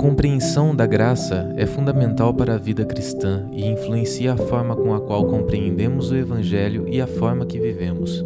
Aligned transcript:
compreensão 0.00 0.74
da 0.74 0.86
graça 0.86 1.52
é 1.58 1.66
fundamental 1.66 2.32
para 2.32 2.54
a 2.54 2.56
vida 2.56 2.86
cristã 2.86 3.46
e 3.52 3.66
influencia 3.66 4.32
a 4.32 4.36
forma 4.38 4.74
com 4.74 4.94
a 4.94 5.00
qual 5.00 5.26
compreendemos 5.26 6.10
o 6.10 6.16
Evangelho 6.16 6.86
e 6.88 7.02
a 7.02 7.06
forma 7.06 7.44
que 7.44 7.60
vivemos. 7.60 8.24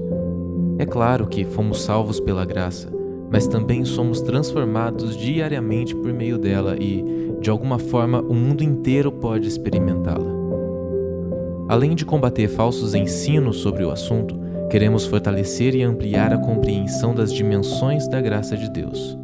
É 0.78 0.87
claro 0.87 1.26
que 1.26 1.45
fomos 1.45 1.82
salvos 1.82 2.21
pela 2.21 2.45
graça, 2.45 2.88
mas 3.28 3.49
também 3.49 3.85
somos 3.85 4.21
transformados 4.21 5.17
diariamente 5.17 5.96
por 5.96 6.13
meio 6.13 6.38
dela 6.38 6.76
e, 6.78 7.04
de 7.40 7.50
alguma 7.50 7.81
forma, 7.81 8.21
o 8.21 8.35
mundo 8.35 8.63
inteiro 8.63 9.10
pode 9.10 9.49
experimentá-la. 9.49 10.32
Além 11.68 11.96
de 11.96 12.04
combater 12.04 12.46
falsos 12.46 12.95
ensinos 12.95 13.56
sobre 13.56 13.82
o 13.82 13.91
assunto, 13.91 14.38
queremos 14.71 15.06
fortalecer 15.06 15.74
e 15.74 15.82
ampliar 15.82 16.32
a 16.32 16.38
compreensão 16.38 17.12
das 17.12 17.32
dimensões 17.32 18.06
da 18.06 18.20
graça 18.20 18.56
de 18.56 18.70
Deus. 18.70 19.18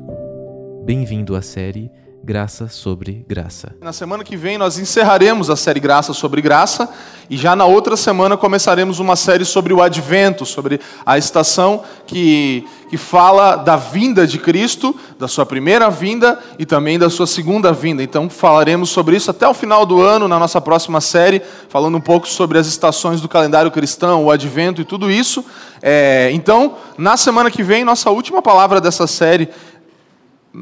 Bem-vindo 0.85 1.37
à 1.37 1.43
série 1.43 1.93
Graça 2.23 2.69
sobre 2.69 3.24
Graça. 3.27 3.74
Na 3.80 3.95
semana 3.95 4.23
que 4.23 4.37
vem 4.37 4.59
nós 4.59 4.79
encerraremos 4.79 5.48
a 5.48 5.56
série 5.56 5.80
Graça 5.80 6.12
sobre 6.12 6.43
Graça 6.43 6.87
e 7.30 7.37
já 7.37 7.56
na 7.56 7.65
outra 7.65 7.96
semana 7.96 8.37
começaremos 8.37 8.98
uma 8.98 9.16
série 9.16 9.45
sobre 9.45 9.73
o 9.73 9.80
Advento, 9.80 10.45
sobre 10.45 10.80
a 11.06 11.16
estação 11.16 11.83
que, 12.06 12.66
que 12.91 12.98
fala 12.98 13.56
da 13.56 13.77
vinda 13.77 14.27
de 14.27 14.38
Cristo, 14.38 14.95
da 15.19 15.27
sua 15.29 15.46
primeira 15.46 15.88
vinda 15.88 16.38
e 16.59 16.66
também 16.66 16.98
da 16.98 17.09
sua 17.09 17.27
segunda 17.27 17.73
vinda. 17.73 18.02
Então 18.02 18.29
falaremos 18.29 18.91
sobre 18.91 19.16
isso 19.16 19.30
até 19.30 19.48
o 19.48 19.55
final 19.55 19.87
do 19.87 20.02
ano, 20.02 20.29
na 20.29 20.38
nossa 20.38 20.60
próxima 20.60 21.01
série, 21.01 21.41
falando 21.71 21.96
um 21.96 22.02
pouco 22.02 22.29
sobre 22.29 22.59
as 22.59 22.66
estações 22.66 23.23
do 23.23 23.29
calendário 23.29 23.71
cristão, 23.71 24.24
o 24.27 24.30
Advento 24.30 24.82
e 24.82 24.84
tudo 24.84 25.10
isso. 25.10 25.43
É, 25.80 26.30
então, 26.32 26.74
na 26.98 27.16
semana 27.16 27.51
que 27.51 27.62
vem, 27.62 27.82
nossa 27.82 28.10
última 28.10 28.43
palavra 28.43 28.79
dessa 28.79 29.07
série 29.07 29.49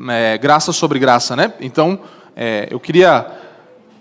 é, 0.09 0.39
graça 0.39 0.73
sobre 0.73 0.99
graça, 0.99 1.35
né? 1.35 1.53
Então, 1.61 1.99
é, 2.37 2.69
eu 2.71 2.79
queria 2.79 3.27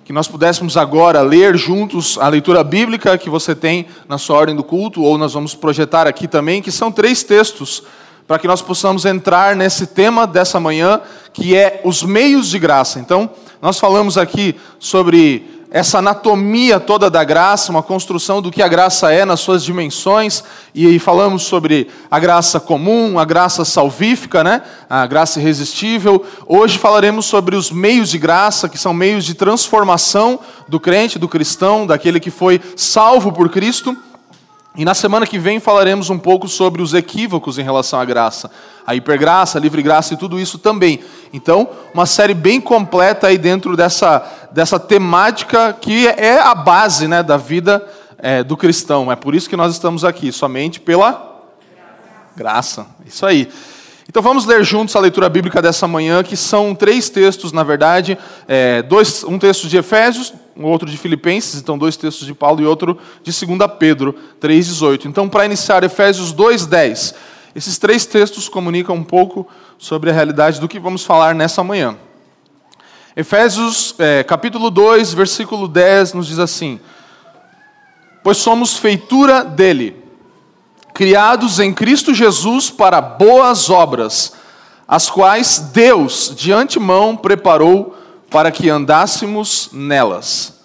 que 0.04 0.14
nós 0.14 0.28
pudéssemos 0.28 0.78
agora 0.78 1.22
ler 1.22 1.58
juntos 1.58 2.18
a 2.18 2.30
leitura 2.30 2.64
bíblica 2.64 3.18
que 3.18 3.30
você 3.30 3.54
tem 3.54 3.88
na 4.08 4.18
sua 4.18 4.38
ordem 4.38 4.56
do 4.56 4.64
culto, 4.64 5.02
ou 5.04 5.18
nós 5.18 5.34
vamos 5.34 5.54
projetar 5.54 6.08
aqui 6.08 6.28
também, 6.28 6.62
que 6.62 6.72
são 6.72 6.92
três 6.92 7.24
textos, 7.24 7.84
para 8.26 8.40
que 8.40 8.48
nós 8.48 8.62
possamos 8.62 9.06
entrar 9.06 9.56
nesse 9.56 9.88
tema 9.88 10.26
dessa 10.26 10.60
manhã, 10.60 11.02
que 11.34 11.56
é 11.56 11.82
os 11.84 12.04
meios 12.04 12.48
de 12.48 12.60
graça. 12.60 13.00
Então, 13.00 13.30
nós 13.62 13.80
falamos 13.80 14.18
aqui 14.18 14.56
sobre 14.80 15.57
essa 15.70 16.00
anatomia 16.00 16.80
toda 16.80 17.10
da 17.10 17.24
graça, 17.24 17.72
uma 17.72 17.84
construção 17.84 18.42
do 18.42 18.52
que 18.52 18.62
a 18.62 18.68
graça 18.68 19.12
é 19.12 19.26
nas 19.26 19.42
suas 19.42 19.64
dimensões, 19.64 20.44
e 20.74 20.98
falamos 20.98 21.44
sobre 21.44 21.90
a 22.10 22.20
graça 22.20 22.60
comum, 22.60 23.20
a 23.20 23.26
graça 23.26 23.66
salvífica, 23.66 24.44
né? 24.44 24.62
a 24.90 25.06
graça 25.06 25.40
irresistível. 25.40 26.26
Hoje 26.46 26.78
falaremos 26.78 27.26
sobre 27.26 27.56
os 27.56 27.70
meios 27.70 28.10
de 28.10 28.18
graça, 28.18 28.70
que 28.70 28.78
são 28.78 28.94
meios 28.94 29.26
de 29.26 29.34
transformação 29.34 30.40
do 30.68 30.80
crente, 30.80 31.20
do 31.20 31.28
cristão, 31.28 31.86
daquele 31.86 32.20
que 32.20 32.32
foi 32.32 32.62
salvo 32.76 33.32
por 33.32 33.50
Cristo. 33.50 33.96
E 34.78 34.86
na 34.86 34.94
semana 34.94 35.26
que 35.26 35.40
vem 35.40 35.60
falaremos 35.60 36.12
um 36.12 36.20
pouco 36.20 36.48
sobre 36.48 36.84
os 36.84 36.94
equívocos 36.94 37.58
em 37.58 37.64
relação 37.64 38.00
à 38.00 38.06
graça, 38.06 38.52
a 38.86 38.94
hipergraça, 38.94 39.58
a 39.58 39.62
livre 39.62 39.82
graça 39.82 40.14
e 40.14 40.18
tudo 40.18 40.40
isso 40.40 40.60
também. 40.60 41.00
Então, 41.34 41.68
uma 41.96 42.06
série 42.06 42.36
bem 42.36 42.62
completa 42.62 43.26
aí 43.26 43.40
dentro 43.40 43.76
dessa, 43.76 44.24
dessa 44.52 44.80
temática 44.80 45.74
que 45.74 46.08
é 46.08 46.40
a 46.40 46.54
base 46.54 47.08
né, 47.08 47.24
da 47.24 47.38
vida 47.38 47.84
é, 48.20 48.44
do 48.44 48.56
cristão. 48.56 49.12
É 49.12 49.16
por 49.16 49.34
isso 49.34 49.50
que 49.50 49.58
nós 49.58 49.74
estamos 49.74 50.06
aqui, 50.06 50.32
somente 50.32 50.80
pela 50.80 51.42
graça. 52.36 52.86
Isso 53.04 53.26
aí. 53.26 53.50
Então 54.10 54.22
vamos 54.22 54.46
ler 54.46 54.64
juntos 54.64 54.96
a 54.96 55.02
leitura 55.02 55.28
bíblica 55.28 55.62
dessa 55.62 55.86
manhã, 55.86 56.24
que 56.24 56.38
são 56.38 56.74
três 56.74 57.10
textos, 57.10 57.52
na 57.52 57.62
verdade, 57.62 58.18
é, 58.48 58.82
dois, 58.82 59.26
um 59.26 59.38
texto 59.38 59.68
de 59.68 59.76
Efésios, 59.76 60.34
um 60.56 60.64
outro 60.64 60.90
de 60.90 60.98
Filipenses, 60.98 61.60
então 61.60 61.78
dois 61.78 61.98
textos 61.98 62.26
de 62.26 62.34
Paulo 62.34 62.62
e 62.62 62.66
outro 62.66 62.98
de 63.22 63.46
2 63.46 63.60
Pedro 63.78 64.16
3,18. 64.40 65.06
Então, 65.06 65.28
para 65.28 65.46
iniciar, 65.46 65.84
Efésios 65.84 66.34
2,10. 66.34 67.16
Esses 67.54 67.78
três 67.78 68.06
textos 68.06 68.48
comunicam 68.48 68.96
um 68.96 69.04
pouco 69.04 69.46
sobre 69.78 70.10
a 70.10 70.14
realidade 70.14 70.62
do 70.62 70.70
que 70.70 70.80
vamos 70.80 71.04
falar 71.04 71.36
nessa 71.36 71.62
manhã. 71.62 71.98
Efésios 73.16 73.94
é, 74.00 74.24
capítulo 74.24 74.72
2, 74.72 75.14
versículo 75.14 75.68
10 75.68 76.14
nos 76.14 76.28
diz 76.28 76.40
assim: 76.40 76.80
Pois 78.24 78.38
somos 78.38 78.78
feitura 78.78 79.44
dele 79.44 80.07
criados 80.98 81.60
em 81.60 81.72
Cristo 81.72 82.12
Jesus 82.12 82.72
para 82.72 83.00
boas 83.00 83.70
obras, 83.70 84.34
as 84.88 85.08
quais 85.08 85.60
Deus 85.72 86.34
de 86.36 86.52
antemão 86.52 87.16
preparou 87.16 87.96
para 88.32 88.50
que 88.50 88.68
andássemos 88.68 89.70
nelas. 89.72 90.60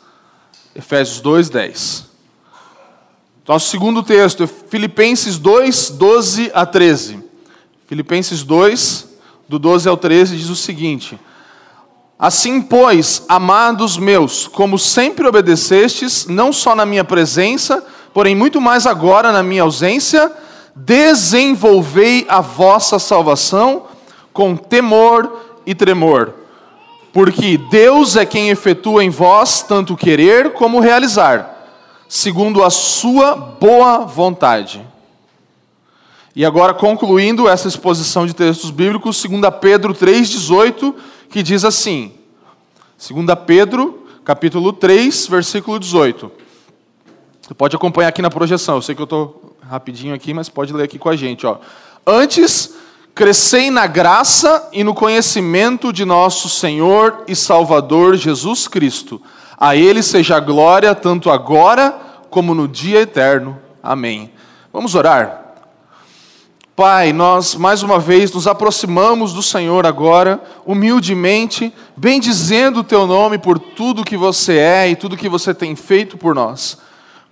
Efésios 0.75 1.21
2:10. 1.21 2.05
Nosso 3.47 3.69
segundo 3.69 4.03
texto 4.03 4.45
é 4.45 4.47
Filipenses 4.47 5.37
2, 5.37 5.91
12 5.91 6.51
a 6.55 6.65
13. 6.65 7.23
Filipenses 7.87 8.43
2, 8.43 9.09
do 9.47 9.59
12 9.59 9.87
ao 9.87 9.99
13, 9.99 10.39
diz 10.39 10.49
o 10.49 10.57
seguinte: 10.57 11.21
Assim, 12.19 12.63
pois, 12.63 13.23
amados 13.29 13.99
meus, 13.99 14.49
como 14.49 14.79
sempre 14.79 15.29
obedecestes, 15.29 16.25
não 16.25 16.55
só 16.55 16.75
na 16.75 16.87
minha 16.87 17.05
presença, 17.05 17.85
porém 18.13 18.35
muito 18.35 18.61
mais 18.61 18.87
agora 18.87 19.33
na 19.33 19.43
minha 19.43 19.63
ausência, 19.63 20.33
desenvolvei 20.75 22.27
a 22.29 22.41
vossa 22.41 22.99
salvação 22.99 23.85
com 24.33 24.57
temor 24.57 25.61
e 25.67 25.75
tremor, 25.75 26.33
porque 27.13 27.59
Deus 27.59 28.17
é 28.17 28.25
quem 28.25 28.49
efetua 28.49 29.05
em 29.05 29.11
vós 29.11 29.63
tanto 29.63 29.97
querer 29.97 30.53
como 30.53 30.81
realizar, 30.81 31.69
segundo 32.09 32.63
a 32.63 32.71
sua 32.71 33.37
boa 33.37 33.99
vontade. 33.99 34.85
E 36.35 36.47
agora, 36.47 36.73
concluindo 36.73 37.47
essa 37.47 37.69
exposição 37.69 38.27
de 38.27 38.35
textos 38.35 38.71
bíblicos, 38.71 39.23
2 39.23 39.43
Pedro 39.61 39.95
3,18, 39.95 40.95
que 41.29 41.43
diz 41.43 41.63
assim: 41.63 42.13
2 42.97 43.27
Pedro, 43.47 44.07
capítulo 44.25 44.73
3, 44.73 45.27
versículo 45.27 45.79
18. 45.79 46.42
Você 47.43 47.55
pode 47.55 47.75
acompanhar 47.75 48.09
aqui 48.09 48.23
na 48.23 48.31
projeção. 48.31 48.77
Eu 48.77 48.83
sei 48.83 48.95
que 48.95 49.03
eu 49.03 49.05
estou 49.05 49.57
rapidinho 49.69 50.15
aqui, 50.15 50.33
mas 50.33 50.49
pode 50.49 50.73
ler 50.73 50.85
aqui 50.85 50.99
com 50.99 51.09
a 51.09 51.17
gente. 51.17 51.45
Ó. 51.45 51.59
Antes, 52.07 52.75
crescei 53.15 53.71
na 53.71 53.87
graça 53.87 54.69
e 54.73 54.85
no 54.85 54.95
conhecimento 54.95 55.93
de 55.93 56.05
nosso 56.05 56.49
Senhor 56.49 57.25
e 57.27 57.35
Salvador 57.35 58.17
Jesus 58.17 58.69
Cristo. 58.69 59.21
A 59.59 59.75
Ele 59.75 60.03
seja 60.03 60.37
a 60.37 60.41
glória, 60.41 60.95
tanto 60.95 61.31
agora 61.31 61.99
como 62.31 62.55
no 62.55 62.69
dia 62.69 63.01
eterno. 63.01 63.59
Amém. 63.83 64.31
Vamos 64.73 64.95
orar. 64.95 65.41
Pai, 66.75 67.13
nós 67.13 67.55
mais 67.55 67.83
uma 67.83 67.99
vez 67.99 68.33
nos 68.33 68.47
aproximamos 68.47 69.33
do 69.35 69.43
Senhor 69.43 69.85
agora, 69.85 70.43
humildemente, 70.65 71.73
bendizendo 71.97 72.81
o 72.81 72.85
Teu 72.85 73.07
nome 73.07 73.37
por 73.37 73.59
tudo 73.59 74.05
que 74.05 74.17
você 74.17 74.57
é 74.57 74.89
e 74.89 74.97
tudo 74.97 75.17
que 75.17 75.29
você 75.29 75.53
tem 75.53 75.77
feito 75.77 76.17
por 76.17 76.35
nós. 76.35 76.79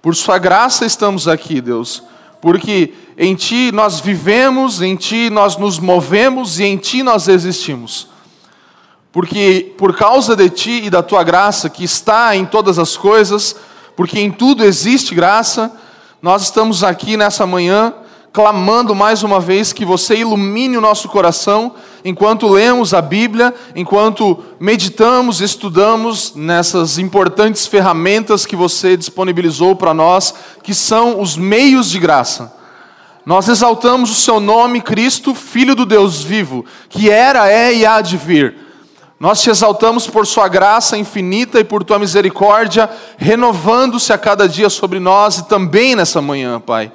Por 0.02 0.16
Sua 0.16 0.38
graça 0.38 0.86
estamos 0.86 1.28
aqui, 1.28 1.60
Deus, 1.60 2.02
porque 2.40 2.94
em 3.18 3.34
Ti 3.34 3.70
nós 3.70 4.00
vivemos, 4.00 4.80
em 4.80 4.96
Ti 4.96 5.28
nós 5.28 5.58
nos 5.58 5.78
movemos 5.78 6.58
e 6.58 6.64
em 6.64 6.78
Ti 6.78 7.02
nós 7.02 7.28
existimos. 7.28 8.08
Porque 9.12 9.74
por 9.76 9.94
causa 9.94 10.34
de 10.34 10.48
Ti 10.48 10.84
e 10.84 10.90
da 10.90 11.02
Tua 11.02 11.22
graça, 11.22 11.68
que 11.68 11.84
está 11.84 12.34
em 12.34 12.46
todas 12.46 12.78
as 12.78 12.96
coisas, 12.96 13.54
porque 13.94 14.18
em 14.18 14.30
tudo 14.30 14.64
existe 14.64 15.14
graça, 15.14 15.70
nós 16.22 16.44
estamos 16.44 16.82
aqui 16.82 17.16
nessa 17.16 17.46
manhã 17.46 17.92
clamando 18.32 18.94
mais 18.94 19.22
uma 19.22 19.41
vez 19.41 19.72
que 19.72 19.84
você 19.84 20.16
ilumine 20.16 20.77
o 20.77 20.80
nosso 20.80 21.09
coração 21.09 21.74
enquanto 22.04 22.48
lemos 22.48 22.94
a 22.94 23.03
Bíblia, 23.03 23.53
enquanto 23.74 24.38
meditamos, 24.59 25.41
estudamos 25.41 26.34
nessas 26.34 26.98
importantes 26.98 27.66
ferramentas 27.66 28.47
que 28.47 28.56
você 28.56 28.97
disponibilizou 28.97 29.74
para 29.74 29.92
nós, 29.92 30.34
que 30.62 30.72
são 30.72 31.21
os 31.21 31.36
meios 31.36 31.91
de 31.91 31.98
graça. 31.98 32.54
Nós 33.27 33.48
exaltamos 33.48 34.10
o 34.10 34.15
seu 34.15 34.41
nome, 34.41 34.80
Cristo, 34.80 35.34
Filho 35.34 35.74
do 35.74 35.84
Deus 35.84 36.22
vivo, 36.22 36.65
que 36.88 37.10
era, 37.10 37.50
é 37.50 37.74
e 37.74 37.84
há 37.84 38.00
de 38.00 38.16
vir. 38.16 38.56
Nós 39.18 39.42
te 39.42 39.50
exaltamos 39.50 40.06
por 40.06 40.27
Sua 40.27 40.48
graça 40.48 40.97
infinita 40.97 41.60
e 41.60 41.65
por 41.65 41.84
Tua 41.84 41.98
misericórdia, 41.98 42.88
renovando-se 43.18 44.12
a 44.15 44.18
cada 44.18 44.48
dia 44.48 44.71
sobre 44.71 44.98
nós 44.98 45.38
e 45.38 45.48
também 45.48 45.94
nessa 45.94 46.22
manhã, 46.22 46.59
Pai. 46.59 46.91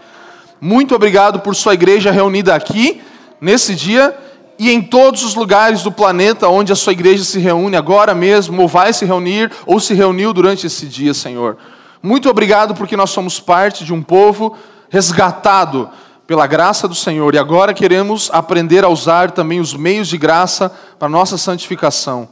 Muito 0.60 0.96
obrigado 0.96 1.40
por 1.40 1.56
Sua 1.56 1.74
igreja 1.74 2.12
reunida 2.12 2.56
aqui, 2.56 3.02
nesse 3.40 3.75
dia, 3.75 4.18
e 4.57 4.72
em 4.72 4.81
todos 4.81 5.24
os 5.24 5.36
lugares 5.36 5.84
do 5.84 5.92
planeta 5.92 6.48
onde 6.48 6.72
a 6.72 6.75
Sua 6.75 6.94
igreja 6.94 7.24
se 7.24 7.40
reúne 7.40 7.75
agora 7.75 8.16
mesmo, 8.16 8.62
ou 8.62 8.68
vai 8.68 8.94
se 8.94 9.06
reunir, 9.06 9.52
ou 9.66 9.80
se 9.80 9.94
reuniu 9.94 10.34
durante 10.34 10.66
esse 10.66 10.86
dia, 10.86 11.13
Senhor. 11.13 11.57
Muito 12.02 12.30
obrigado 12.30 12.75
porque 12.75 12.96
nós 12.96 13.10
somos 13.10 13.40
parte 13.40 13.84
de 13.84 13.94
um 13.94 14.02
povo 14.02 14.56
resgatado 14.90 15.90
pela 16.28 16.48
graça 16.48 16.88
do 16.88 16.96
Senhor 16.96 17.34
e 17.36 17.38
agora 17.38 17.74
queremos 17.74 18.30
aprender 18.31 18.84
a 18.84 18.90
usar 18.90 19.31
também 19.31 19.60
os 19.60 19.74
meios 19.74 20.08
de 20.08 20.18
graça 20.18 20.72
para 20.98 21.10
nossa 21.10 21.38
santificação. 21.38 22.30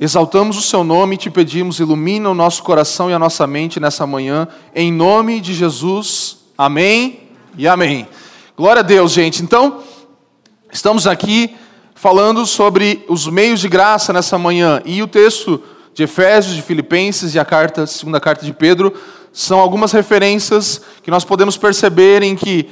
exaltamos 0.00 0.56
o 0.58 0.62
seu 0.62 0.82
nome 0.82 1.14
e 1.14 1.18
te 1.18 1.30
pedimos, 1.30 1.78
ilumina 1.78 2.28
o 2.28 2.34
nosso 2.34 2.62
coração 2.62 3.10
e 3.10 3.14
a 3.14 3.18
nossa 3.18 3.46
mente 3.46 3.78
nessa 3.78 4.06
manhã, 4.06 4.48
em 4.74 4.92
nome 4.92 5.40
de 5.40 5.54
Jesus. 5.54 6.38
Amém 6.56 7.21
e 7.56 7.68
amém. 7.68 8.08
Glória 8.56 8.80
a 8.80 8.82
Deus, 8.82 9.12
gente. 9.12 9.42
Então, 9.42 9.82
estamos 10.72 11.06
aqui 11.06 11.54
falando 11.94 12.46
sobre 12.46 13.04
os 13.08 13.26
meios 13.26 13.60
de 13.60 13.68
graça 13.68 14.12
nessa 14.12 14.38
manhã 14.38 14.80
e 14.84 15.02
o 15.02 15.06
texto 15.06 15.62
de 15.92 16.02
Efésios, 16.02 16.54
de 16.56 16.62
Filipenses 16.62 17.34
e 17.34 17.38
a 17.38 17.44
carta, 17.44 17.86
segunda 17.86 18.18
carta 18.18 18.44
de 18.46 18.52
Pedro 18.52 18.94
são 19.32 19.60
algumas 19.60 19.92
referências 19.92 20.80
que 21.02 21.10
nós 21.10 21.24
podemos 21.24 21.56
perceber 21.56 22.22
em 22.22 22.36
que, 22.36 22.70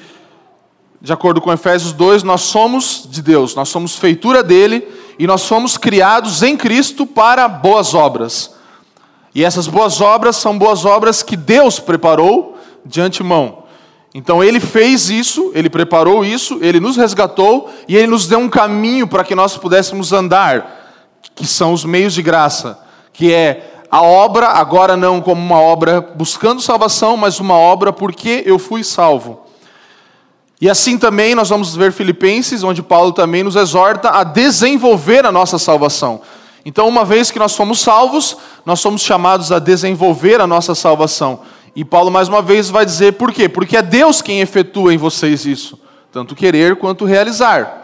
de 1.00 1.12
acordo 1.12 1.40
com 1.40 1.52
Efésios 1.52 1.92
2, 1.92 2.22
nós 2.22 2.42
somos 2.42 3.06
de 3.08 3.22
Deus, 3.22 3.54
nós 3.54 3.68
somos 3.68 3.96
feitura 3.96 4.42
dele 4.42 4.86
e 5.18 5.26
nós 5.26 5.42
somos 5.42 5.76
criados 5.76 6.42
em 6.42 6.56
Cristo 6.56 7.06
para 7.06 7.48
boas 7.48 7.94
obras. 7.94 8.54
E 9.34 9.44
essas 9.44 9.66
boas 9.66 10.00
obras 10.00 10.36
são 10.36 10.58
boas 10.58 10.84
obras 10.84 11.22
que 11.22 11.36
Deus 11.36 11.78
preparou 11.78 12.58
de 12.84 13.00
antemão. 13.00 13.60
Então 14.14 14.42
ele 14.42 14.58
fez 14.58 15.08
isso, 15.08 15.52
ele 15.54 15.70
preparou 15.70 16.24
isso, 16.24 16.58
ele 16.60 16.80
nos 16.80 16.96
resgatou 16.96 17.70
e 17.86 17.96
ele 17.96 18.08
nos 18.08 18.26
deu 18.26 18.40
um 18.40 18.48
caminho 18.48 19.06
para 19.06 19.22
que 19.22 19.34
nós 19.34 19.56
pudéssemos 19.56 20.12
andar, 20.12 20.98
que 21.34 21.46
são 21.46 21.72
os 21.72 21.84
meios 21.84 22.12
de 22.12 22.22
graça, 22.22 22.78
que 23.12 23.32
é 23.32 23.84
a 23.90 24.02
obra, 24.02 24.48
agora 24.48 24.96
não 24.96 25.20
como 25.20 25.40
uma 25.40 25.60
obra 25.60 26.00
buscando 26.00 26.60
salvação, 26.60 27.16
mas 27.16 27.38
uma 27.38 27.54
obra 27.54 27.92
porque 27.92 28.42
eu 28.46 28.58
fui 28.58 28.82
salvo. 28.82 29.42
E 30.60 30.68
assim 30.68 30.98
também 30.98 31.34
nós 31.34 31.48
vamos 31.48 31.74
ver 31.74 31.92
Filipenses, 31.92 32.62
onde 32.62 32.82
Paulo 32.82 33.12
também 33.12 33.42
nos 33.42 33.56
exorta 33.56 34.10
a 34.10 34.24
desenvolver 34.24 35.24
a 35.24 35.32
nossa 35.32 35.58
salvação. 35.58 36.20
Então, 36.64 36.86
uma 36.86 37.04
vez 37.04 37.30
que 37.30 37.38
nós 37.38 37.52
somos 37.52 37.80
salvos, 37.80 38.36
nós 38.66 38.80
somos 38.80 39.00
chamados 39.00 39.50
a 39.50 39.58
desenvolver 39.58 40.40
a 40.40 40.46
nossa 40.46 40.74
salvação. 40.74 41.40
E 41.74 41.84
Paulo 41.84 42.10
mais 42.10 42.28
uma 42.28 42.42
vez 42.42 42.68
vai 42.68 42.84
dizer 42.84 43.12
por 43.12 43.32
quê? 43.32 43.48
Porque 43.48 43.76
é 43.76 43.82
Deus 43.82 44.20
quem 44.20 44.40
efetua 44.40 44.92
em 44.92 44.98
vocês 44.98 45.44
isso, 45.46 45.78
tanto 46.12 46.34
querer 46.34 46.76
quanto 46.76 47.04
realizar. 47.04 47.80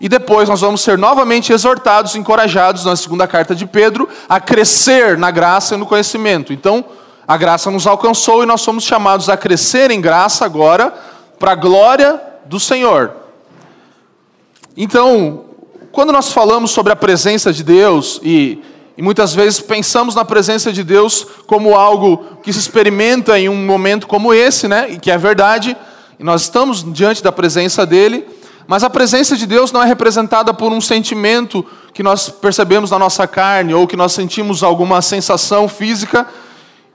E 0.00 0.08
depois 0.08 0.48
nós 0.48 0.60
vamos 0.60 0.80
ser 0.80 0.96
novamente 0.96 1.52
exortados, 1.52 2.14
encorajados 2.14 2.84
na 2.84 2.94
segunda 2.94 3.26
carta 3.26 3.54
de 3.54 3.66
Pedro 3.66 4.08
a 4.28 4.38
crescer 4.38 5.18
na 5.18 5.30
graça 5.30 5.74
e 5.74 5.78
no 5.78 5.86
conhecimento. 5.86 6.52
Então, 6.52 6.84
a 7.26 7.36
graça 7.36 7.70
nos 7.70 7.86
alcançou 7.86 8.42
e 8.42 8.46
nós 8.46 8.60
somos 8.60 8.84
chamados 8.84 9.28
a 9.28 9.36
crescer 9.36 9.90
em 9.90 10.00
graça 10.00 10.44
agora 10.44 10.94
para 11.38 11.52
a 11.52 11.56
glória 11.56 12.20
do 12.46 12.60
Senhor. 12.60 13.12
Então, 14.76 15.44
quando 15.90 16.12
nós 16.12 16.30
falamos 16.30 16.70
sobre 16.70 16.92
a 16.92 16.96
presença 16.96 17.52
de 17.52 17.64
Deus 17.64 18.20
e, 18.22 18.62
e 18.98 19.02
muitas 19.02 19.32
vezes 19.32 19.60
pensamos 19.60 20.16
na 20.16 20.24
presença 20.24 20.72
de 20.72 20.82
Deus 20.82 21.24
como 21.46 21.76
algo 21.76 22.24
que 22.42 22.52
se 22.52 22.58
experimenta 22.58 23.38
em 23.38 23.48
um 23.48 23.54
momento 23.54 24.08
como 24.08 24.34
esse, 24.34 24.66
né? 24.66 24.90
E 24.90 24.98
que 24.98 25.08
é 25.08 25.16
verdade, 25.16 25.76
e 26.18 26.24
nós 26.24 26.42
estamos 26.42 26.84
diante 26.92 27.22
da 27.22 27.30
presença 27.30 27.86
dele, 27.86 28.26
mas 28.66 28.82
a 28.82 28.90
presença 28.90 29.36
de 29.36 29.46
Deus 29.46 29.70
não 29.70 29.80
é 29.80 29.86
representada 29.86 30.52
por 30.52 30.72
um 30.72 30.80
sentimento 30.80 31.64
que 31.94 32.02
nós 32.02 32.28
percebemos 32.28 32.90
na 32.90 32.98
nossa 32.98 33.24
carne 33.24 33.72
ou 33.72 33.86
que 33.86 33.96
nós 33.96 34.10
sentimos 34.10 34.64
alguma 34.64 35.00
sensação 35.00 35.68
física. 35.68 36.26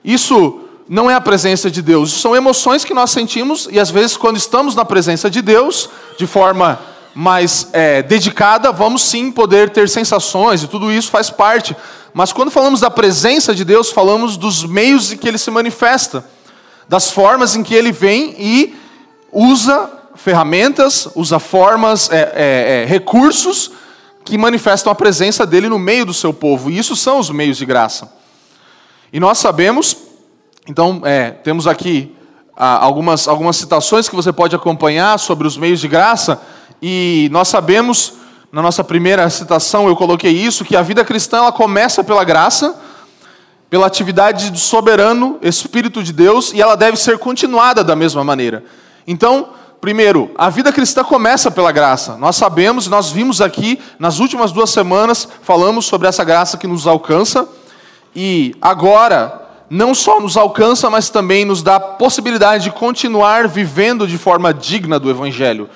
Isso 0.04 0.60
não 0.90 1.10
é 1.10 1.16
a 1.16 1.22
presença 1.22 1.72
de 1.72 1.82
Deus. 1.82 2.12
São 2.12 2.36
emoções 2.36 2.84
que 2.84 2.94
nós 2.94 3.12
sentimos 3.12 3.70
e 3.72 3.80
às 3.80 3.90
vezes 3.90 4.18
quando 4.18 4.36
estamos 4.36 4.76
na 4.76 4.84
presença 4.84 5.30
de 5.30 5.42
Deus, 5.42 5.90
de 6.18 6.28
forma 6.28 6.80
mais 7.14 7.68
é, 7.74 8.02
dedicada, 8.02 8.72
vamos 8.72 9.04
sim 9.04 9.32
poder 9.32 9.70
ter 9.70 9.88
sensações 9.88 10.64
e 10.64 10.68
tudo 10.68 10.92
isso 10.92 11.12
faz 11.12 11.30
parte. 11.30 11.76
Mas 12.14 12.32
quando 12.34 12.52
falamos 12.52 12.80
da 12.80 12.90
presença 12.90 13.54
de 13.54 13.64
Deus, 13.64 13.92
falamos 13.92 14.38
dos 14.38 14.64
meios 14.64 15.12
em 15.12 15.18
que 15.18 15.28
Ele 15.28 15.38
se 15.38 15.52
manifesta, 15.52 16.26
das 16.88 17.12
formas 17.12 17.56
em 17.56 17.64
que 17.64 17.74
Ele 17.74 17.92
vem 17.92 18.36
e 18.38 18.76
usa 19.32 19.90
ferramentas, 20.16 21.08
usa 21.16 21.40
formas, 21.40 22.10
é, 22.12 22.18
é, 22.18 22.84
é, 22.84 22.86
recursos 22.86 23.72
que 24.24 24.38
manifestam 24.38 24.92
a 24.92 24.96
presença 24.96 25.46
dele 25.46 25.68
no 25.68 25.80
meio 25.80 26.06
do 26.06 26.14
seu 26.14 26.34
povo. 26.34 26.70
E 26.70 26.78
isso 26.78 26.96
são 26.96 27.20
os 27.20 27.30
meios 27.30 27.58
de 27.58 27.66
graça. 27.66 28.12
E 29.12 29.20
nós 29.20 29.38
sabemos, 29.38 29.98
então, 30.68 31.02
é, 31.04 31.32
temos 31.32 31.68
aqui 31.68 32.16
ah, 32.56 32.84
algumas, 32.84 33.28
algumas 33.28 33.58
citações 33.58 34.08
que 34.08 34.16
você 34.16 34.32
pode 34.32 34.56
acompanhar 34.56 35.20
sobre 35.20 35.48
os 35.48 35.58
meios 35.58 35.80
de 35.80 35.88
graça, 35.88 36.42
e 36.86 37.30
nós 37.32 37.48
sabemos, 37.48 38.16
na 38.52 38.62
nossa 38.62 38.84
primeira 38.84 39.30
citação 39.30 39.88
eu 39.88 39.96
coloquei 39.96 40.32
isso, 40.32 40.66
que 40.66 40.76
a 40.76 40.82
vida 40.82 41.06
cristã 41.06 41.38
ela 41.38 41.52
começa 41.54 42.04
pela 42.04 42.26
graça, 42.26 42.76
pela 43.70 43.88
atividade 43.88 44.52
do 44.52 44.58
soberano 44.58 45.40
Espírito 45.42 46.04
de 46.04 46.12
Deus, 46.12 46.52
e 46.52 46.62
ela 46.62 46.76
deve 46.76 46.98
ser 46.98 47.18
continuada 47.18 47.86
da 47.86 47.96
mesma 47.96 48.22
maneira. 48.22 48.66
Então, 49.08 49.48
Primeiro, 49.80 50.32
a 50.38 50.50
vida 50.50 50.72
cristã 50.72 51.04
começa 51.04 51.52
pela 51.52 51.70
graça. 51.70 52.16
Nós 52.16 52.38
sabemos, 52.38 52.88
nós 52.88 53.12
vimos 53.12 53.42
aqui 53.42 53.78
nas 54.00 54.20
últimas 54.20 54.54
duas 54.54 54.70
semanas, 54.70 55.28
falamos 55.42 55.84
sobre 55.84 56.08
essa 56.08 56.24
graça 56.24 56.58
que 56.58 56.66
nos 56.66 56.88
alcança. 56.88 57.46
E 58.16 58.56
agora, 58.62 59.42
não 59.70 59.94
só 59.94 60.22
nos 60.22 60.38
alcança, 60.38 60.90
mas 60.90 61.10
também 61.10 61.44
nos 61.44 61.62
dá 61.62 61.76
a 61.76 61.80
possibilidade 61.82 62.64
de 62.64 62.72
continuar 62.72 63.46
vivendo 63.50 64.08
de 64.08 64.18
forma 64.18 64.54
digna 64.54 64.98
do 64.98 65.10
Evangelho. 65.10 65.70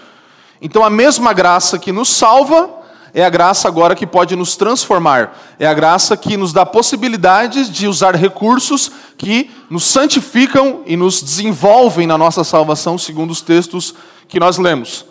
Então, 0.61 0.83
a 0.83 0.89
mesma 0.89 1.33
graça 1.33 1.77
que 1.77 1.91
nos 1.91 2.09
salva, 2.09 2.69
é 3.13 3.23
a 3.23 3.29
graça 3.29 3.67
agora 3.67 3.95
que 3.95 4.05
pode 4.05 4.35
nos 4.35 4.55
transformar. 4.55 5.35
É 5.59 5.65
a 5.65 5.73
graça 5.73 6.15
que 6.15 6.37
nos 6.37 6.53
dá 6.53 6.65
possibilidades 6.65 7.69
de 7.71 7.87
usar 7.87 8.15
recursos 8.15 8.91
que 9.17 9.49
nos 9.69 9.85
santificam 9.85 10.81
e 10.85 10.95
nos 10.95 11.21
desenvolvem 11.21 12.05
na 12.05 12.17
nossa 12.17 12.43
salvação, 12.43 12.97
segundo 12.97 13.31
os 13.31 13.41
textos 13.41 13.95
que 14.27 14.39
nós 14.39 14.57
lemos. 14.57 15.05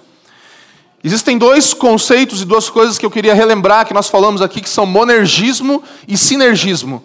Existem 1.02 1.38
dois 1.38 1.74
conceitos 1.74 2.42
e 2.42 2.44
duas 2.44 2.70
coisas 2.70 2.98
que 2.98 3.06
eu 3.06 3.10
queria 3.10 3.34
relembrar 3.34 3.86
que 3.86 3.94
nós 3.94 4.08
falamos 4.08 4.42
aqui, 4.42 4.60
que 4.60 4.68
são 4.68 4.86
monergismo 4.86 5.82
e 6.06 6.16
sinergismo. 6.16 7.02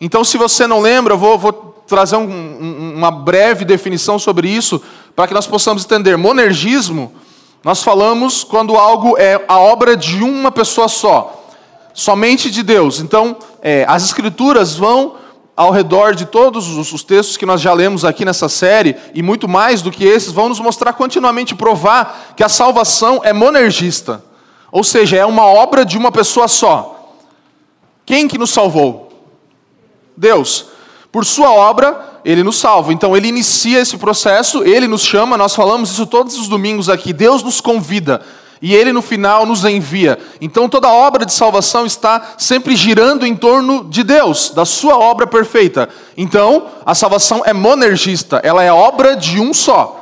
Então, 0.00 0.24
se 0.24 0.36
você 0.36 0.66
não 0.66 0.80
lembra, 0.80 1.14
eu 1.14 1.18
vou, 1.18 1.38
vou 1.38 1.52
trazer 1.86 2.16
um, 2.16 2.28
um, 2.28 2.94
uma 2.96 3.10
breve 3.10 3.64
definição 3.64 4.18
sobre 4.18 4.48
isso, 4.48 4.82
para 5.14 5.28
que 5.28 5.34
nós 5.34 5.46
possamos 5.46 5.84
entender. 5.84 6.16
Monergismo 6.16 7.12
nós 7.64 7.82
falamos 7.82 8.42
quando 8.42 8.76
algo 8.76 9.16
é 9.16 9.42
a 9.46 9.58
obra 9.58 9.96
de 9.96 10.22
uma 10.22 10.50
pessoa 10.50 10.88
só, 10.88 11.44
somente 11.94 12.50
de 12.50 12.62
Deus. 12.62 13.00
Então, 13.00 13.36
é, 13.62 13.84
as 13.88 14.04
Escrituras 14.04 14.74
vão 14.74 15.16
ao 15.54 15.70
redor 15.70 16.14
de 16.14 16.24
todos 16.24 16.68
os 16.68 17.04
textos 17.04 17.36
que 17.36 17.46
nós 17.46 17.60
já 17.60 17.72
lemos 17.72 18.04
aqui 18.04 18.24
nessa 18.24 18.48
série, 18.48 18.96
e 19.14 19.22
muito 19.22 19.46
mais 19.46 19.82
do 19.82 19.90
que 19.90 20.04
esses, 20.04 20.32
vão 20.32 20.48
nos 20.48 20.58
mostrar 20.58 20.94
continuamente, 20.94 21.54
provar 21.54 22.32
que 22.36 22.42
a 22.42 22.48
salvação 22.48 23.20
é 23.22 23.32
monergista. 23.32 24.24
Ou 24.70 24.82
seja, 24.82 25.16
é 25.16 25.26
uma 25.26 25.44
obra 25.44 25.84
de 25.84 25.98
uma 25.98 26.10
pessoa 26.10 26.48
só. 26.48 27.14
Quem 28.06 28.26
que 28.26 28.38
nos 28.38 28.50
salvou? 28.50 29.12
Deus. 30.16 30.66
Por 31.12 31.24
sua 31.24 31.52
obra, 31.52 32.11
ele 32.24 32.42
nos 32.42 32.56
salva. 32.58 32.92
Então 32.92 33.16
ele 33.16 33.28
inicia 33.28 33.80
esse 33.80 33.96
processo, 33.96 34.62
ele 34.64 34.86
nos 34.86 35.02
chama, 35.02 35.36
nós 35.36 35.54
falamos 35.54 35.90
isso 35.90 36.06
todos 36.06 36.38
os 36.38 36.48
domingos 36.48 36.88
aqui. 36.88 37.12
Deus 37.12 37.42
nos 37.42 37.60
convida 37.60 38.22
e 38.60 38.74
ele 38.74 38.92
no 38.92 39.02
final 39.02 39.44
nos 39.44 39.64
envia. 39.64 40.18
Então 40.40 40.68
toda 40.68 40.86
a 40.86 40.92
obra 40.92 41.26
de 41.26 41.32
salvação 41.32 41.84
está 41.84 42.34
sempre 42.38 42.76
girando 42.76 43.26
em 43.26 43.34
torno 43.34 43.84
de 43.84 44.04
Deus, 44.04 44.50
da 44.50 44.64
sua 44.64 44.96
obra 44.96 45.26
perfeita. 45.26 45.88
Então, 46.16 46.66
a 46.86 46.94
salvação 46.94 47.42
é 47.44 47.52
monergista, 47.52 48.40
ela 48.44 48.62
é 48.62 48.72
obra 48.72 49.16
de 49.16 49.40
um 49.40 49.52
só. 49.52 49.98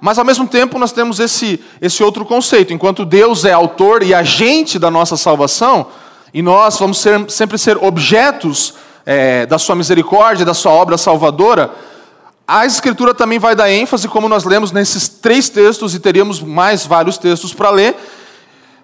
Mas 0.00 0.18
ao 0.18 0.24
mesmo 0.24 0.46
tempo 0.46 0.78
nós 0.78 0.92
temos 0.92 1.20
esse, 1.20 1.62
esse 1.80 2.02
outro 2.02 2.24
conceito. 2.24 2.74
Enquanto 2.74 3.04
Deus 3.04 3.44
é 3.44 3.52
autor 3.52 4.02
e 4.02 4.12
agente 4.12 4.78
da 4.78 4.90
nossa 4.90 5.16
salvação, 5.16 5.86
e 6.34 6.42
nós 6.42 6.76
vamos 6.76 6.98
ser, 6.98 7.30
sempre 7.30 7.56
ser 7.56 7.76
objetos 7.82 8.74
é, 9.06 9.46
da 9.46 9.58
sua 9.58 9.74
misericórdia, 9.74 10.44
da 10.44 10.54
sua 10.54 10.72
obra 10.72 10.96
salvadora, 10.96 11.70
a 12.46 12.66
Escritura 12.66 13.14
também 13.14 13.38
vai 13.38 13.54
dar 13.54 13.70
ênfase, 13.70 14.06
como 14.06 14.28
nós 14.28 14.44
lemos 14.44 14.70
nesses 14.70 15.08
três 15.08 15.48
textos, 15.48 15.94
e 15.94 15.98
teríamos 15.98 16.42
mais 16.42 16.84
vários 16.84 17.16
textos 17.16 17.54
para 17.54 17.70
ler, 17.70 17.96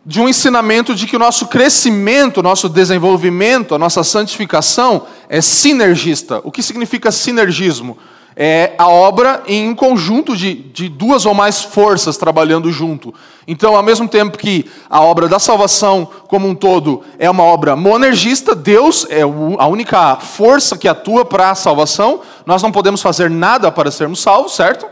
de 0.04 0.18
um 0.18 0.28
ensinamento 0.28 0.94
de 0.94 1.06
que 1.06 1.16
o 1.16 1.18
nosso 1.18 1.46
crescimento, 1.46 2.42
nosso 2.42 2.70
desenvolvimento, 2.70 3.74
a 3.74 3.78
nossa 3.78 4.02
santificação 4.02 5.06
é 5.28 5.42
sinergista. 5.42 6.40
O 6.42 6.50
que 6.50 6.62
significa 6.62 7.10
sinergismo? 7.10 7.98
É 8.42 8.72
a 8.78 8.88
obra 8.88 9.42
em 9.46 9.68
um 9.68 9.74
conjunto 9.74 10.34
de, 10.34 10.54
de 10.54 10.88
duas 10.88 11.26
ou 11.26 11.34
mais 11.34 11.60
forças 11.60 12.16
trabalhando 12.16 12.72
junto. 12.72 13.12
Então, 13.46 13.76
ao 13.76 13.82
mesmo 13.82 14.08
tempo 14.08 14.38
que 14.38 14.64
a 14.88 15.02
obra 15.02 15.28
da 15.28 15.38
salvação 15.38 16.08
como 16.26 16.48
um 16.48 16.54
todo 16.54 17.02
é 17.18 17.28
uma 17.28 17.42
obra 17.42 17.76
monergista, 17.76 18.54
Deus 18.54 19.06
é 19.10 19.20
a 19.20 19.66
única 19.66 20.16
força 20.16 20.78
que 20.78 20.88
atua 20.88 21.22
para 21.22 21.50
a 21.50 21.54
salvação, 21.54 22.22
nós 22.46 22.62
não 22.62 22.72
podemos 22.72 23.02
fazer 23.02 23.28
nada 23.28 23.70
para 23.70 23.90
sermos 23.90 24.20
salvos, 24.20 24.56
certo? 24.56 24.86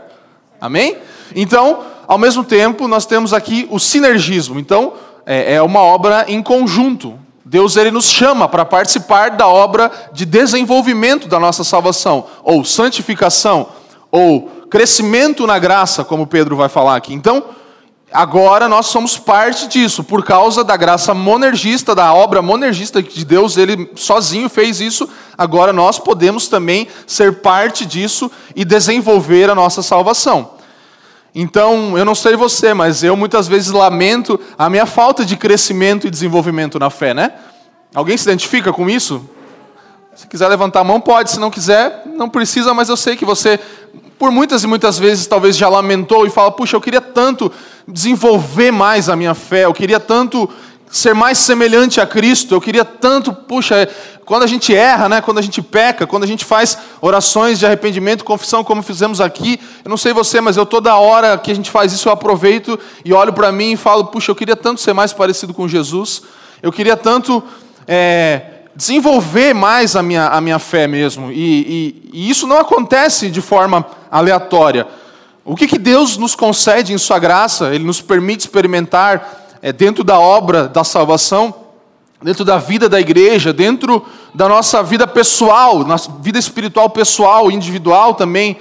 Amém? 0.61 0.97
Então, 1.35 1.79
ao 2.07 2.19
mesmo 2.19 2.43
tempo, 2.43 2.87
nós 2.87 3.07
temos 3.07 3.33
aqui 3.33 3.67
o 3.71 3.79
sinergismo. 3.79 4.59
Então, 4.59 4.93
é, 5.25 5.55
é 5.55 5.61
uma 5.63 5.79
obra 5.79 6.25
em 6.27 6.43
conjunto. 6.43 7.17
Deus 7.49 7.75
ele 7.77 7.89
nos 7.89 8.05
chama 8.05 8.47
para 8.47 8.63
participar 8.63 9.31
da 9.31 9.47
obra 9.47 9.91
de 10.13 10.23
desenvolvimento 10.23 11.27
da 11.27 11.39
nossa 11.39 11.63
salvação, 11.63 12.27
ou 12.43 12.63
santificação, 12.63 13.69
ou 14.11 14.43
crescimento 14.69 15.47
na 15.47 15.57
graça, 15.57 16.03
como 16.03 16.27
Pedro 16.27 16.55
vai 16.55 16.69
falar 16.69 16.95
aqui. 16.95 17.11
Então, 17.11 17.43
Agora 18.11 18.67
nós 18.67 18.87
somos 18.87 19.19
parte 19.19 19.67
disso, 19.67 20.03
por 20.03 20.25
causa 20.25 20.63
da 20.63 20.75
graça 20.75 21.13
monergista, 21.13 21.93
da 21.93 22.11
obra 22.11 22.41
monergista 22.41 23.03
de 23.03 23.23
Deus, 23.23 23.55
ele 23.55 23.91
sozinho 23.93 24.49
fez 24.49 24.81
isso. 24.81 25.07
Agora 25.37 25.71
nós 25.71 25.99
podemos 25.99 26.47
também 26.47 26.87
ser 27.05 27.41
parte 27.41 27.85
disso 27.85 28.31
e 28.55 28.65
desenvolver 28.65 29.47
a 29.47 29.53
nossa 29.53 29.83
salvação. 29.83 30.57
Então, 31.33 31.97
eu 31.97 32.03
não 32.03 32.15
sei 32.15 32.35
você, 32.35 32.73
mas 32.73 33.03
eu 33.03 33.15
muitas 33.15 33.47
vezes 33.47 33.71
lamento 33.71 34.39
a 34.57 34.69
minha 34.69 34.85
falta 34.85 35.23
de 35.23 35.37
crescimento 35.37 36.07
e 36.07 36.09
desenvolvimento 36.09 36.79
na 36.79 36.89
fé, 36.89 37.13
né? 37.13 37.33
Alguém 37.93 38.17
se 38.17 38.23
identifica 38.23 38.73
com 38.73 38.89
isso? 38.89 39.27
Se 40.15 40.27
quiser 40.27 40.47
levantar 40.47 40.81
a 40.81 40.83
mão, 40.83 40.99
pode. 40.99 41.31
Se 41.31 41.39
não 41.39 41.49
quiser, 41.49 42.03
não 42.05 42.29
precisa, 42.29 42.73
mas 42.73 42.89
eu 42.89 42.97
sei 42.97 43.15
que 43.15 43.23
você, 43.23 43.59
por 44.17 44.31
muitas 44.31 44.63
e 44.63 44.67
muitas 44.67 44.99
vezes, 44.99 45.27
talvez 45.27 45.55
já 45.55 45.69
lamentou 45.69 46.25
e 46.25 46.29
fala: 46.29 46.51
puxa, 46.51 46.75
eu 46.75 46.81
queria 46.81 47.01
tanto 47.01 47.51
desenvolver 47.87 48.71
mais 48.71 49.07
a 49.07 49.15
minha 49.15 49.33
fé, 49.33 49.65
eu 49.65 49.73
queria 49.73 49.99
tanto 49.99 50.49
ser 50.89 51.13
mais 51.13 51.37
semelhante 51.37 52.01
a 52.01 52.07
Cristo, 52.07 52.55
eu 52.55 52.61
queria 52.61 52.83
tanto, 52.83 53.31
puxa, 53.31 53.87
quando 54.25 54.43
a 54.43 54.47
gente 54.47 54.75
erra, 54.75 55.07
né, 55.07 55.21
quando 55.21 55.37
a 55.37 55.41
gente 55.41 55.61
peca, 55.61 56.07
quando 56.07 56.23
a 56.23 56.27
gente 56.27 56.43
faz 56.43 56.77
orações 56.99 57.59
de 57.59 57.65
arrependimento, 57.65 58.23
confissão, 58.23 58.63
como 58.63 58.81
fizemos 58.81 59.21
aqui, 59.21 59.59
eu 59.83 59.89
não 59.89 59.97
sei 59.97 60.13
você, 60.13 60.41
mas 60.41 60.57
eu 60.57 60.65
toda 60.65 60.95
hora 60.95 61.37
que 61.37 61.51
a 61.51 61.55
gente 61.55 61.69
faz 61.69 61.93
isso, 61.93 62.09
eu 62.09 62.13
aproveito 62.13 62.79
e 63.05 63.13
olho 63.13 63.31
para 63.31 63.51
mim 63.51 63.73
e 63.73 63.77
falo, 63.77 64.05
puxa, 64.05 64.31
eu 64.31 64.35
queria 64.35 64.55
tanto 64.55 64.81
ser 64.81 64.93
mais 64.93 65.13
parecido 65.13 65.53
com 65.53 65.67
Jesus, 65.67 66.23
eu 66.61 66.71
queria 66.71 66.97
tanto 66.97 67.43
é, 67.87 68.41
desenvolver 68.75 69.53
mais 69.53 69.95
a 69.95 70.01
minha, 70.01 70.27
a 70.27 70.41
minha 70.41 70.57
fé 70.57 70.87
mesmo, 70.87 71.31
e, 71.31 72.01
e, 72.11 72.11
e 72.13 72.29
isso 72.29 72.47
não 72.47 72.57
acontece 72.57 73.29
de 73.29 73.41
forma 73.41 73.85
aleatória. 74.09 74.87
O 75.45 75.55
que, 75.55 75.67
que 75.67 75.77
Deus 75.77 76.17
nos 76.17 76.35
concede 76.35 76.93
em 76.93 76.97
Sua 76.97 77.17
graça? 77.17 77.73
Ele 77.73 77.83
nos 77.83 78.01
permite 78.01 78.41
experimentar 78.41 79.48
é, 79.61 79.71
dentro 79.71 80.03
da 80.03 80.19
obra 80.19 80.67
da 80.67 80.83
salvação, 80.83 81.53
dentro 82.21 82.43
da 82.43 82.57
vida 82.57 82.89
da 82.89 82.99
igreja, 82.99 83.53
dentro 83.53 84.05
da 84.33 84.47
nossa 84.47 84.83
vida 84.83 85.07
pessoal, 85.07 85.79
nossa 85.79 86.11
vida 86.21 86.37
espiritual 86.37 86.89
pessoal, 86.89 87.49
individual 87.51 88.13
também. 88.13 88.57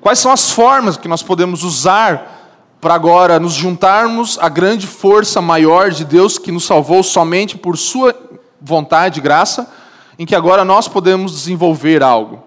Quais 0.00 0.18
são 0.18 0.32
as 0.32 0.50
formas 0.50 0.96
que 0.96 1.08
nós 1.08 1.22
podemos 1.22 1.62
usar 1.62 2.38
para 2.80 2.94
agora 2.94 3.38
nos 3.38 3.52
juntarmos 3.52 4.38
à 4.38 4.48
grande 4.48 4.86
força 4.86 5.40
maior 5.40 5.90
de 5.90 6.04
Deus 6.04 6.38
que 6.38 6.50
nos 6.50 6.64
salvou 6.64 7.02
somente 7.02 7.56
por 7.56 7.76
Sua 7.76 8.14
vontade 8.60 9.20
e 9.20 9.22
graça, 9.22 9.70
em 10.18 10.24
que 10.24 10.34
agora 10.34 10.64
nós 10.64 10.88
podemos 10.88 11.32
desenvolver 11.32 12.02
algo. 12.02 12.42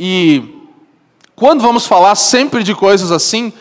E 0.00 0.66
quando 1.34 1.60
vamos 1.60 1.86
falar 1.86 2.14
sempre 2.14 2.62
de 2.62 2.74
coisas 2.74 3.10
assim, 3.10 3.52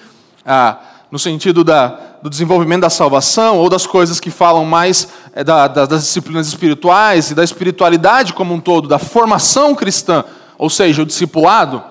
ah, 0.46 0.77
no 1.12 1.19
sentido 1.19 1.63
da, 1.63 2.16
do 2.27 2.29
desenvolvimento 2.29 2.81
da 2.81 2.89
salvação, 2.89 3.57
ou 3.57 3.69
das 3.69 3.88
coisas 3.88 4.19
que 4.19 4.29
falam 4.29 4.65
mais 4.65 5.07
é, 5.34 5.46
da, 5.46 5.65
da, 5.65 5.86
das 5.86 6.03
disciplinas 6.03 6.46
espirituais 6.50 7.31
e 7.31 7.34
da 7.34 7.41
espiritualidade 7.41 8.34
como 8.34 8.53
um 8.53 8.60
todo, 8.60 8.86
da 8.86 9.00
formação 9.00 9.74
cristã, 9.74 10.25
ou 10.57 10.69
seja, 10.69 11.03
o 11.03 11.05
discipulado, 11.05 11.81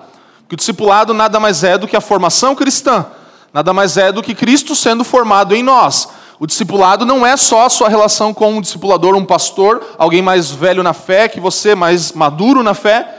que 0.47 0.53
o 0.53 0.57
discipulado 0.57 1.11
nada 1.11 1.39
mais 1.39 1.63
é 1.63 1.75
do 1.75 1.87
que 1.87 1.97
a 1.97 2.01
formação 2.01 2.53
cristã, 2.53 3.03
nada 3.51 3.73
mais 3.73 3.97
é 3.97 4.11
do 4.11 4.21
que 4.21 4.35
Cristo 4.35 4.75
sendo 4.75 5.03
formado 5.03 5.55
em 5.55 5.63
nós. 5.63 6.07
O 6.39 6.45
discipulado 6.45 7.03
não 7.03 7.25
é 7.25 7.35
só 7.35 7.65
a 7.65 7.69
sua 7.69 7.89
relação 7.89 8.31
com 8.31 8.57
um 8.57 8.61
discipulador, 8.61 9.15
um 9.15 9.25
pastor, 9.25 9.83
alguém 9.97 10.21
mais 10.21 10.51
velho 10.51 10.83
na 10.83 10.93
fé 10.93 11.27
que 11.27 11.39
você, 11.39 11.73
mais 11.73 12.11
maduro 12.11 12.61
na 12.61 12.75
fé, 12.75 13.11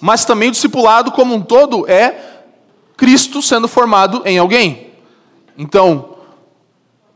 mas 0.00 0.24
também 0.24 0.48
o 0.48 0.52
discipulado 0.52 1.12
como 1.12 1.36
um 1.36 1.40
todo 1.40 1.88
é 1.88 2.16
Cristo 2.96 3.40
sendo 3.40 3.68
formado 3.68 4.22
em 4.24 4.38
alguém. 4.38 4.88
Então, 5.56 6.07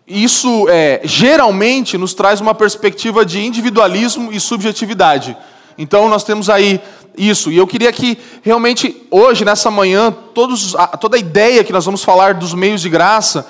isso 0.07 0.69
é, 0.69 1.01
geralmente 1.05 1.97
nos 1.97 2.15
traz 2.15 2.41
uma 2.41 2.55
perspectiva 2.55 3.25
de 3.25 3.41
individualismo 3.41 4.33
e 4.33 4.41
subjetividade. 4.41 5.37
Então, 5.79 6.09
nós 6.09 6.25
temos 6.25 6.51
aí 6.51 6.81
isso. 7.17 7.51
E 7.51 7.57
eu 7.57 7.67
queria 7.67 7.93
que, 7.93 8.19
realmente, 8.43 9.07
hoje, 9.11 9.45
nessa 9.45 9.71
manhã, 9.71 10.15
todos, 10.35 10.75
toda 11.01 11.17
a 11.17 11.21
ideia 11.21 11.65
que 11.65 11.73
nós 11.73 11.85
vamos 11.85 12.03
falar 12.05 12.35
dos 12.35 12.53
meios 12.53 12.81
de 12.81 12.89
graça 12.89 13.47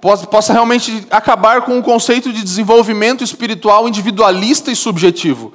possa, 0.00 0.26
possa 0.26 0.52
realmente 0.52 1.06
acabar 1.10 1.62
com 1.62 1.78
o 1.78 1.82
conceito 1.82 2.32
de 2.32 2.42
desenvolvimento 2.42 3.24
espiritual 3.24 3.88
individualista 3.88 4.70
e 4.70 4.76
subjetivo 4.76 5.52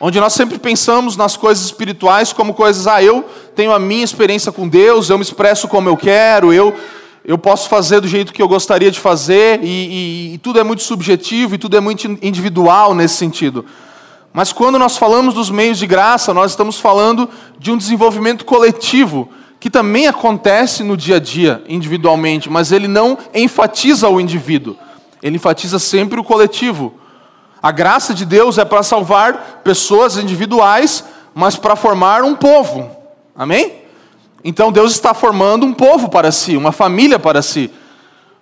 onde 0.00 0.20
nós 0.20 0.32
sempre 0.32 0.58
pensamos 0.58 1.16
nas 1.16 1.36
coisas 1.36 1.64
espirituais 1.64 2.32
como 2.32 2.54
coisas, 2.54 2.86
ah, 2.86 3.02
eu 3.02 3.24
tenho 3.54 3.72
a 3.72 3.78
minha 3.78 4.04
experiência 4.04 4.52
com 4.52 4.68
Deus, 4.68 5.10
eu 5.10 5.18
me 5.18 5.24
expresso 5.24 5.66
como 5.66 5.88
eu 5.88 5.96
quero, 5.96 6.52
eu, 6.52 6.74
eu 7.28 7.36
posso 7.36 7.68
fazer 7.68 8.00
do 8.00 8.08
jeito 8.08 8.32
que 8.32 8.40
eu 8.40 8.48
gostaria 8.48 8.90
de 8.90 8.98
fazer, 8.98 9.60
e, 9.62 9.66
e, 9.66 10.34
e 10.34 10.38
tudo 10.38 10.58
é 10.58 10.64
muito 10.64 10.82
subjetivo 10.82 11.54
e 11.54 11.58
tudo 11.58 11.76
é 11.76 11.80
muito 11.80 12.06
individual 12.22 12.94
nesse 12.94 13.16
sentido. 13.16 13.66
Mas 14.32 14.50
quando 14.50 14.78
nós 14.78 14.96
falamos 14.96 15.34
dos 15.34 15.50
meios 15.50 15.76
de 15.76 15.86
graça, 15.86 16.32
nós 16.32 16.52
estamos 16.52 16.80
falando 16.80 17.28
de 17.58 17.70
um 17.70 17.76
desenvolvimento 17.76 18.46
coletivo, 18.46 19.28
que 19.60 19.68
também 19.68 20.06
acontece 20.06 20.82
no 20.82 20.96
dia 20.96 21.16
a 21.16 21.18
dia, 21.18 21.62
individualmente, 21.68 22.48
mas 22.48 22.72
ele 22.72 22.88
não 22.88 23.18
enfatiza 23.34 24.08
o 24.08 24.18
indivíduo, 24.18 24.74
ele 25.22 25.36
enfatiza 25.36 25.78
sempre 25.78 26.18
o 26.18 26.24
coletivo. 26.24 26.94
A 27.62 27.70
graça 27.70 28.14
de 28.14 28.24
Deus 28.24 28.56
é 28.56 28.64
para 28.64 28.82
salvar 28.82 29.60
pessoas 29.62 30.16
individuais, 30.16 31.04
mas 31.34 31.56
para 31.56 31.76
formar 31.76 32.22
um 32.22 32.34
povo. 32.34 32.90
Amém? 33.36 33.86
Então 34.44 34.70
Deus 34.70 34.92
está 34.92 35.12
formando 35.12 35.66
um 35.66 35.72
povo 35.72 36.08
para 36.08 36.30
si, 36.30 36.56
uma 36.56 36.72
família 36.72 37.18
para 37.18 37.42
si. 37.42 37.70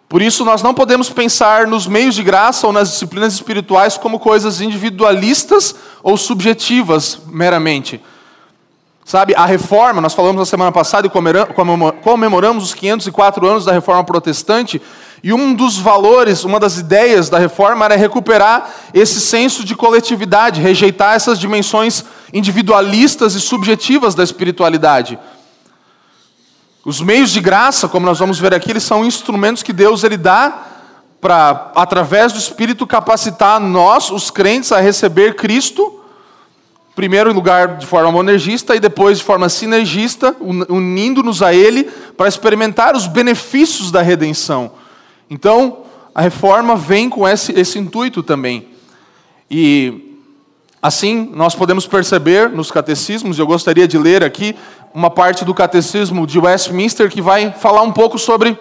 Por 0.09 0.23
isso 0.23 0.45
nós 0.45 0.63
não 0.63 0.73
podemos 0.73 1.11
pensar 1.11 1.67
nos 1.67 1.87
meios 1.87 2.15
de 2.15 2.23
graça 2.23 2.67
ou 2.67 2.73
nas 2.73 2.91
disciplinas 2.91 3.35
espirituais 3.35 3.97
como 3.97 4.21
coisas 4.21 4.61
individualistas 4.61 5.75
ou 6.03 6.17
subjetivas 6.17 7.21
meramente. 7.27 8.01
Sabe, 9.05 9.35
a 9.37 9.47
reforma, 9.47 10.01
nós 10.01 10.15
falamos 10.15 10.41
na 10.41 10.45
semana 10.45 10.73
passada 10.73 11.07
e 11.07 11.11
comemoramos 12.03 12.65
os 12.65 12.75
504 12.75 13.47
anos 13.47 13.65
da 13.65 13.71
reforma 13.71 14.03
protestante, 14.03 14.83
e 15.23 15.33
um 15.33 15.55
dos 15.55 15.79
valores, 15.79 16.43
uma 16.43 16.59
das 16.59 16.77
ideias 16.77 17.29
da 17.29 17.39
reforma 17.39 17.85
era 17.85 17.97
recuperar 17.97 18.69
esse 18.93 19.21
senso 19.21 19.65
de 19.65 19.77
coletividade, 19.77 20.61
rejeitar 20.61 21.15
essas 21.15 21.39
dimensões 21.39 22.05
individualistas 22.33 23.35
e 23.35 23.41
subjetivas 23.41 24.15
da 24.15 24.25
espiritualidade. 24.25 25.19
Os 26.87 27.01
meios 27.01 27.33
de 27.33 27.41
graça, 27.41 27.89
como 27.89 28.07
nós 28.07 28.21
vamos 28.21 28.39
ver 28.39 28.55
aqui, 28.55 28.71
eles 28.71 28.85
são 28.85 29.05
instrumentos 29.05 29.61
que 29.61 29.73
Deus 29.73 30.05
ele 30.05 30.17
dá 30.17 30.67
para, 31.21 31.73
através 31.75 32.33
do 32.33 32.39
Espírito, 32.39 32.87
capacitar 32.87 33.59
nós, 33.59 34.09
os 34.09 34.31
crentes, 34.31 34.71
a 34.71 34.79
receber 34.79 35.35
Cristo, 35.35 36.01
primeiro 36.95 37.29
em 37.29 37.35
lugar 37.35 37.77
de 37.79 37.85
forma 37.85 38.13
monergista 38.13 38.77
e 38.77 38.79
depois 38.79 39.19
de 39.19 39.25
forma 39.25 39.49
sinergista, 39.49 40.37
unindo-nos 40.39 41.43
a 41.43 41.53
Ele 41.53 41.91
para 42.17 42.29
experimentar 42.29 42.95
os 42.95 43.09
benefícios 43.09 43.91
da 43.91 44.01
redenção. 44.01 44.71
Então, 45.29 45.79
a 46.15 46.23
reforma 46.23 46.77
vem 46.77 47.11
com 47.11 47.27
esse, 47.27 47.51
esse 47.59 47.81
intuito 47.81 48.23
também. 48.23 48.69
E 49.51 50.21
assim 50.81 51.33
nós 51.35 51.53
podemos 51.53 51.85
perceber 51.85 52.49
nos 52.49 52.71
catecismos, 52.71 53.41
eu 53.41 53.47
gostaria 53.47 53.89
de 53.89 53.99
ler 53.99 54.23
aqui 54.23 54.55
uma 54.95 55.11
parte 55.11 55.45
do 55.45 55.55
catecismo 55.55 56.27
de 56.27 56.39
Westminster 56.39 57.11
que 57.11 57.21
vai 57.21 57.53
falar 57.53 57.83
um 57.83 57.93
pouco 57.93 58.19
sobre 58.19 58.59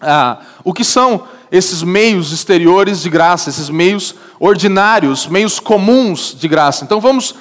ah, 0.00 0.38
o 0.64 0.72
que 0.72 0.84
são 0.84 1.24
esses 1.50 1.82
meios 1.82 2.32
exteriores 2.32 3.00
de 3.00 3.08
graça, 3.08 3.50
esses 3.50 3.70
meios 3.70 4.14
ordinários, 4.38 5.26
meios 5.26 5.58
comuns 5.58 6.34
de 6.38 6.48
graça. 6.48 6.84
Então 6.84 7.00
vamos, 7.00 7.34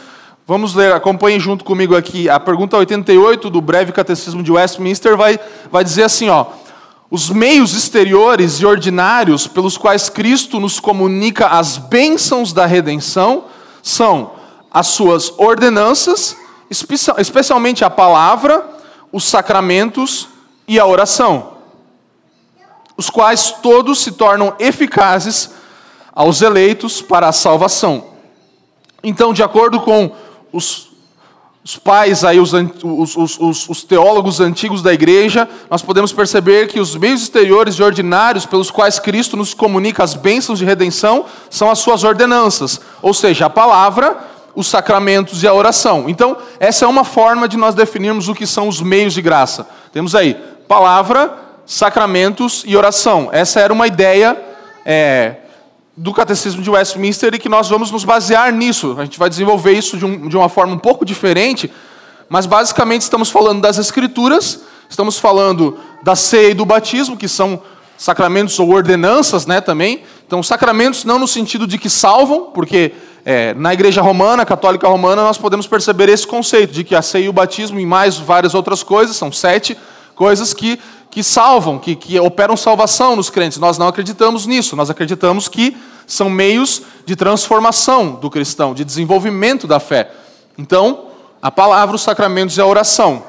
vamos 0.48 0.74
ler, 0.76 0.94
acompanhem 0.94 1.40
junto 1.40 1.66
comigo 1.66 1.96
aqui. 1.96 2.30
A 2.30 2.40
pergunta 2.40 2.78
88 2.78 3.50
do 3.50 3.62
breve 3.62 3.92
catecismo 3.92 4.44
de 4.44 4.52
Westminster 4.52 5.18
vai, 5.18 5.40
vai 5.72 5.84
dizer 5.84 6.04
assim: 6.04 6.30
ó. 6.30 6.46
Os 7.10 7.30
meios 7.30 7.76
exteriores 7.76 8.60
e 8.60 8.66
ordinários 8.66 9.48
pelos 9.48 9.78
quais 9.78 10.10
Cristo 10.10 10.60
nos 10.60 10.80
comunica 10.80 11.48
as 11.48 11.78
bênçãos 11.78 12.52
da 12.52 12.66
redenção 12.66 13.46
são 13.82 14.32
as 14.72 14.88
suas 14.88 15.32
ordenanças, 15.38 16.36
especialmente 16.70 17.84
a 17.84 17.90
palavra, 17.90 18.66
os 19.12 19.24
sacramentos 19.24 20.28
e 20.68 20.80
a 20.80 20.86
oração, 20.86 21.58
os 22.98 23.10
quais 23.10 23.52
todos 23.62 24.00
se 24.00 24.14
tornam 24.14 24.56
eficazes 24.60 25.52
aos 26.14 26.42
eleitos 26.42 27.02
para 27.02 27.28
a 27.28 27.32
salvação. 27.32 28.12
Então, 29.04 29.34
de 29.34 29.44
acordo 29.44 29.82
com 29.82 30.12
os 30.52 30.96
os 31.66 31.78
pais, 31.80 32.24
aí, 32.24 32.40
os, 32.40 32.54
os, 32.54 33.18
os, 33.18 33.70
os, 33.70 33.84
teólogos 33.84 34.40
antigos 34.40 34.84
da 34.84 34.94
igreja, 34.94 35.50
nós 35.68 35.82
podemos 35.82 36.14
perceber 36.14 36.68
que 36.68 36.80
os 36.80 36.96
meios 36.96 37.24
exteriores 37.24 37.74
e 37.74 37.82
ordinários 37.82 38.46
pelos 38.46 38.70
quais 38.70 39.00
Cristo 39.00 39.36
nos 39.36 39.56
comunica 39.56 40.04
as 40.04 40.14
bênçãos 40.14 40.60
de 40.60 40.66
redenção 40.66 41.26
são 41.50 41.68
as 41.72 41.80
suas 41.80 42.04
ordenanças, 42.04 42.80
ou 43.02 43.16
seja, 43.16 43.48
a 43.48 43.50
palavra, 43.50 44.16
os 44.56 44.68
sacramentos 44.68 45.44
e 45.44 45.48
a 45.48 45.54
oração. 45.54 46.06
Então, 46.08 46.38
essa 46.60 46.86
é 46.86 46.88
uma 46.88 47.04
forma 47.04 47.48
de 47.48 47.58
nós 47.58 47.76
definirmos 47.76 48.30
o 48.30 48.34
que 48.34 48.48
são 48.48 48.68
os 48.68 48.82
meios 48.82 49.14
de 49.14 49.22
graça. 49.22 49.68
Temos 49.92 50.16
aí 50.16 50.36
palavra, 50.68 51.38
sacramentos 51.66 52.64
e 52.66 52.76
oração. 52.76 53.30
Essa 53.32 53.60
era 53.60 53.74
uma 53.74 53.88
ideia 53.88 54.42
é, 54.86 55.36
do 55.98 56.14
Catecismo 56.14 56.62
de 56.62 56.70
Westminster 56.70 57.34
e 57.34 57.40
que 57.40 57.50
nós 57.50 57.70
vamos 57.70 57.92
nos 57.92 58.04
basear 58.04 58.52
nisso. 58.54 58.96
A 58.98 59.04
gente 59.04 59.20
vai 59.20 59.30
desenvolver 59.30 59.74
isso 59.74 59.98
de, 59.98 60.06
um, 60.06 60.28
de 60.28 60.38
uma 60.38 60.50
forma 60.50 60.74
um 60.74 60.80
pouco 60.80 61.06
diferente, 61.06 61.72
mas 62.30 62.46
basicamente 62.46 63.02
estamos 63.02 63.30
falando 63.30 63.62
das 63.62 63.78
Escrituras, 63.78 64.62
estamos 64.90 65.20
falando 65.20 65.78
da 66.04 66.16
ceia 66.16 66.52
e 66.52 66.54
do 66.54 66.66
batismo, 66.66 67.18
que 67.18 67.28
são 67.28 67.62
sacramentos 67.98 68.60
ou 68.60 68.70
ordenanças 68.70 69.46
né, 69.46 69.62
também. 69.62 70.04
Então, 70.28 70.42
sacramentos 70.44 71.06
não 71.06 71.20
no 71.20 71.28
sentido 71.28 71.66
de 71.66 71.78
que 71.78 71.90
salvam, 71.90 72.52
porque 72.54 72.94
é, 73.26 73.54
na 73.56 73.74
igreja 73.74 74.02
romana, 74.02 74.46
católica 74.46 74.88
romana, 74.88 75.24
nós 75.24 75.38
podemos 75.38 75.66
perceber 75.68 76.08
esse 76.08 76.28
conceito 76.28 76.72
de 76.72 76.84
que 76.84 76.96
a 76.96 77.02
ceia 77.02 77.26
e 77.26 77.30
o 77.30 77.34
batismo 77.34 77.80
e 77.80 77.86
mais 77.86 78.18
várias 78.18 78.54
outras 78.54 78.84
coisas, 78.84 79.16
são 79.16 79.32
sete 79.32 79.76
coisas 80.16 80.54
que 80.54 80.80
que 81.16 81.24
salvam, 81.24 81.80
que, 81.80 81.96
que 81.96 82.20
operam 82.20 82.58
salvação 82.58 83.16
nos 83.16 83.30
crentes. 83.30 83.58
Nós 83.58 83.78
não 83.78 83.88
acreditamos 83.88 84.46
nisso, 84.46 84.76
nós 84.76 84.90
acreditamos 84.90 85.48
que 85.48 85.78
são 86.06 86.30
meios 86.30 86.82
de 87.06 87.16
transformação 87.16 88.16
do 88.16 88.30
cristão, 88.30 88.74
de 88.74 88.84
desenvolvimento 88.84 89.66
da 89.66 89.80
fé. 89.80 90.12
Então, 90.58 91.06
a 91.42 91.50
palavra, 91.50 91.96
os 91.96 92.02
sacramentos 92.02 92.58
e 92.58 92.62
a 92.62 92.66
oração. 92.66 93.24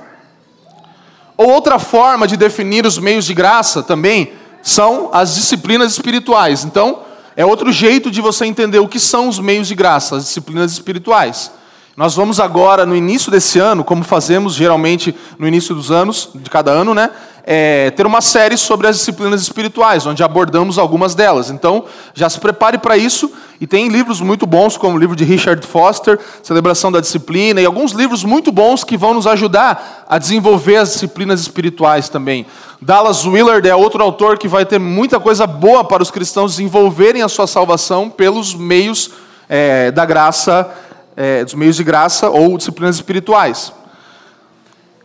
Ou 1.36 1.48
outra 1.48 1.78
forma 1.78 2.26
de 2.26 2.36
definir 2.36 2.84
os 2.84 2.98
meios 2.98 3.24
de 3.24 3.32
graça 3.32 3.84
também 3.84 4.32
são 4.64 5.10
as 5.12 5.36
disciplinas 5.36 5.92
espirituais. 5.92 6.64
Então, 6.64 7.02
é 7.36 7.44
outro 7.44 7.70
jeito 7.70 8.10
de 8.10 8.22
você 8.22 8.46
entender 8.46 8.78
o 8.78 8.88
que 8.88 8.98
são 8.98 9.28
os 9.28 9.38
meios 9.38 9.68
de 9.68 9.74
graça, 9.74 10.16
as 10.16 10.24
disciplinas 10.24 10.72
espirituais. 10.72 11.52
Nós 11.94 12.14
vamos 12.14 12.40
agora, 12.40 12.84
no 12.84 12.96
início 12.96 13.30
desse 13.30 13.58
ano, 13.58 13.84
como 13.84 14.02
fazemos 14.02 14.54
geralmente 14.54 15.14
no 15.38 15.46
início 15.46 15.74
dos 15.74 15.90
anos, 15.90 16.30
de 16.34 16.48
cada 16.48 16.70
ano, 16.70 16.94
né? 16.94 17.10
É, 17.44 17.90
ter 17.92 18.06
uma 18.06 18.20
série 18.20 18.56
sobre 18.56 18.86
as 18.86 18.96
disciplinas 18.96 19.40
espirituais, 19.40 20.06
onde 20.06 20.22
abordamos 20.22 20.78
algumas 20.78 21.14
delas. 21.14 21.48
Então, 21.48 21.84
já 22.12 22.28
se 22.28 22.40
prepare 22.40 22.78
para 22.78 22.96
isso. 22.96 23.30
E 23.60 23.66
tem 23.66 23.88
livros 23.88 24.20
muito 24.20 24.46
bons, 24.46 24.76
como 24.76 24.96
o 24.96 24.98
livro 24.98 25.16
de 25.16 25.24
Richard 25.24 25.66
Foster, 25.66 26.18
Celebração 26.42 26.92
da 26.92 27.00
Disciplina, 27.00 27.60
e 27.60 27.64
alguns 27.66 27.92
livros 27.92 28.22
muito 28.24 28.52
bons 28.52 28.84
que 28.84 28.96
vão 28.96 29.14
nos 29.14 29.26
ajudar 29.26 30.04
a 30.08 30.18
desenvolver 30.18 30.76
as 30.76 30.92
disciplinas 30.92 31.40
espirituais 31.40 32.08
também. 32.08 32.46
Dallas 32.80 33.24
Willard 33.24 33.66
é 33.68 33.74
outro 33.74 34.02
autor 34.02 34.38
que 34.38 34.48
vai 34.48 34.66
ter 34.66 34.78
muita 34.78 35.18
coisa 35.18 35.46
boa 35.46 35.82
para 35.84 36.02
os 36.02 36.10
cristãos 36.10 36.52
desenvolverem 36.52 37.22
a 37.22 37.28
sua 37.28 37.46
salvação 37.46 38.10
pelos 38.10 38.54
meios 38.54 39.10
é, 39.48 39.90
da 39.90 40.04
graça 40.04 40.70
é, 41.16 41.42
dos 41.42 41.54
meios 41.54 41.76
de 41.76 41.82
graça 41.82 42.28
ou 42.28 42.56
disciplinas 42.58 42.96
espirituais. 42.96 43.72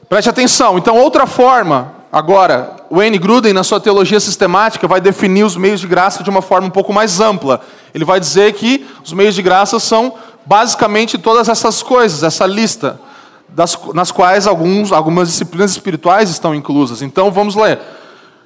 Preste 0.09 0.29
atenção. 0.29 0.77
Então, 0.77 0.97
outra 0.97 1.25
forma, 1.25 1.93
agora, 2.11 2.75
N. 2.91 3.17
Gruden, 3.17 3.53
na 3.53 3.63
sua 3.63 3.79
teologia 3.79 4.19
sistemática, 4.19 4.87
vai 4.87 4.99
definir 4.99 5.43
os 5.43 5.55
meios 5.55 5.79
de 5.79 5.87
graça 5.87 6.23
de 6.23 6.29
uma 6.29 6.41
forma 6.41 6.67
um 6.67 6.71
pouco 6.71 6.91
mais 6.91 7.19
ampla. 7.19 7.61
Ele 7.93 8.03
vai 8.03 8.19
dizer 8.19 8.53
que 8.53 8.85
os 9.03 9.13
meios 9.13 9.35
de 9.35 9.41
graça 9.41 9.79
são 9.79 10.13
basicamente 10.45 11.17
todas 11.17 11.47
essas 11.47 11.81
coisas, 11.81 12.23
essa 12.23 12.45
lista, 12.45 12.99
das, 13.47 13.77
nas 13.93 14.11
quais 14.11 14.47
alguns, 14.47 14.91
algumas 14.91 15.27
disciplinas 15.27 15.71
espirituais 15.71 16.29
estão 16.29 16.55
inclusas. 16.55 17.01
Então, 17.01 17.31
vamos 17.31 17.55
ler. 17.55 17.79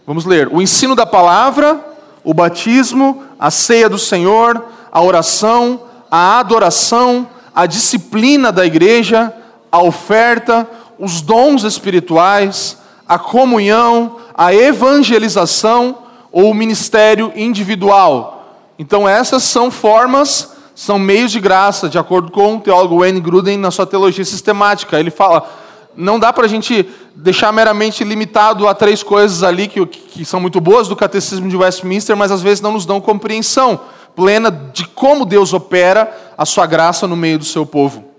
Vamos 0.05 0.25
ler. 0.25 0.47
O 0.51 0.61
ensino 0.61 0.95
da 0.95 1.05
palavra, 1.05 1.79
o 2.23 2.33
batismo, 2.33 3.23
a 3.39 3.49
ceia 3.49 3.89
do 3.89 3.97
Senhor, 3.97 4.63
a 4.91 5.01
oração, 5.01 5.81
a 6.09 6.39
adoração, 6.39 7.27
a 7.53 7.65
disciplina 7.65 8.51
da 8.51 8.65
igreja, 8.65 9.33
a 9.71 9.81
oferta, 9.81 10.67
os 10.99 11.21
dons 11.21 11.63
espirituais, 11.63 12.77
a 13.07 13.19
comunhão, 13.19 14.17
a 14.33 14.53
evangelização 14.53 15.97
ou 16.31 16.49
o 16.51 16.53
ministério 16.53 17.31
individual. 17.35 18.45
Então, 18.77 19.07
essas 19.07 19.43
são 19.43 19.71
formas, 19.71 20.53
são 20.73 20.99
meios 20.99 21.31
de 21.31 21.39
graça, 21.39 21.87
de 21.87 21.97
acordo 21.97 22.31
com 22.31 22.57
o 22.57 22.59
teólogo 22.59 22.99
Wayne 22.99 23.21
Gruden 23.21 23.57
na 23.57 23.71
sua 23.71 23.85
teologia 23.85 24.25
sistemática. 24.25 24.99
Ele 24.99 25.11
fala: 25.11 25.49
não 25.95 26.19
dá 26.19 26.33
para 26.33 26.45
a 26.45 26.49
gente 26.49 26.87
deixar 27.15 27.51
meramente 27.53 28.03
limitado 28.03 28.67
a 28.67 28.73
três 28.73 29.01
coisas 29.01 29.43
ali 29.43 29.67
que, 29.67 29.85
que 29.85 30.25
são 30.25 30.39
muito 30.39 30.59
boas 30.59 30.87
do 30.87 30.95
catecismo 30.95 31.47
de 31.47 31.55
Westminster, 31.55 32.17
mas 32.17 32.31
às 32.31 32.41
vezes 32.41 32.61
não 32.61 32.73
nos 32.73 32.85
dão 32.85 32.99
compreensão 32.99 33.79
plena 34.15 34.49
de 34.49 34.87
como 34.87 35.25
Deus 35.25 35.53
opera 35.53 36.33
a 36.37 36.45
sua 36.45 36.65
graça 36.65 37.05
no 37.05 37.15
meio 37.15 37.37
do 37.37 37.45
seu 37.45 37.65
povo. 37.65 38.14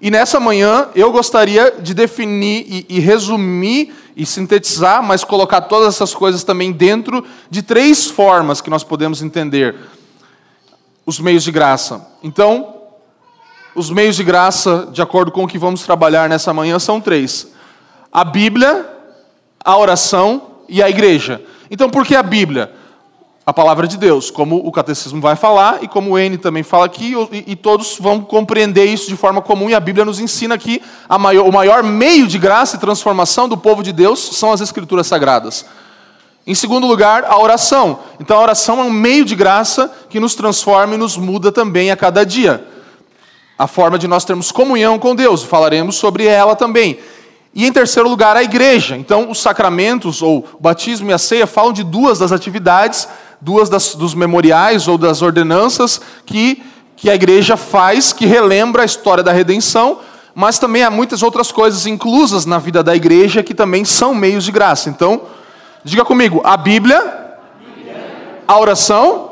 E 0.00 0.10
nessa 0.10 0.38
manhã 0.38 0.88
eu 0.94 1.10
gostaria 1.12 1.76
de 1.80 1.94
definir 1.94 2.66
e, 2.68 2.86
e, 2.88 3.00
resumir 3.00 3.94
e 4.16 4.26
sintetizar, 4.26 5.02
mas 5.02 5.24
colocar 5.24 5.62
todas 5.62 5.94
essas 5.94 6.14
coisas 6.14 6.44
também 6.44 6.72
dentro 6.72 7.24
de 7.50 7.62
três 7.62 8.06
formas 8.06 8.60
que 8.60 8.70
nós 8.70 8.84
podemos 8.84 9.22
entender 9.22 9.74
os 11.06 11.18
meios 11.18 11.42
de 11.42 11.52
graça. 11.52 12.06
Então, 12.22 12.74
os 13.74 13.90
meios 13.90 14.16
de 14.16 14.24
graça, 14.24 14.88
de 14.92 15.02
acordo 15.02 15.32
com 15.32 15.44
o 15.44 15.48
que 15.48 15.58
vamos 15.58 15.82
trabalhar 15.82 16.28
nessa 16.28 16.52
manhã, 16.52 16.78
são 16.78 17.00
três: 17.00 17.52
a 18.12 18.24
Bíblia, 18.24 18.86
a 19.64 19.76
oração 19.76 20.54
e 20.68 20.82
a 20.82 20.88
igreja. 20.88 21.42
Então, 21.70 21.90
por 21.90 22.06
que 22.06 22.14
a 22.14 22.22
Bíblia? 22.22 22.72
A 23.46 23.52
palavra 23.52 23.86
de 23.86 23.98
Deus, 23.98 24.30
como 24.30 24.56
o 24.56 24.72
catecismo 24.72 25.20
vai 25.20 25.36
falar 25.36 25.82
e 25.82 25.88
como 25.88 26.12
o 26.12 26.18
N 26.18 26.38
também 26.38 26.62
fala 26.62 26.86
aqui, 26.86 27.14
e, 27.30 27.52
e 27.52 27.56
todos 27.56 27.98
vão 28.00 28.20
compreender 28.20 28.86
isso 28.86 29.06
de 29.06 29.16
forma 29.16 29.42
comum, 29.42 29.68
e 29.68 29.74
a 29.74 29.80
Bíblia 29.80 30.04
nos 30.04 30.18
ensina 30.18 30.56
que 30.56 30.80
maior, 31.20 31.46
o 31.46 31.52
maior 31.52 31.82
meio 31.82 32.26
de 32.26 32.38
graça 32.38 32.76
e 32.76 32.78
transformação 32.78 33.46
do 33.46 33.56
povo 33.56 33.82
de 33.82 33.92
Deus 33.92 34.18
são 34.18 34.50
as 34.50 34.62
Escrituras 34.62 35.06
Sagradas. 35.06 35.66
Em 36.46 36.54
segundo 36.54 36.86
lugar, 36.86 37.24
a 37.24 37.38
oração. 37.38 38.00
Então, 38.20 38.36
a 38.38 38.40
oração 38.40 38.78
é 38.80 38.82
um 38.82 38.90
meio 38.90 39.24
de 39.24 39.34
graça 39.34 39.90
que 40.10 40.20
nos 40.20 40.34
transforma 40.34 40.94
e 40.94 40.98
nos 40.98 41.16
muda 41.16 41.50
também 41.50 41.90
a 41.90 41.96
cada 41.96 42.24
dia. 42.24 42.66
A 43.58 43.66
forma 43.66 43.98
de 43.98 44.08
nós 44.08 44.24
termos 44.24 44.52
comunhão 44.52 44.98
com 44.98 45.14
Deus, 45.14 45.42
falaremos 45.42 45.96
sobre 45.96 46.26
ela 46.26 46.54
também. 46.54 46.98
E 47.54 47.64
em 47.64 47.72
terceiro 47.72 48.08
lugar, 48.08 48.36
a 48.36 48.42
igreja. 48.42 48.96
Então, 48.96 49.30
os 49.30 49.40
sacramentos, 49.40 50.20
ou 50.20 50.38
o 50.38 50.60
batismo 50.60 51.10
e 51.10 51.14
a 51.14 51.18
ceia, 51.18 51.46
falam 51.46 51.72
de 51.72 51.84
duas 51.84 52.18
das 52.18 52.32
atividades 52.32 53.08
duas 53.44 53.68
das, 53.68 53.94
dos 53.94 54.14
memoriais 54.14 54.88
ou 54.88 54.96
das 54.96 55.20
ordenanças 55.20 56.00
que, 56.24 56.62
que 56.96 57.10
a 57.10 57.14
igreja 57.14 57.56
faz, 57.56 58.12
que 58.12 58.24
relembra 58.24 58.82
a 58.82 58.86
história 58.86 59.22
da 59.22 59.32
redenção, 59.32 60.00
mas 60.34 60.58
também 60.58 60.82
há 60.82 60.90
muitas 60.90 61.22
outras 61.22 61.52
coisas 61.52 61.86
inclusas 61.86 62.46
na 62.46 62.58
vida 62.58 62.82
da 62.82 62.96
igreja 62.96 63.42
que 63.42 63.54
também 63.54 63.84
são 63.84 64.14
meios 64.14 64.44
de 64.44 64.50
graça. 64.50 64.88
Então, 64.88 65.22
diga 65.84 66.04
comigo: 66.04 66.40
a 66.42 66.56
Bíblia, 66.56 67.36
a 68.48 68.58
oração, 68.58 69.30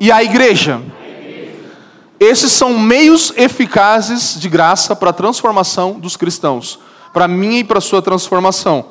e 0.00 0.10
a 0.10 0.22
igreja. 0.22 0.80
Esses 2.18 2.52
são 2.52 2.78
meios 2.78 3.32
eficazes 3.36 4.40
de 4.40 4.48
graça 4.48 4.96
para 4.96 5.10
a 5.10 5.12
transformação 5.12 5.92
dos 5.92 6.16
cristãos, 6.16 6.78
para 7.12 7.28
mim 7.28 7.58
e 7.58 7.64
para 7.64 7.78
a 7.78 7.82
sua 7.82 8.00
transformação. 8.00 8.86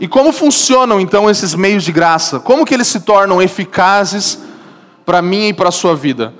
E 0.00 0.08
como 0.08 0.32
funcionam 0.32 0.98
então 0.98 1.30
esses 1.30 1.54
meios 1.54 1.84
de 1.84 1.92
graça? 1.92 2.40
Como 2.40 2.64
que 2.64 2.74
eles 2.74 2.88
se 2.88 3.00
tornam 3.00 3.40
eficazes 3.40 4.38
para 5.06 5.22
mim 5.22 5.48
e 5.48 5.52
para 5.52 5.68
a 5.68 5.72
sua 5.72 5.94
vida? 5.94 6.34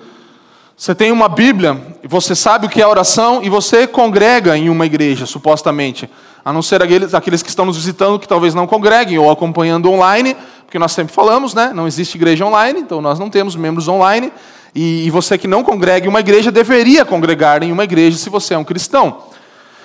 Você 0.76 0.92
tem 0.92 1.12
uma 1.12 1.28
Bíblia, 1.28 1.80
você 2.02 2.34
sabe 2.34 2.66
o 2.66 2.68
que 2.68 2.82
é 2.82 2.86
oração 2.86 3.40
e 3.42 3.48
você 3.48 3.86
congrega 3.86 4.56
em 4.58 4.68
uma 4.68 4.84
igreja, 4.84 5.24
supostamente. 5.24 6.10
A 6.44 6.52
não 6.52 6.62
ser 6.62 6.82
aqueles, 6.82 7.14
aqueles 7.14 7.42
que 7.42 7.48
estão 7.48 7.64
nos 7.64 7.76
visitando 7.76 8.18
que 8.18 8.26
talvez 8.26 8.54
não 8.54 8.66
congreguem 8.66 9.16
ou 9.16 9.30
acompanhando 9.30 9.88
online, 9.88 10.36
porque 10.66 10.78
nós 10.78 10.90
sempre 10.90 11.14
falamos, 11.14 11.54
né? 11.54 11.70
Não 11.72 11.86
existe 11.86 12.16
igreja 12.16 12.44
online, 12.44 12.80
então 12.80 13.00
nós 13.00 13.20
não 13.20 13.30
temos 13.30 13.54
membros 13.54 13.86
online. 13.86 14.32
E, 14.74 15.06
e 15.06 15.10
você 15.10 15.38
que 15.38 15.46
não 15.46 15.62
congrega 15.62 16.06
em 16.06 16.08
uma 16.08 16.18
igreja 16.18 16.50
deveria 16.50 17.04
congregar 17.04 17.62
em 17.62 17.70
uma 17.70 17.84
igreja 17.84 18.18
se 18.18 18.28
você 18.28 18.54
é 18.54 18.58
um 18.58 18.64
cristão. 18.64 19.18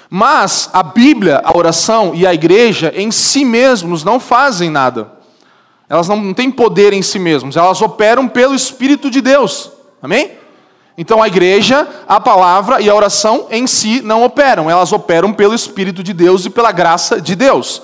Mas 0.09 0.69
a 0.73 0.81
Bíblia, 0.81 1.41
a 1.43 1.55
oração 1.55 2.13
e 2.15 2.25
a 2.25 2.33
igreja 2.33 2.91
em 2.95 3.11
si 3.11 3.45
mesmos 3.45 4.03
não 4.03 4.19
fazem 4.19 4.69
nada. 4.69 5.11
Elas 5.87 6.07
não 6.07 6.33
têm 6.33 6.49
poder 6.49 6.93
em 6.93 7.01
si 7.01 7.19
mesmos, 7.19 7.55
elas 7.55 7.81
operam 7.81 8.27
pelo 8.27 8.55
Espírito 8.55 9.09
de 9.09 9.21
Deus. 9.21 9.71
Amém? 10.01 10.31
Então 10.97 11.21
a 11.21 11.27
igreja, 11.27 11.87
a 12.07 12.19
palavra 12.19 12.81
e 12.81 12.89
a 12.89 12.95
oração 12.95 13.47
em 13.49 13.65
si 13.65 14.01
não 14.01 14.23
operam, 14.23 14.69
elas 14.69 14.91
operam 14.91 15.31
pelo 15.31 15.53
Espírito 15.53 16.03
de 16.03 16.13
Deus 16.13 16.45
e 16.45 16.49
pela 16.49 16.71
graça 16.71 17.21
de 17.21 17.35
Deus. 17.35 17.81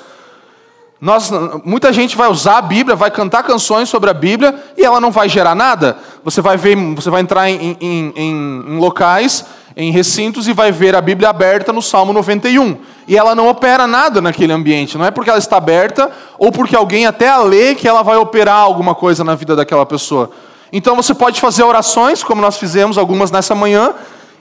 Nós, 0.99 1.29
muita 1.63 1.93
gente 1.93 2.15
vai 2.15 2.29
usar 2.29 2.57
a 2.57 2.61
Bíblia, 2.61 2.95
vai 2.95 3.11
cantar 3.11 3.43
canções 3.43 3.89
sobre 3.89 4.09
a 4.09 4.13
Bíblia 4.13 4.63
e 4.77 4.83
ela 4.83 4.99
não 4.99 5.11
vai 5.11 5.29
gerar 5.29 5.53
nada. 5.53 5.97
você 6.23 6.41
vai 6.41 6.57
ver, 6.57 6.75
você 6.95 7.09
vai 7.09 7.21
entrar 7.21 7.49
em, 7.49 7.77
em, 7.79 8.13
em, 8.15 8.65
em 8.67 8.77
locais, 8.79 9.45
em 9.75 9.91
recintos 9.91 10.47
e 10.47 10.53
vai 10.53 10.71
ver 10.71 10.95
a 10.95 11.01
Bíblia 11.01 11.29
aberta 11.29 11.73
no 11.73 11.81
Salmo 11.81 12.13
91. 12.13 12.77
E 13.07 13.17
ela 13.17 13.35
não 13.35 13.49
opera 13.49 13.85
nada 13.85 14.21
naquele 14.21 14.53
ambiente. 14.53 14.97
Não 14.97 15.05
é 15.05 15.11
porque 15.11 15.29
ela 15.29 15.39
está 15.39 15.57
aberta 15.57 16.09
ou 16.39 16.51
porque 16.51 16.75
alguém 16.75 17.05
até 17.05 17.27
a 17.27 17.39
lê 17.39 17.75
que 17.75 17.88
ela 17.88 18.01
vai 18.01 18.15
operar 18.15 18.59
alguma 18.59 18.95
coisa 18.95 19.23
na 19.23 19.35
vida 19.35 19.55
daquela 19.55 19.85
pessoa. 19.85 20.31
Então 20.71 20.95
você 20.95 21.13
pode 21.13 21.41
fazer 21.41 21.63
orações, 21.63 22.23
como 22.23 22.41
nós 22.41 22.57
fizemos 22.57 22.97
algumas 22.97 23.31
nessa 23.31 23.53
manhã, 23.53 23.93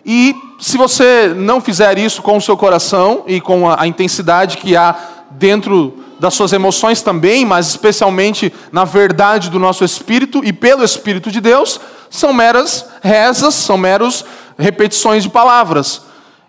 e 0.07 0.35
se 0.59 0.77
você 0.77 1.33
não 1.35 1.61
fizer 1.61 1.99
isso 1.99 2.23
com 2.23 2.37
o 2.37 2.41
seu 2.41 2.57
coração 2.57 3.25
e 3.27 3.41
com 3.41 3.69
a, 3.69 3.83
a 3.83 3.87
intensidade 3.87 4.59
que 4.59 4.77
há 4.77 4.95
dentro 5.31 5.95
das 6.19 6.35
suas 6.35 6.53
emoções 6.53 7.03
também, 7.03 7.45
mas 7.45 7.69
especialmente 7.69 8.53
na 8.71 8.85
verdade 8.85 9.51
do 9.51 9.59
nosso 9.59 9.85
espírito 9.85 10.43
e 10.45 10.53
pelo 10.53 10.85
Espírito 10.85 11.31
de 11.31 11.41
Deus, 11.41 11.81
são 12.09 12.33
meras 12.33 12.87
rezas, 13.03 13.55
são 13.55 13.77
meros 13.77 14.25
repetições 14.59 15.23
de 15.23 15.29
palavras. 15.29 16.03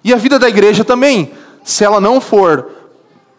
E 0.03 0.13
a 0.13 0.17
vida 0.17 0.37
da 0.37 0.47
igreja 0.47 0.83
também, 0.83 1.31
se 1.63 1.83
ela 1.83 1.99
não 1.99 2.21
for 2.21 2.69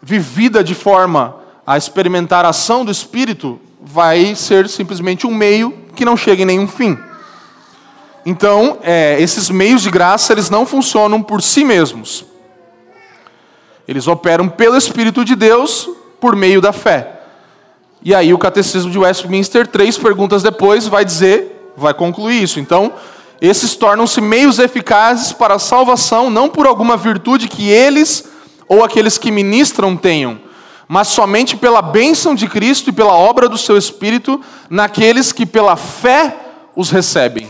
vivida 0.01 0.63
de 0.63 0.75
forma 0.75 1.35
a 1.65 1.77
experimentar 1.77 2.45
a 2.45 2.49
ação 2.49 2.85
do 2.85 2.91
Espírito, 2.91 3.59
vai 3.81 4.35
ser 4.35 4.69
simplesmente 4.69 5.25
um 5.25 5.33
meio 5.33 5.73
que 5.95 6.05
não 6.05 6.15
chega 6.15 6.43
em 6.43 6.45
nenhum 6.45 6.67
fim. 6.67 6.97
Então, 8.25 8.79
é, 8.83 9.15
esses 9.21 9.49
meios 9.49 9.81
de 9.81 9.89
graça, 9.89 10.33
eles 10.33 10.49
não 10.49 10.65
funcionam 10.65 11.23
por 11.23 11.41
si 11.41 11.63
mesmos. 11.63 12.25
Eles 13.87 14.07
operam 14.07 14.49
pelo 14.49 14.75
Espírito 14.75 15.23
de 15.23 15.35
Deus 15.35 15.89
por 16.19 16.35
meio 16.35 16.59
da 16.59 16.73
fé. 16.73 17.21
E 18.03 18.13
aí 18.13 18.33
o 18.33 18.37
Catecismo 18.37 18.91
de 18.91 18.99
Westminster, 18.99 19.65
três 19.65 19.97
perguntas 19.97 20.43
depois, 20.43 20.87
vai 20.87 21.05
dizer, 21.05 21.71
vai 21.75 21.93
concluir 21.93 22.43
isso. 22.43 22.59
Então, 22.59 22.93
esses 23.41 23.75
tornam-se 23.75 24.19
meios 24.19 24.59
eficazes 24.59 25.31
para 25.31 25.55
a 25.55 25.59
salvação, 25.59 26.29
não 26.29 26.49
por 26.49 26.65
alguma 26.65 26.97
virtude 26.97 27.47
que 27.47 27.69
eles 27.69 28.27
ou 28.67 28.83
aqueles 28.83 29.17
que 29.17 29.31
ministram 29.31 29.95
tenham, 29.95 30.39
mas 30.87 31.07
somente 31.09 31.55
pela 31.55 31.81
bênção 31.81 32.33
de 32.33 32.47
Cristo 32.47 32.89
e 32.89 32.93
pela 32.93 33.13
obra 33.13 33.47
do 33.47 33.57
seu 33.57 33.77
Espírito 33.77 34.41
naqueles 34.69 35.31
que 35.31 35.45
pela 35.45 35.75
fé 35.75 36.35
os 36.75 36.89
recebem. 36.89 37.47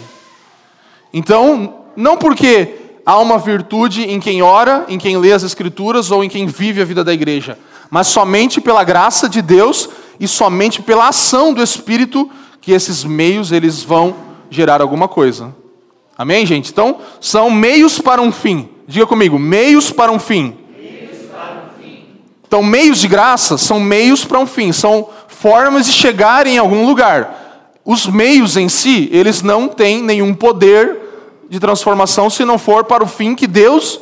Então, 1.14 1.86
não 1.96 2.18
porque 2.18 2.76
há 3.06 3.18
uma 3.20 3.38
virtude 3.38 4.04
em 4.04 4.20
quem 4.20 4.42
ora, 4.42 4.86
em 4.88 4.98
quem 4.98 5.18
lê 5.18 5.32
as 5.32 5.44
Escrituras 5.44 6.12
ou 6.12 6.24
em 6.24 6.30
quem 6.30 6.46
vive 6.46 6.82
a 6.82 6.86
vida 6.86 7.04
da 7.04 7.14
igreja, 7.14 7.58
mas 7.90 8.08
somente 8.08 8.60
pela 8.60 8.84
graça 8.84 9.30
de 9.30 9.42
Deus 9.42 9.90
e 10.20 10.28
somente 10.28 10.82
pela 10.82 11.08
ação 11.08 11.54
do 11.54 11.64
Espírito 11.64 12.30
que 12.60 12.74
esses 12.74 13.04
meios 13.04 13.52
eles 13.52 13.82
vão 13.82 14.16
gerar 14.50 14.82
alguma 14.82 15.08
coisa. 15.08 15.56
Amém, 16.18 16.46
gente? 16.46 16.72
Então, 16.72 16.98
são 17.22 17.52
meios 17.52 18.00
para 18.00 18.22
um 18.22 18.32
fim. 18.32 18.70
Diga 18.88 19.06
comigo, 19.06 19.38
meios 19.38 19.92
para 19.92 20.12
um 20.12 20.18
fim. 20.20 20.58
Então, 22.48 22.64
meios 22.64 23.00
de 23.00 23.08
graça 23.08 23.58
são 23.58 23.80
meios 23.80 24.24
para 24.24 24.40
um 24.40 24.48
fim, 24.48 24.72
são 24.72 25.10
formas 25.28 25.86
de 25.86 25.92
chegar 25.92 26.48
em 26.48 26.58
algum 26.58 26.86
lugar. 26.86 27.76
Os 27.84 28.08
meios 28.08 28.56
em 28.56 28.70
si, 28.70 29.10
eles 29.12 29.42
não 29.42 29.68
têm 29.68 30.02
nenhum 30.02 30.34
poder 30.34 30.98
de 31.50 31.60
transformação 31.60 32.30
se 32.30 32.46
não 32.46 32.58
for 32.58 32.86
para 32.86 33.04
o 33.04 33.08
fim 33.08 33.36
que 33.36 33.46
Deus 33.46 34.00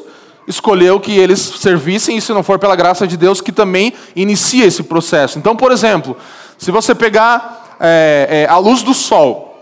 escolheu 0.48 1.00
que 1.00 1.12
eles 1.18 1.40
servissem, 1.40 2.18
e 2.18 2.22
se 2.22 2.32
não 2.32 2.44
for 2.44 2.60
pela 2.60 2.76
graça 2.76 3.08
de 3.08 3.18
Deus, 3.18 3.42
que 3.42 3.52
também 3.52 3.94
inicia 4.16 4.66
esse 4.66 4.84
processo. 4.84 5.40
Então, 5.40 5.56
por 5.56 5.72
exemplo, 5.72 6.16
se 6.58 6.70
você 6.70 6.94
pegar 6.94 7.76
é, 7.80 8.46
é, 8.48 8.52
a 8.52 8.58
luz 8.58 8.84
do 8.84 8.94
sol, 8.94 9.55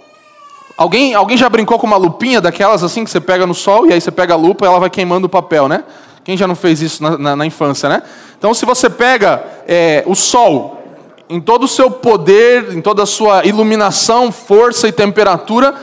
alguém, 0.78 1.14
alguém 1.14 1.38
já 1.38 1.50
brincou 1.50 1.78
com 1.80 1.88
uma 1.88 1.98
lupinha 1.98 2.42
daquelas 2.42 2.84
assim 2.84 3.04
que 3.04 3.10
você 3.10 3.20
pega 3.20 3.46
no 3.46 3.54
sol 3.54 3.88
e 3.88 3.94
aí 3.94 4.02
você 4.02 4.12
pega 4.12 4.34
a 4.34 4.38
lupa 4.38 4.66
e 4.66 4.68
ela 4.68 4.80
vai 4.80 4.90
queimando 4.90 5.28
o 5.28 5.30
papel, 5.30 5.68
né? 5.68 5.84
Quem 6.24 6.38
já 6.38 6.48
não 6.48 6.56
fez 6.56 6.82
isso 6.82 7.04
na, 7.04 7.18
na, 7.18 7.36
na 7.36 7.46
infância, 7.46 7.90
né? 7.90 8.02
Então, 8.38 8.54
se 8.54 8.66
você 8.66 8.90
pega 8.90 9.44
é, 9.68 10.04
o 10.06 10.16
sol 10.16 10.82
em 11.30 11.40
todo 11.40 11.64
o 11.64 11.68
seu 11.68 11.90
poder, 11.90 12.74
em 12.74 12.82
toda 12.82 13.04
a 13.04 13.06
sua 13.06 13.46
iluminação, 13.46 14.32
força 14.32 14.88
e 14.88 14.92
temperatura, 14.92 15.74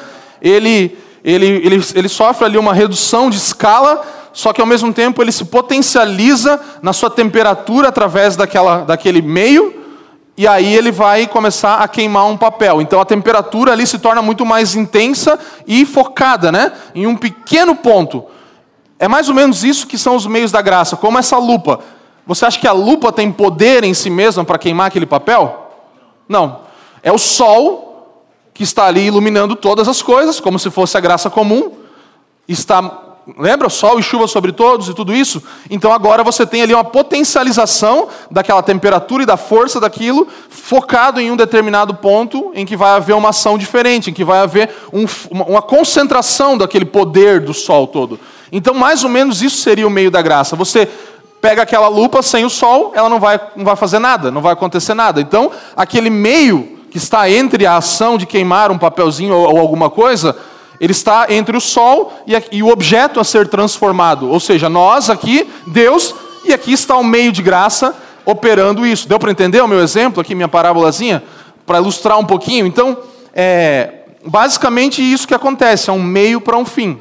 ele, 0.41 0.97
ele, 1.25 1.47
ele, 1.47 1.85
ele 1.95 2.09
sofre 2.09 2.45
ali 2.45 2.59
uma 2.59 2.73
redução 2.73 3.29
de 3.29 3.37
escala 3.37 4.03
só 4.33 4.53
que 4.53 4.61
ao 4.61 4.67
mesmo 4.67 4.93
tempo 4.93 5.23
ele 5.23 5.33
se 5.33 5.45
potencializa 5.45 6.61
na 6.83 6.93
sua 6.93 7.11
temperatura 7.11 7.89
através 7.89 8.37
daquela, 8.37 8.79
daquele 8.79 9.21
meio, 9.21 9.80
e 10.41 10.49
aí 10.49 10.75
ele 10.75 10.91
vai 10.91 11.27
começar 11.27 11.81
a 11.81 11.87
queimar 11.87 12.25
um 12.25 12.35
papel. 12.35 12.81
Então 12.81 12.99
a 12.99 13.05
temperatura 13.05 13.73
ali 13.73 13.87
se 13.87 13.99
torna 13.99 14.23
muito 14.23 14.47
mais 14.47 14.75
intensa 14.75 15.39
e 15.67 15.85
focada, 15.85 16.51
né? 16.51 16.73
Em 16.95 17.07
um 17.07 17.15
pequeno 17.15 17.77
ponto. 17.77 18.25
É 18.99 19.07
mais 19.07 19.29
ou 19.29 19.35
menos 19.35 19.65
isso 19.65 19.87
que 19.87 19.99
são 19.99 20.17
os 20.17 20.25
meios 20.27 20.51
da 20.51 20.63
graça, 20.63 20.97
como 20.97 21.19
essa 21.19 21.37
lupa. 21.37 21.81
Você 22.27 22.47
acha 22.47 22.59
que 22.59 22.67
a 22.67 22.73
lupa 22.73 23.13
tem 23.13 23.31
poder 23.31 23.85
em 23.85 23.93
si 23.93 24.09
mesma 24.09 24.43
para 24.43 24.57
queimar 24.57 24.87
aquele 24.87 25.05
papel? 25.05 25.73
Não. 26.27 26.61
É 27.03 27.13
o 27.13 27.19
sol 27.19 28.25
que 28.55 28.63
está 28.63 28.87
ali 28.87 29.09
iluminando 29.09 29.55
todas 29.55 29.89
as 29.89 30.01
coisas, 30.01 30.41
como 30.41 30.59
se 30.59 30.71
fosse 30.71 30.97
a 30.97 31.01
graça 31.01 31.29
comum, 31.29 31.73
está 32.49 33.10
lembra? 33.39 33.69
Sol 33.69 33.99
e 33.99 34.03
chuva 34.03 34.27
sobre 34.27 34.53
todos 34.53 34.89
e 34.89 34.95
tudo 34.95 35.15
isso? 35.15 35.43
Então 35.69 35.93
agora 35.93 36.23
você 36.23 36.47
tem 36.47 36.63
ali 36.63 36.75
uma 36.75 36.85
potencialização 36.85 38.09
daquela 38.31 38.63
temperatura 38.63 39.23
e 39.23 39.27
da 39.27 39.37
força 39.37 39.81
daquilo, 39.81 40.27
focado 40.49 41.21
em 41.21 41.31
um 41.31 41.37
determinado 41.37 41.95
ponto 41.95 42.53
em 42.55 42.67
que 42.67 42.77
vai 42.77 42.91
haver 42.91 43.15
uma 43.15 43.31
ação 43.31 43.59
diferente, 43.59 44.11
em 44.11 44.15
que 44.15 44.25
vai 44.25 44.41
haver 44.41 44.71
um, 44.93 45.05
uma 45.31 45.63
concentração 45.63 46.57
daquele 46.57 46.85
poder 46.85 47.41
do 47.41 47.55
sol 47.55 47.87
todo. 47.87 48.19
Então, 48.53 48.75
mais 48.75 49.05
ou 49.05 49.11
menos 49.11 49.43
isso 49.43 49.59
seria 49.59 49.87
o 49.87 49.91
meio 49.91 50.11
da 50.11 50.21
graça. 50.21 50.57
Você 50.57 50.89
pega 51.41 51.63
aquela 51.63 51.89
lupa 51.89 52.23
sem 52.23 52.45
o 52.45 52.51
sol, 52.51 52.93
ela 52.95 53.09
não 53.09 53.19
vai, 53.19 53.41
não 53.57 53.65
vai 53.65 53.77
fazer 53.77 53.99
nada, 53.99 54.31
não 54.31 54.43
vai 54.43 54.53
acontecer 54.53 54.95
nada. 54.95 55.21
Então, 55.21 55.51
aquele 55.77 56.11
meio 56.11 56.79
que 56.91 56.99
está 56.99 57.31
entre 57.31 57.65
a 57.65 57.77
ação 57.77 58.19
de 58.19 58.27
queimar 58.27 58.71
um 58.71 58.79
papelzinho 58.79 59.35
ou, 59.35 59.55
ou 59.55 59.59
alguma 59.59 59.89
coisa, 59.89 60.37
ele 60.81 60.93
está 60.93 61.27
entre 61.29 61.55
o 61.55 61.61
sol 61.61 62.13
e, 62.51 62.63
o 62.63 62.69
objeto 62.69 63.21
a 63.21 63.25
ser 63.25 63.47
transformado. 63.49 64.31
Ou 64.31 64.41
seja, 64.41 64.69
nós 64.69 65.11
aqui, 65.11 65.47
Deus, 65.67 66.15
e 66.45 66.55
aqui 66.55 66.73
está 66.73 66.97
o 66.97 67.05
meio 67.05 67.31
de 67.31 67.43
graça 67.43 67.95
operando 68.25 68.87
isso. 68.87 69.07
Deu 69.07 69.19
para 69.19 69.31
entender 69.31 69.61
o 69.61 69.69
meu 69.69 69.81
exemplo 69.81 70.23
aqui, 70.23 70.35
minha 70.35 70.49
parábolazinha? 70.49 71.23
Para 71.67 71.79
ilustrar 71.79 72.19
um 72.19 72.25
pouquinho? 72.25 72.67
Então, 72.67 72.97
é, 73.35 74.05
basicamente 74.25 75.03
isso 75.03 75.29
que 75.29 75.35
acontece, 75.35 75.91
é 75.91 75.93
um 75.93 76.03
meio 76.03 76.41
para 76.41 76.57
um 76.57 76.65
fim. 76.65 76.99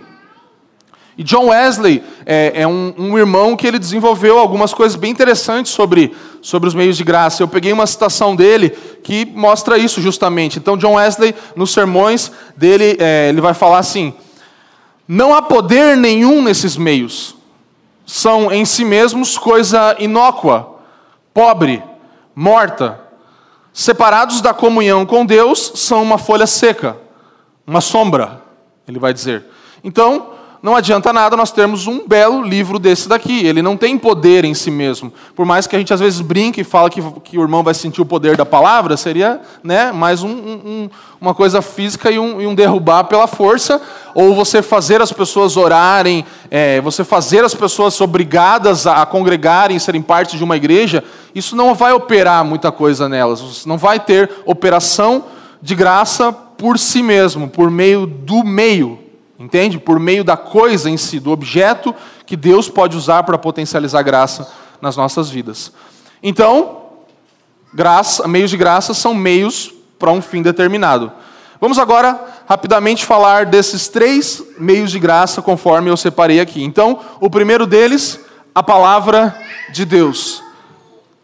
E 1.19 1.23
John 1.23 1.47
Wesley 1.47 2.01
é, 2.25 2.61
é 2.61 2.65
um, 2.65 2.93
um, 2.97 3.17
irmão 3.17 3.57
que 3.57 3.67
ele 3.67 3.77
desenvolveu 3.77 4.39
algumas 4.39 4.73
coisas 4.73 4.95
bem 4.95 5.11
interessantes 5.11 5.69
sobre, 5.69 6.15
sobre 6.41 6.69
os 6.69 6.73
meios 6.73 6.95
de 6.95 7.03
graça. 7.03 7.43
Eu 7.43 7.47
peguei 7.49 7.73
uma 7.73 7.85
citação 7.85 8.33
dele 8.33 8.69
que 9.03 9.25
mostra 9.25 9.77
isso 9.77 10.01
justamente. 10.01 10.57
Então, 10.57 10.77
John 10.77 10.93
Wesley, 10.93 11.35
nos 11.57 11.73
sermões 11.73 12.31
dele, 12.55 12.95
é, 12.97 13.27
ele 13.27 13.41
vai 13.41 13.53
falar 13.53 13.79
assim: 13.79 14.13
Não 15.05 15.35
há 15.35 15.41
poder 15.41 15.97
nenhum 15.97 16.41
nesses 16.41 16.77
meios. 16.77 17.35
São 18.05 18.49
em 18.49 18.63
si 18.63 18.85
mesmos 18.85 19.37
coisa 19.37 19.97
inócua, 19.99 20.77
pobre, 21.33 21.83
morta. 22.33 22.97
Separados 23.73 24.39
da 24.39 24.53
comunhão 24.53 25.05
com 25.05 25.25
Deus, 25.25 25.73
são 25.75 26.01
uma 26.01 26.17
folha 26.17 26.47
seca, 26.47 26.95
uma 27.67 27.81
sombra, 27.81 28.41
ele 28.87 28.99
vai 28.99 29.13
dizer. 29.13 29.43
Então, 29.83 30.38
não 30.61 30.75
adianta 30.75 31.13
nada 31.13 31.37
nós 31.37 31.53
termos 31.53 31.87
um 31.87 32.05
belo 32.05 32.41
livro 32.43 32.77
desse 32.77 33.07
daqui. 33.07 33.45
Ele 33.45 33.61
não 33.61 33.77
tem 33.77 33.97
poder 33.97 34.43
em 34.43 34.53
si 34.53 34.69
mesmo. 34.69 35.11
Por 35.33 35.45
mais 35.45 35.65
que 35.65 35.75
a 35.75 35.79
gente 35.79 35.93
às 35.93 36.01
vezes 36.01 36.19
brinque 36.19 36.61
e 36.61 36.63
fala 36.65 36.89
que, 36.89 37.01
que 37.23 37.37
o 37.37 37.41
irmão 37.41 37.63
vai 37.63 37.73
sentir 37.73 38.01
o 38.01 38.05
poder 38.05 38.35
da 38.35 38.45
palavra, 38.45 38.97
seria 38.97 39.39
né, 39.63 39.93
mais 39.93 40.21
um, 40.21 40.29
um, 40.29 40.89
uma 41.21 41.33
coisa 41.33 41.61
física 41.61 42.11
e 42.11 42.19
um, 42.19 42.41
e 42.41 42.45
um, 42.45 42.53
derrubar 42.53 43.05
pela 43.05 43.25
força, 43.25 43.81
ou 44.13 44.35
você 44.35 44.61
fazer 44.61 45.01
as 45.01 45.13
pessoas 45.13 45.55
orarem, 45.55 46.25
é, 46.51 46.81
você 46.81 47.05
fazer 47.05 47.45
as 47.45 47.55
pessoas 47.55 47.99
obrigadas 48.01 48.85
a, 48.85 49.05
congregarem, 49.05 49.79
serem 49.79 50.01
parte 50.01 50.35
de 50.35 50.43
uma 50.43 50.57
igreja, 50.57 51.05
isso 51.33 51.55
não 51.55 51.73
vai 51.73 51.93
operar 51.93 52.43
muita 52.43 52.69
coisa 52.69 53.07
nelas. 53.07 53.65
Não 53.65 53.77
vai 53.77 53.97
ter 53.97 54.29
operação 54.45 55.23
de 55.61 55.73
graça 55.73 56.33
por 56.33 56.77
si 56.77 57.01
mesmo, 57.01 57.47
por 57.47 57.71
meio 57.71 58.05
do 58.05 58.43
meio 58.43 59.08
Entende? 59.39 59.79
Por 59.79 59.97
meio 59.99 60.23
da 60.23 60.35
coisa 60.35 60.89
em 60.89 60.97
si, 60.97 61.17
do 61.17 61.31
objeto 61.31 61.95
que 62.25 62.35
Deus 62.35 62.67
pode 62.67 62.97
usar 62.97 63.23
para 63.23 63.37
potencializar 63.37 64.03
graça 64.03 64.51
nas 64.81 64.97
nossas 64.97 65.29
vidas. 65.29 65.71
Então, 66.21 66.81
graça, 67.73 68.27
meios 68.27 68.49
de 68.49 68.57
graça 68.57 68.93
são 68.93 69.13
meios 69.13 69.73
para 69.97 70.11
um 70.11 70.21
fim 70.21 70.41
determinado. 70.41 71.09
Vamos 71.61 71.79
agora 71.79 72.19
rapidamente 72.47 73.05
falar 73.05 73.45
desses 73.45 73.87
três 73.87 74.43
meios 74.57 74.91
de 74.91 74.99
graça 74.99 75.41
conforme 75.41 75.89
eu 75.89 75.95
separei 75.95 76.41
aqui. 76.41 76.61
Então, 76.61 76.99
o 77.21 77.29
primeiro 77.29 77.65
deles, 77.65 78.19
a 78.53 78.61
palavra 78.61 79.35
de 79.71 79.85
Deus. 79.85 80.43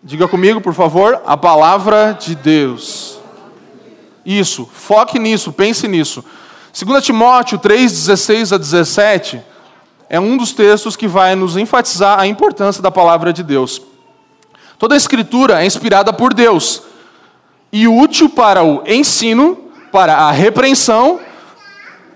Diga 0.02 0.28
comigo, 0.28 0.62
por 0.62 0.74
favor, 0.74 1.22
a 1.26 1.36
palavra 1.36 2.18
de 2.20 2.36
Deus. 2.36 3.18
Isso, 4.26 4.70
foque 4.74 5.20
nisso, 5.20 5.52
pense 5.52 5.88
nisso. 5.88 6.24
2 6.84 7.06
Timóteo 7.06 7.58
3, 7.58 7.90
16 7.90 8.52
a 8.52 8.58
17 8.58 9.42
é 10.10 10.20
um 10.20 10.36
dos 10.36 10.52
textos 10.52 10.98
que 10.98 11.08
vai 11.08 11.34
nos 11.34 11.56
enfatizar 11.56 12.20
a 12.20 12.28
importância 12.28 12.84
da 12.84 12.92
palavra 12.92 13.32
de 13.32 13.44
Deus. 13.44 13.82
Toda 14.78 14.94
a 14.94 14.98
escritura 14.98 15.64
é 15.64 15.66
inspirada 15.66 16.12
por 16.12 16.34
Deus 16.34 16.82
e 17.72 17.88
útil 17.88 18.28
para 18.28 18.62
o 18.62 18.84
ensino, 18.86 19.58
para 19.90 20.18
a 20.18 20.32
repreensão, 20.32 21.22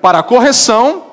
para 0.01 0.19
a 0.19 0.23
correção, 0.23 1.03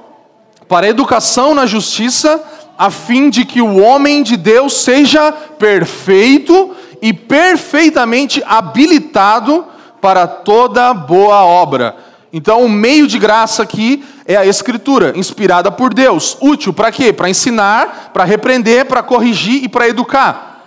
para 0.68 0.86
a 0.86 0.90
educação 0.90 1.54
na 1.54 1.66
justiça, 1.66 2.42
a 2.76 2.90
fim 2.90 3.30
de 3.30 3.44
que 3.44 3.62
o 3.62 3.80
homem 3.80 4.24
de 4.24 4.36
Deus 4.36 4.72
seja 4.72 5.30
perfeito 5.30 6.74
e 7.00 7.12
perfeitamente 7.12 8.42
habilitado 8.44 9.64
para 10.00 10.26
toda 10.26 10.92
boa 10.92 11.44
obra. 11.44 12.05
Então, 12.32 12.64
o 12.64 12.68
meio 12.68 13.06
de 13.06 13.18
graça 13.18 13.62
aqui 13.62 14.04
é 14.26 14.36
a 14.36 14.44
Escritura, 14.44 15.12
inspirada 15.16 15.70
por 15.70 15.94
Deus. 15.94 16.36
Útil 16.40 16.72
para 16.72 16.90
quê? 16.90 17.12
Para 17.12 17.30
ensinar, 17.30 18.10
para 18.12 18.24
repreender, 18.24 18.84
para 18.86 19.02
corrigir 19.02 19.62
e 19.62 19.68
para 19.68 19.88
educar. 19.88 20.64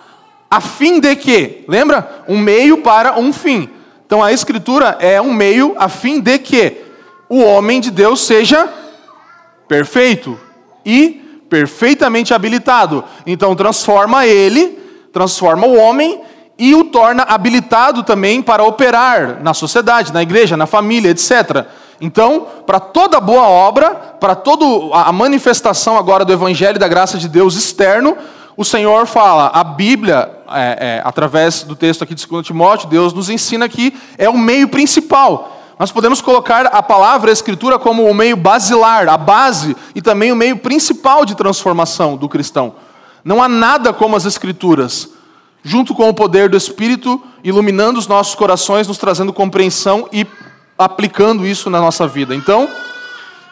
A 0.50 0.60
fim 0.60 1.00
de 1.00 1.16
que? 1.16 1.64
Lembra? 1.68 2.24
Um 2.28 2.38
meio 2.38 2.80
para 2.80 3.20
um 3.20 3.32
fim. 3.32 3.70
Então, 4.06 4.24
a 4.24 4.34
Escritura 4.34 4.98
é 5.00 5.22
um 5.22 5.32
meio 5.32 5.76
a 5.78 5.88
fim 5.88 6.20
de 6.20 6.40
que 6.40 6.78
o 7.28 7.44
homem 7.44 7.80
de 7.80 7.92
Deus 7.92 8.22
seja 8.22 8.68
perfeito 9.68 10.40
e 10.84 11.44
perfeitamente 11.50 12.34
habilitado. 12.34 13.04
Então, 13.28 13.56
transforma 13.56 14.26
ele, 14.26 14.80
transforma 15.14 15.68
o 15.68 15.76
homem 15.76 16.22
e 16.60 16.76
o 16.76 16.84
torna 16.84 17.24
habilitado 17.24 18.04
também 18.04 18.42
para 18.42 18.64
operar 18.64 19.42
na 19.42 19.54
sociedade, 19.54 20.14
na 20.14 20.22
igreja, 20.22 20.58
na 20.58 20.68
família, 20.68 21.10
etc. 21.10 21.66
Então, 22.02 22.46
para 22.68 22.82
toda 22.82 23.20
boa 23.22 23.48
obra, 23.48 23.92
para 23.92 24.36
toda 24.36 24.66
a 24.94 25.12
manifestação 25.14 25.98
agora 25.98 26.26
do 26.26 26.34
Evangelho 26.34 26.76
e 26.76 26.80
da 26.80 26.88
graça 26.88 27.18
de 27.18 27.30
Deus 27.30 27.56
externo, 27.56 28.18
o 28.58 28.66
Senhor 28.66 29.08
fala, 29.08 29.52
a 29.54 29.64
Bíblia, 29.64 30.30
é, 30.52 30.98
é, 30.98 31.02
através 31.06 31.64
do 31.64 31.78
texto 31.78 32.04
aqui 32.04 32.14
de 32.14 32.28
2 32.28 32.46
Timóteo, 32.46 32.90
Deus 32.90 33.14
nos 33.14 33.30
ensina 33.30 33.70
que 33.70 33.94
é 34.18 34.30
o 34.30 34.38
meio 34.38 34.68
principal. 34.68 35.58
Nós 35.80 35.94
podemos 35.94 36.20
colocar 36.22 36.66
a 36.66 36.84
palavra, 36.84 37.30
a 37.30 37.34
Escritura, 37.34 37.80
como 37.80 38.04
o 38.04 38.14
meio 38.14 38.36
basilar, 38.36 39.08
a 39.08 39.18
base 39.18 39.78
e 39.96 40.02
também 40.02 40.30
o 40.30 40.36
meio 40.36 40.58
principal 40.58 41.24
de 41.24 41.36
transformação 41.36 42.18
do 42.18 42.28
cristão. 42.28 42.76
Não 43.24 43.42
há 43.42 43.48
nada 43.48 43.94
como 43.94 44.18
as 44.18 44.26
Escrituras 44.26 45.19
junto 45.64 45.94
com 45.94 46.08
o 46.08 46.14
poder 46.14 46.50
do 46.50 46.58
Espírito, 46.58 47.22
iluminando 47.44 48.00
os 48.00 48.08
nossos 48.08 48.36
corações, 48.36 48.88
nos 48.88 48.98
trazendo 48.98 49.34
compreensão 49.34 50.08
e 50.12 50.26
aplicando 50.78 51.46
isso 51.46 51.70
na 51.70 51.80
nossa 51.82 52.08
vida. 52.08 52.34
Então, 52.34 52.70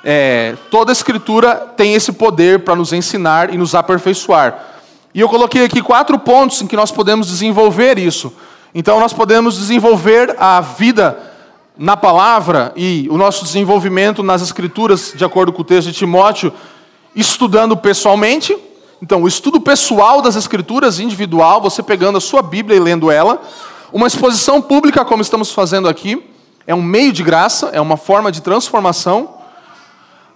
é, 0.04 0.56
toda 0.72 0.92
Escritura 0.92 1.56
tem 1.76 1.94
esse 1.94 2.12
poder 2.14 2.60
para 2.60 2.76
nos 2.76 2.94
ensinar 2.94 3.54
e 3.54 3.58
nos 3.58 3.76
aperfeiçoar. 3.76 4.58
E 5.14 5.20
eu 5.20 5.28
coloquei 5.28 5.66
aqui 5.66 5.82
quatro 5.82 6.18
pontos 6.18 6.62
em 6.62 6.68
que 6.68 6.76
nós 6.76 6.92
podemos 6.92 7.28
desenvolver 7.28 7.98
isso. 7.98 8.32
Então, 8.74 9.00
nós 9.00 9.12
podemos 9.12 9.58
desenvolver 9.58 10.36
a 10.40 10.62
vida 10.62 11.18
na 11.78 11.98
palavra 11.98 12.72
e 12.76 13.08
o 13.10 13.18
nosso 13.18 13.44
desenvolvimento 13.44 14.24
nas 14.24 14.42
Escrituras, 14.42 15.14
de 15.16 15.26
acordo 15.26 15.52
com 15.52 15.62
o 15.62 15.66
texto 15.66 15.88
de 15.88 15.94
Timóteo, 15.94 16.54
estudando 17.16 17.76
pessoalmente, 17.76 18.56
então, 19.02 19.22
o 19.22 19.28
estudo 19.28 19.62
pessoal 19.62 20.22
das 20.22 20.36
Escrituras, 20.36 21.00
individual, 21.00 21.62
você 21.62 21.84
pegando 21.84 22.18
a 22.18 22.22
sua 22.22 22.42
Bíblia 22.42 22.78
e 22.78 22.80
lendo 22.80 23.12
ela. 23.12 23.42
Uma 23.94 24.08
exposição 24.08 24.62
pública, 24.62 25.06
como 25.06 25.22
estamos 25.22 25.52
fazendo 25.52 25.88
aqui, 25.88 26.24
é 26.66 26.74
um 26.74 26.82
meio 26.82 27.14
de 27.14 27.24
graça, 27.24 27.70
é 27.72 27.80
uma 27.80 27.96
forma 27.96 28.32
de 28.32 28.42
transformação. 28.42 29.36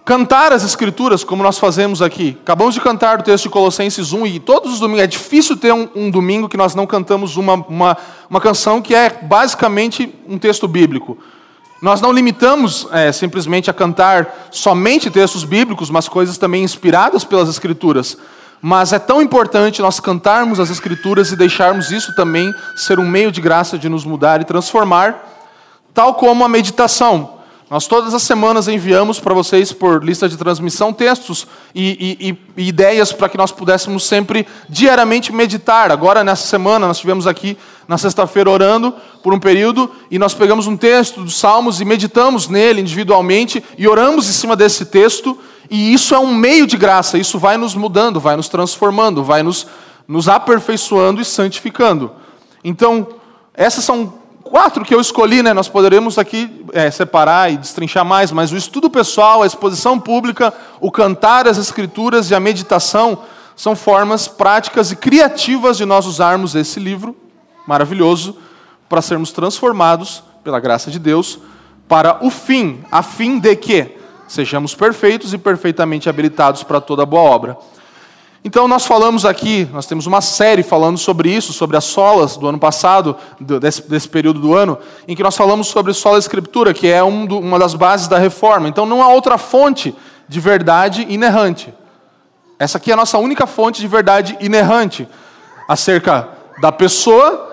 Cantar 0.04 0.52
as 0.52 0.64
Escrituras, 0.64 1.24
como 1.24 1.42
nós 1.42 1.58
fazemos 1.58 2.00
aqui. 2.00 2.38
Acabamos 2.42 2.74
de 2.74 2.80
cantar 2.80 3.18
o 3.18 3.22
texto 3.22 3.44
de 3.44 3.50
Colossenses 3.50 4.12
1 4.12 4.26
e 4.26 4.40
todos 4.40 4.74
os 4.74 4.80
domingos. 4.80 5.02
É 5.02 5.06
difícil 5.08 5.56
ter 5.56 5.72
um, 5.72 5.88
um 5.94 6.10
domingo 6.10 6.48
que 6.48 6.56
nós 6.56 6.74
não 6.74 6.86
cantamos 6.86 7.36
uma, 7.36 7.54
uma, 7.54 7.96
uma 8.30 8.40
canção 8.40 8.80
que 8.80 8.94
é 8.94 9.10
basicamente 9.10 10.12
um 10.28 10.38
texto 10.38 10.68
bíblico. 10.68 11.18
Nós 11.80 12.00
não 12.00 12.12
limitamos 12.12 12.86
é, 12.92 13.10
simplesmente 13.10 13.68
a 13.68 13.74
cantar 13.74 14.48
somente 14.52 15.10
textos 15.10 15.42
bíblicos, 15.42 15.90
mas 15.90 16.08
coisas 16.08 16.38
também 16.38 16.62
inspiradas 16.62 17.24
pelas 17.24 17.48
Escrituras. 17.48 18.16
Mas 18.64 18.92
é 18.92 18.98
tão 19.00 19.20
importante 19.20 19.82
nós 19.82 19.98
cantarmos 19.98 20.60
as 20.60 20.70
Escrituras 20.70 21.32
e 21.32 21.36
deixarmos 21.36 21.90
isso 21.90 22.14
também 22.14 22.54
ser 22.76 23.00
um 23.00 23.08
meio 23.08 23.32
de 23.32 23.40
graça 23.40 23.76
de 23.76 23.88
nos 23.88 24.04
mudar 24.04 24.40
e 24.40 24.44
transformar, 24.44 25.28
tal 25.92 26.14
como 26.14 26.44
a 26.44 26.48
meditação. 26.48 27.42
Nós 27.68 27.88
todas 27.88 28.14
as 28.14 28.22
semanas 28.22 28.68
enviamos 28.68 29.18
para 29.18 29.34
vocês 29.34 29.72
por 29.72 30.04
lista 30.04 30.28
de 30.28 30.36
transmissão 30.36 30.92
textos 30.92 31.46
e, 31.74 32.16
e, 32.20 32.62
e 32.62 32.68
ideias 32.68 33.12
para 33.12 33.28
que 33.28 33.36
nós 33.36 33.50
pudéssemos 33.50 34.06
sempre 34.06 34.46
diariamente 34.68 35.32
meditar. 35.32 35.90
Agora, 35.90 36.22
nessa 36.22 36.46
semana, 36.46 36.86
nós 36.86 36.98
estivemos 36.98 37.26
aqui 37.26 37.56
na 37.88 37.98
sexta-feira 37.98 38.48
orando 38.48 38.94
por 39.22 39.34
um 39.34 39.40
período 39.40 39.90
e 40.10 40.18
nós 40.18 40.34
pegamos 40.34 40.68
um 40.68 40.76
texto 40.76 41.22
dos 41.24 41.34
Salmos 41.36 41.80
e 41.80 41.84
meditamos 41.84 42.46
nele 42.46 42.80
individualmente 42.80 43.64
e 43.76 43.88
oramos 43.88 44.28
em 44.28 44.32
cima 44.32 44.54
desse 44.54 44.84
texto 44.84 45.36
e 45.74 45.94
isso 45.94 46.14
é 46.14 46.18
um 46.18 46.34
meio 46.34 46.66
de 46.66 46.76
graça, 46.76 47.16
isso 47.16 47.38
vai 47.38 47.56
nos 47.56 47.74
mudando, 47.74 48.20
vai 48.20 48.36
nos 48.36 48.46
transformando, 48.46 49.24
vai 49.24 49.42
nos, 49.42 49.66
nos 50.06 50.28
aperfeiçoando 50.28 51.18
e 51.18 51.24
santificando. 51.24 52.12
Então, 52.62 53.08
essas 53.54 53.82
são 53.82 54.12
quatro 54.42 54.84
que 54.84 54.94
eu 54.94 55.00
escolhi, 55.00 55.42
né? 55.42 55.54
Nós 55.54 55.68
poderemos 55.68 56.18
aqui 56.18 56.62
é, 56.74 56.90
separar 56.90 57.50
e 57.50 57.56
destrinchar 57.56 58.04
mais, 58.04 58.30
mas 58.30 58.52
o 58.52 58.56
estudo 58.58 58.90
pessoal, 58.90 59.42
a 59.42 59.46
exposição 59.46 59.98
pública, 59.98 60.52
o 60.78 60.90
cantar 60.90 61.48
as 61.48 61.56
escrituras 61.56 62.30
e 62.30 62.34
a 62.34 62.40
meditação 62.40 63.20
são 63.56 63.74
formas 63.74 64.28
práticas 64.28 64.92
e 64.92 64.96
criativas 64.96 65.78
de 65.78 65.86
nós 65.86 66.04
usarmos 66.04 66.54
esse 66.54 66.78
livro 66.78 67.16
maravilhoso 67.66 68.36
para 68.90 69.00
sermos 69.00 69.32
transformados 69.32 70.22
pela 70.44 70.60
graça 70.60 70.90
de 70.90 70.98
Deus 70.98 71.38
para 71.88 72.18
o 72.22 72.28
fim, 72.28 72.84
a 72.90 73.02
fim 73.02 73.38
de 73.38 73.56
que 73.56 74.01
sejamos 74.32 74.74
perfeitos 74.74 75.34
e 75.34 75.38
perfeitamente 75.38 76.08
habilitados 76.08 76.62
para 76.62 76.80
toda 76.80 77.04
boa 77.04 77.22
obra. 77.22 77.58
Então, 78.44 78.66
nós 78.66 78.84
falamos 78.84 79.24
aqui, 79.24 79.68
nós 79.72 79.86
temos 79.86 80.06
uma 80.06 80.20
série 80.20 80.64
falando 80.64 80.98
sobre 80.98 81.30
isso, 81.30 81.52
sobre 81.52 81.76
as 81.76 81.84
solas 81.84 82.36
do 82.36 82.48
ano 82.48 82.58
passado, 82.58 83.16
desse, 83.38 83.88
desse 83.88 84.08
período 84.08 84.40
do 84.40 84.52
ano, 84.52 84.78
em 85.06 85.14
que 85.14 85.22
nós 85.22 85.36
falamos 85.36 85.68
sobre 85.68 85.92
sola 85.92 86.18
escritura, 86.18 86.74
que 86.74 86.88
é 86.88 87.04
um 87.04 87.24
do, 87.24 87.38
uma 87.38 87.56
das 87.56 87.74
bases 87.74 88.08
da 88.08 88.18
reforma. 88.18 88.68
Então, 88.68 88.84
não 88.84 89.00
há 89.00 89.08
outra 89.08 89.38
fonte 89.38 89.94
de 90.28 90.40
verdade 90.40 91.06
inerrante. 91.08 91.72
Essa 92.58 92.78
aqui 92.78 92.90
é 92.90 92.94
a 92.94 92.96
nossa 92.96 93.18
única 93.18 93.46
fonte 93.46 93.80
de 93.80 93.86
verdade 93.86 94.36
inerrante 94.40 95.06
acerca 95.68 96.28
da 96.60 96.72
pessoa, 96.72 97.48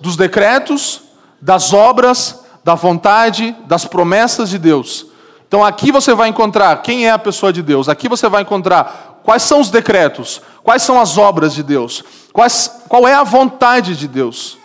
dos 0.00 0.16
decretos, 0.16 1.02
das 1.40 1.72
obras, 1.72 2.42
da 2.64 2.74
vontade, 2.74 3.54
das 3.66 3.84
promessas 3.84 4.48
de 4.48 4.58
Deus. 4.58 5.11
Então 5.52 5.62
aqui 5.62 5.92
você 5.92 6.14
vai 6.14 6.30
encontrar 6.30 6.80
quem 6.80 7.06
é 7.06 7.10
a 7.10 7.18
pessoa 7.18 7.52
de 7.52 7.62
Deus, 7.62 7.86
aqui 7.86 8.08
você 8.08 8.26
vai 8.26 8.40
encontrar 8.40 9.20
quais 9.22 9.42
são 9.42 9.60
os 9.60 9.68
decretos, 9.68 10.40
quais 10.62 10.80
são 10.80 10.98
as 10.98 11.18
obras 11.18 11.52
de 11.52 11.62
Deus, 11.62 12.02
quais, 12.32 12.80
qual 12.88 13.06
é 13.06 13.12
a 13.12 13.22
vontade 13.22 13.94
de 13.94 14.08
Deus, 14.08 14.56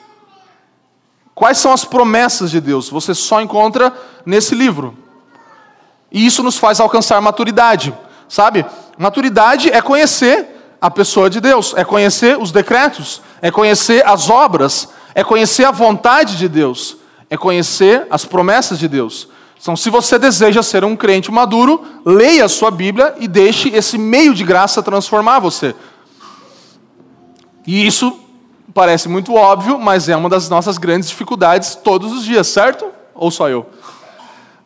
quais 1.35 1.57
são 1.57 1.73
as 1.73 1.83
promessas 1.83 2.49
de 2.49 2.61
Deus. 2.61 2.89
Você 2.89 3.13
só 3.13 3.41
encontra 3.41 3.91
nesse 4.25 4.55
livro. 4.55 4.97
E 6.09 6.25
isso 6.25 6.41
nos 6.41 6.57
faz 6.57 6.79
alcançar 6.79 7.19
maturidade, 7.19 7.93
sabe? 8.29 8.65
Maturidade 8.97 9.69
é 9.69 9.81
conhecer 9.81 10.77
a 10.79 10.89
pessoa 10.89 11.29
de 11.29 11.41
Deus, 11.41 11.73
é 11.75 11.83
conhecer 11.83 12.39
os 12.39 12.49
decretos, 12.49 13.21
é 13.41 13.51
conhecer 13.51 14.07
as 14.07 14.29
obras, 14.29 14.87
é 15.13 15.21
conhecer 15.21 15.65
a 15.65 15.71
vontade 15.71 16.37
de 16.37 16.47
Deus, 16.47 16.95
é 17.29 17.35
conhecer 17.35 18.07
as 18.09 18.23
promessas 18.23 18.79
de 18.79 18.87
Deus. 18.87 19.27
Então, 19.59 19.75
se 19.75 19.89
você 19.89 20.17
deseja 20.17 20.63
ser 20.63 20.85
um 20.85 20.95
crente 20.95 21.31
maduro, 21.31 21.83
leia 22.05 22.45
a 22.45 22.49
sua 22.49 22.71
Bíblia 22.71 23.15
e 23.19 23.27
deixe 23.27 23.69
esse 23.69 23.97
meio 23.97 24.33
de 24.33 24.43
graça 24.43 24.83
transformar 24.83 25.39
você. 25.39 25.75
E 27.65 27.85
isso 27.85 28.17
parece 28.73 29.09
muito 29.09 29.33
óbvio, 29.33 29.77
mas 29.79 30.07
é 30.07 30.15
uma 30.15 30.29
das 30.29 30.49
nossas 30.49 30.77
grandes 30.77 31.09
dificuldades 31.09 31.75
todos 31.75 32.13
os 32.13 32.23
dias, 32.23 32.47
certo? 32.47 32.85
Ou 33.13 33.31
só 33.31 33.49
eu? 33.49 33.65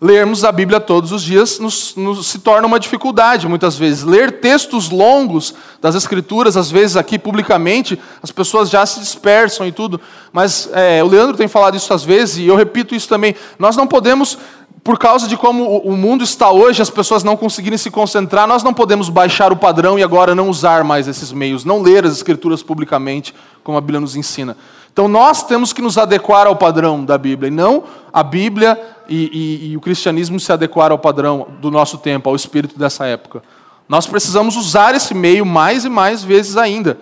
Lermos 0.03 0.43
a 0.43 0.51
Bíblia 0.51 0.79
todos 0.79 1.11
os 1.11 1.21
dias 1.21 1.59
nos, 1.59 1.95
nos, 1.95 2.27
se 2.27 2.39
torna 2.39 2.67
uma 2.67 2.79
dificuldade, 2.79 3.47
muitas 3.47 3.77
vezes. 3.77 4.03
Ler 4.03 4.39
textos 4.39 4.89
longos 4.89 5.53
das 5.79 5.93
Escrituras, 5.93 6.57
às 6.57 6.71
vezes 6.71 6.97
aqui 6.97 7.19
publicamente, 7.19 7.99
as 8.21 8.31
pessoas 8.31 8.69
já 8.69 8.83
se 8.85 8.99
dispersam 8.99 9.65
e 9.67 9.71
tudo. 9.71 10.01
Mas 10.33 10.67
é, 10.73 11.03
o 11.03 11.07
Leandro 11.07 11.37
tem 11.37 11.47
falado 11.47 11.77
isso 11.77 11.93
às 11.93 12.03
vezes, 12.03 12.37
e 12.37 12.47
eu 12.47 12.55
repito 12.55 12.95
isso 12.95 13.07
também. 13.07 13.35
Nós 13.59 13.77
não 13.77 13.85
podemos 13.87 14.39
por 14.83 14.97
causa 14.97 15.27
de 15.27 15.37
como 15.37 15.77
o 15.77 15.95
mundo 15.95 16.23
está 16.23 16.49
hoje, 16.49 16.81
as 16.81 16.89
pessoas 16.89 17.23
não 17.23 17.37
conseguirem 17.37 17.77
se 17.77 17.91
concentrar, 17.91 18.47
nós 18.47 18.63
não 18.63 18.73
podemos 18.73 19.09
baixar 19.09 19.51
o 19.51 19.55
padrão 19.55 19.99
e 19.99 20.03
agora 20.03 20.33
não 20.33 20.49
usar 20.49 20.83
mais 20.83 21.07
esses 21.07 21.31
meios, 21.31 21.63
não 21.63 21.81
ler 21.81 22.03
as 22.03 22.13
escrituras 22.13 22.63
publicamente, 22.63 23.33
como 23.63 23.77
a 23.77 23.81
Bíblia 23.81 23.99
nos 23.99 24.15
ensina. 24.15 24.57
Então 24.91 25.07
nós 25.07 25.43
temos 25.43 25.71
que 25.71 25.81
nos 25.81 25.99
adequar 25.99 26.47
ao 26.47 26.55
padrão 26.55 27.05
da 27.05 27.17
Bíblia, 27.17 27.49
e 27.49 27.51
não 27.51 27.83
a 28.11 28.23
Bíblia 28.23 28.79
e, 29.07 29.29
e, 29.67 29.71
e 29.71 29.77
o 29.77 29.81
cristianismo 29.81 30.39
se 30.39 30.51
adequar 30.51 30.91
ao 30.91 30.97
padrão 30.97 31.47
do 31.61 31.69
nosso 31.69 31.99
tempo, 31.99 32.27
ao 32.27 32.35
espírito 32.35 32.77
dessa 32.77 33.05
época. 33.05 33.43
Nós 33.87 34.07
precisamos 34.07 34.55
usar 34.55 34.95
esse 34.95 35.13
meio 35.13 35.45
mais 35.45 35.85
e 35.85 35.89
mais 35.89 36.23
vezes 36.23 36.57
ainda. 36.57 36.97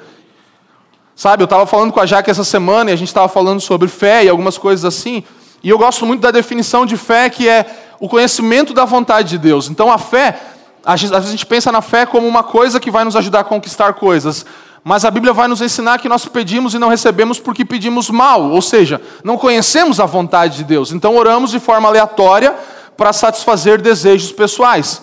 Sabe, 1.15 1.43
eu 1.43 1.45
estava 1.45 1.65
falando 1.65 1.91
com 1.93 1.99
a 1.99 2.05
Jaque 2.05 2.29
essa 2.29 2.43
semana 2.43 2.89
e 2.89 2.93
a 2.93 2.95
gente 2.95 3.09
estava 3.09 3.27
falando 3.27 3.59
sobre 3.61 3.87
fé 3.87 4.25
e 4.25 4.29
algumas 4.29 4.57
coisas 4.57 4.83
assim. 4.85 5.23
E 5.63 5.69
eu 5.69 5.77
gosto 5.77 6.05
muito 6.05 6.21
da 6.21 6.31
definição 6.31 6.85
de 6.85 6.95
fé 6.97 7.29
que 7.29 7.47
é 7.47 7.65
o 7.99 8.07
conhecimento 8.07 8.73
da 8.73 8.85
vontade 8.85 9.29
de 9.29 9.37
Deus. 9.37 9.69
Então 9.69 9.91
a 9.91 9.97
fé, 9.97 10.39
às 10.85 11.01
vezes 11.01 11.15
a 11.15 11.19
gente 11.21 11.45
pensa 11.45 11.71
na 11.71 11.81
fé 11.81 12.05
como 12.05 12.27
uma 12.27 12.43
coisa 12.43 12.79
que 12.79 12.89
vai 12.89 13.03
nos 13.03 13.15
ajudar 13.15 13.41
a 13.41 13.43
conquistar 13.43 13.93
coisas. 13.93 14.45
Mas 14.83 15.03
a 15.03 15.11
Bíblia 15.11 15.33
vai 15.33 15.47
nos 15.47 15.61
ensinar 15.61 15.99
que 15.99 16.07
nós 16.07 16.25
pedimos 16.25 16.73
e 16.73 16.79
não 16.79 16.87
recebemos 16.87 17.39
porque 17.39 17.65
pedimos 17.65 18.09
mal, 18.09 18.49
ou 18.49 18.61
seja, 18.61 19.01
não 19.23 19.37
conhecemos 19.37 19.99
a 19.99 20.05
vontade 20.05 20.57
de 20.57 20.63
Deus. 20.63 20.91
Então 20.91 21.15
oramos 21.17 21.51
de 21.51 21.59
forma 21.59 21.89
aleatória 21.89 22.55
para 22.95 23.11
satisfazer 23.11 23.81
desejos 23.81 24.31
pessoais. 24.31 25.01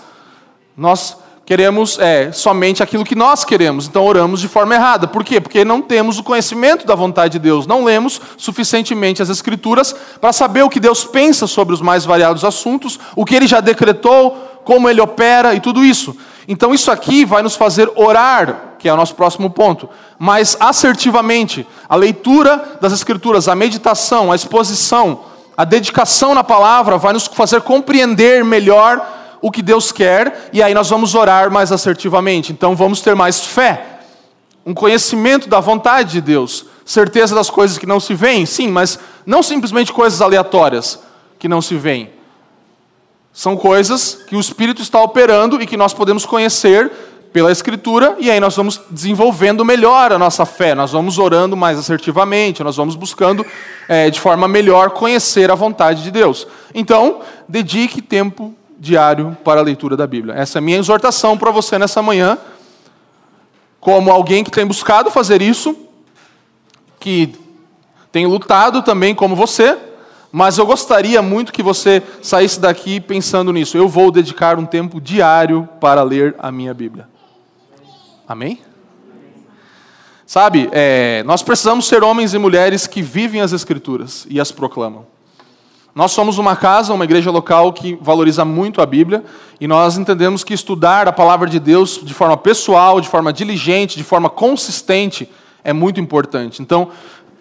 Nós 0.77 1.17
queremos 1.47 1.97
é, 2.01 2.33
somente 2.33 2.83
aquilo 2.83 3.05
que 3.05 3.15
nós 3.15 3.45
queremos, 3.45 3.87
então 3.87 4.05
oramos 4.05 4.41
de 4.41 4.49
forma 4.49 4.75
errada. 4.75 5.07
Por 5.07 5.23
quê? 5.23 5.41
Porque 5.41 5.65
não 5.65 5.81
temos 5.81 6.19
o 6.19 6.25
conhecimento 6.25 6.85
da 6.85 6.97
vontade 6.97 7.35
de 7.35 7.39
Deus, 7.39 7.69
não 7.69 7.85
lemos 7.85 8.21
suficientemente 8.37 9.23
as 9.23 9.31
Escrituras 9.31 9.95
para 10.21 10.33
saber 10.33 10.63
o 10.63 10.69
que 10.69 10.81
Deus 10.81 11.05
pensa 11.05 11.47
sobre 11.47 11.73
os 11.73 11.81
mais 11.81 12.05
variados 12.05 12.45
assuntos, 12.45 12.99
o 13.15 13.25
que 13.25 13.37
Ele 13.37 13.47
já 13.47 13.61
decretou, 13.61 14.61
como 14.65 14.91
Ele 14.91 15.01
opera 15.01 15.55
e 15.55 15.61
tudo 15.61 15.85
isso. 15.85 16.17
Então 16.49 16.75
isso 16.75 16.91
aqui 16.91 17.25
vai 17.25 17.43
nos 17.43 17.55
fazer 17.55 17.91
orar, 17.95 18.75
que 18.77 18.89
é 18.89 18.93
o 18.93 18.97
nosso 18.97 19.15
próximo 19.15 19.49
ponto, 19.49 19.89
mas 20.19 20.57
assertivamente. 20.59 21.65
A 21.89 21.95
leitura 21.95 22.77
das 22.81 22.93
Escrituras, 22.93 23.47
a 23.47 23.55
meditação, 23.55 24.33
a 24.33 24.35
exposição, 24.35 25.21
a 25.57 25.65
dedicação 25.65 26.35
na 26.35 26.43
palavra 26.43 26.99
vai 26.99 27.13
nos 27.13 27.29
fazer 27.29 27.63
compreender 27.63 28.45
melhor 28.45 29.16
o 29.47 29.51
que 29.53 29.63
Deus 29.63 29.93
quer, 29.93 30.51
e 30.53 30.61
aí 30.61 30.75
nós 30.75 30.91
vamos 30.91 31.15
orar 31.15 31.53
mais 31.53 31.71
assertivamente. 31.71 32.53
Então 32.53 32.75
vamos 32.75 33.01
ter 33.01 33.15
mais 33.15 33.47
fé, 33.47 34.01
um 34.67 34.75
conhecimento 34.75 35.49
da 35.49 35.61
vontade 35.61 36.15
de 36.15 36.21
Deus, 36.21 36.67
certeza 36.85 37.33
das 37.33 37.49
coisas 37.49 37.79
que 37.79 37.87
não 37.87 38.01
se 38.01 38.13
veem, 38.13 38.45
sim, 38.45 38.67
mas 38.67 38.99
não 39.25 39.45
simplesmente 39.45 39.93
coisas 39.93 40.21
aleatórias 40.21 40.99
que 41.39 41.47
não 41.47 41.63
se 41.63 41.77
veem. 41.77 42.11
São 43.33 43.57
coisas 43.57 44.25
que 44.27 44.35
o 44.35 44.41
Espírito 44.41 44.83
está 44.83 45.01
operando 45.01 45.63
e 45.63 45.67
que 45.67 45.77
nós 45.77 45.95
podemos 45.95 46.27
conhecer 46.27 46.91
pela 47.33 47.53
Escritura, 47.53 48.17
e 48.19 48.29
aí 48.29 48.41
nós 48.41 48.57
vamos 48.57 48.81
desenvolvendo 48.91 49.65
melhor 49.65 50.11
a 50.11 50.19
nossa 50.19 50.45
fé, 50.45 50.75
nós 50.75 50.91
vamos 50.91 51.19
orando 51.19 51.57
mais 51.57 51.79
assertivamente, 51.79 52.65
nós 52.65 52.77
vamos 52.77 52.97
buscando 52.97 53.47
é, 53.89 54.11
de 54.11 54.19
forma 54.19 54.49
melhor 54.49 54.91
conhecer 54.91 55.53
a 55.53 55.55
vontade 55.55 56.03
de 56.03 56.11
Deus. 56.11 56.49
Então, 56.75 57.21
dedique 57.49 58.03
tempo 58.03 58.53
diário 58.79 59.37
para 59.43 59.61
a 59.61 59.65
leitura 59.65 59.97
da 59.97 60.07
Bíblia. 60.07 60.35
Essa 60.35 60.59
é 60.59 60.61
a 60.61 60.63
minha 60.63 60.79
exortação 60.79 61.37
para 61.37 61.51
você 61.51 61.79
nessa 61.79 62.03
manhã, 62.03 62.39
como 63.81 64.11
alguém 64.11 64.43
que 64.45 64.51
tem 64.51 64.67
buscado 64.67 65.11
fazer 65.11 65.41
isso, 65.41 65.77
que 66.99 67.35
tem 68.11 68.27
lutado 68.27 68.83
também 68.83 69.15
como 69.15 69.37
você, 69.37 69.79
mas 70.33 70.59
eu 70.59 70.67
gostaria 70.67 71.23
muito 71.23 71.53
que 71.53 71.63
você 71.63 72.03
saísse 72.21 72.61
daqui 72.61 73.01
pensando 73.01 73.53
nisso. 73.53 73.77
Eu 73.77 73.89
vou 73.89 74.11
dedicar 74.11 74.59
um 74.59 74.67
tempo 74.67 75.01
diário 75.01 75.69
para 75.81 76.03
ler 76.03 76.35
a 76.39 76.51
minha 76.51 76.75
Bíblia. 76.75 77.09
Amém? 78.29 78.61
Sabe, 80.27 80.69
é, 80.73 81.23
nós 81.25 81.43
precisamos 81.43 81.87
ser 81.87 82.03
homens 82.03 82.35
e 82.35 82.39
mulheres 82.39 82.87
que 82.87 83.01
vivem 83.01 83.41
as 83.41 83.53
Escrituras 83.53 84.27
e 84.29 84.41
as 84.41 84.51
proclamam. 84.51 85.07
Nós 85.97 86.13
somos 86.13 86.37
uma 86.37 86.55
casa, 86.55 86.93
uma 86.93 87.05
igreja 87.05 87.31
local 87.31 87.73
que 87.73 87.99
valoriza 88.03 88.45
muito 88.45 88.83
a 88.83 88.87
Bíblia 88.87 89.25
e 89.59 89.67
nós 89.67 89.97
entendemos 89.97 90.45
que 90.45 90.53
estudar 90.53 91.09
a 91.09 91.13
palavra 91.13 91.49
de 91.49 91.59
Deus 91.59 91.99
de 92.03 92.13
forma 92.13 92.37
pessoal, 92.37 93.01
de 93.01 93.09
forma 93.09 93.33
diligente, 93.33 93.97
de 93.97 94.05
forma 94.05 94.29
consistente 94.29 95.27
é 95.65 95.73
muito 95.73 95.99
importante. 95.99 96.61
Então, 96.61 96.91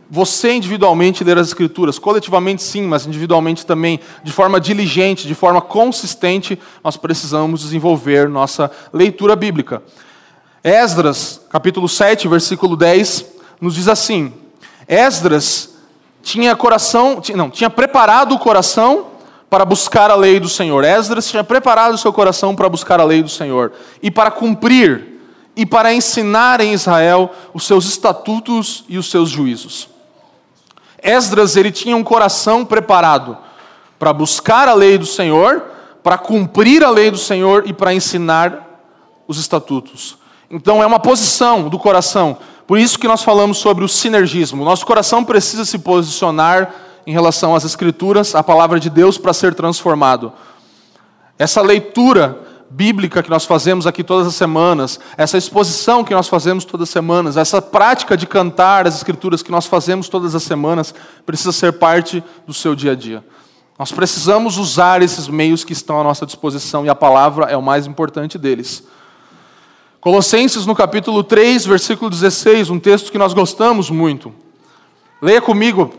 você 0.10 0.54
individualmente 0.54 1.22
ler 1.22 1.38
as 1.38 1.48
Escrituras, 1.48 2.00
coletivamente 2.00 2.64
sim, 2.64 2.84
mas 2.84 3.06
individualmente 3.06 3.66
também, 3.66 4.00
de 4.24 4.32
forma 4.32 4.58
diligente, 4.58 5.28
de 5.28 5.36
forma 5.36 5.60
consistente, 5.60 6.58
nós 6.82 6.96
precisamos 6.96 7.60
desenvolver 7.60 8.30
nossa 8.30 8.72
leitura 8.94 9.36
bíblica. 9.36 9.84
Esdras, 10.64 11.42
capítulo 11.50 11.90
7, 11.90 12.26
versículo 12.30 12.78
10, 12.78 13.26
nos 13.60 13.76
diz 13.76 13.90
assim: 13.90 14.34
Esdras 14.88 15.75
tinha 16.26 16.56
coração, 16.56 17.22
não, 17.36 17.52
tinha 17.52 17.70
preparado 17.70 18.34
o 18.34 18.40
coração 18.40 19.12
para 19.48 19.64
buscar 19.64 20.10
a 20.10 20.16
lei 20.16 20.40
do 20.40 20.50
Senhor. 20.50 20.84
Esdras 20.84 21.30
tinha 21.30 21.44
preparado 21.44 21.94
o 21.94 21.98
seu 22.00 22.12
coração 22.12 22.56
para 22.56 22.68
buscar 22.68 23.00
a 23.00 23.04
lei 23.04 23.22
do 23.22 23.30
Senhor 23.30 23.72
e 24.02 24.10
para 24.10 24.32
cumprir 24.32 25.20
e 25.56 25.68
para 25.68 25.94
ensinar 25.94 26.62
em 26.62 26.74
Israel 26.74 27.32
os 27.54 27.64
seus 27.64 27.86
estatutos 27.86 28.84
e 28.90 28.98
os 28.98 29.12
seus 29.12 29.30
juízos. 29.30 29.88
Esdras 30.98 31.56
ele 31.56 31.72
tinha 31.72 31.96
um 31.96 32.04
coração 32.04 32.66
preparado 32.66 33.38
para 34.00 34.12
buscar 34.12 34.68
a 34.68 34.74
lei 34.74 34.98
do 34.98 35.06
Senhor, 35.06 35.62
para 36.02 36.18
cumprir 36.18 36.84
a 36.84 36.90
lei 36.90 37.12
do 37.12 37.20
Senhor 37.20 37.66
e 37.68 37.72
para 37.72 37.94
ensinar 37.94 38.82
os 39.28 39.38
estatutos. 39.38 40.18
Então 40.50 40.82
é 40.82 40.88
uma 40.88 41.00
posição 41.00 41.70
do 41.70 41.78
coração. 41.78 42.40
Por 42.68 42.80
isso 42.80 42.98
que 42.98 43.08
nós 43.08 43.24
falamos 43.24 43.58
sobre 43.58 43.84
o 43.86 43.88
sinergismo. 43.88 44.66
Nosso 44.66 44.86
coração 44.86 45.24
precisa 45.24 45.66
se 45.66 45.78
posicionar 45.80 46.74
em 47.06 47.12
relação 47.12 47.56
às 47.56 47.64
escrituras, 47.64 48.34
à 48.34 48.42
palavra 48.42 48.80
de 48.80 48.90
Deus 48.90 49.18
para 49.18 49.34
ser 49.34 49.54
transformado. 49.54 50.34
Essa 51.38 51.62
leitura 51.62 52.40
bíblica 52.70 53.22
que 53.22 53.30
nós 53.30 53.46
fazemos 53.46 53.86
aqui 53.86 54.04
todas 54.04 54.28
as 54.28 54.36
semanas, 54.36 55.00
essa 55.16 55.38
exposição 55.38 56.04
que 56.04 56.14
nós 56.14 56.28
fazemos 56.28 56.66
todas 56.66 56.90
as 56.90 56.92
semanas, 56.92 57.38
essa 57.38 57.62
prática 57.62 58.18
de 58.18 58.26
cantar 58.26 58.88
as 58.88 58.96
escrituras 58.96 59.44
que 59.44 59.52
nós 59.52 59.68
fazemos 59.68 60.10
todas 60.10 60.34
as 60.34 60.44
semanas, 60.44 60.94
precisa 61.26 61.52
ser 61.52 61.74
parte 61.74 62.24
do 62.48 62.54
seu 62.54 62.76
dia 62.76 62.94
a 62.94 62.96
dia. 62.96 63.24
Nós 63.78 63.92
precisamos 63.92 64.58
usar 64.58 65.02
esses 65.02 65.28
meios 65.28 65.64
que 65.64 65.74
estão 65.74 66.00
à 66.00 66.04
nossa 66.04 66.26
disposição 66.26 66.86
e 66.86 66.90
a 66.90 66.96
palavra 66.96 67.46
é 67.46 67.58
o 67.58 67.62
mais 67.62 67.86
importante 67.86 68.38
deles. 68.38 68.84
Colossenses 70.06 70.68
no 70.68 70.76
capítulo 70.76 71.24
3, 71.24 71.66
versículo 71.66 72.12
16, 72.12 72.70
um 72.70 72.78
texto 72.78 73.12
que 73.12 73.18
nós 73.18 73.34
gostamos 73.34 73.90
muito. 73.90 74.32
Leia 75.20 75.42
comigo. 75.42 75.92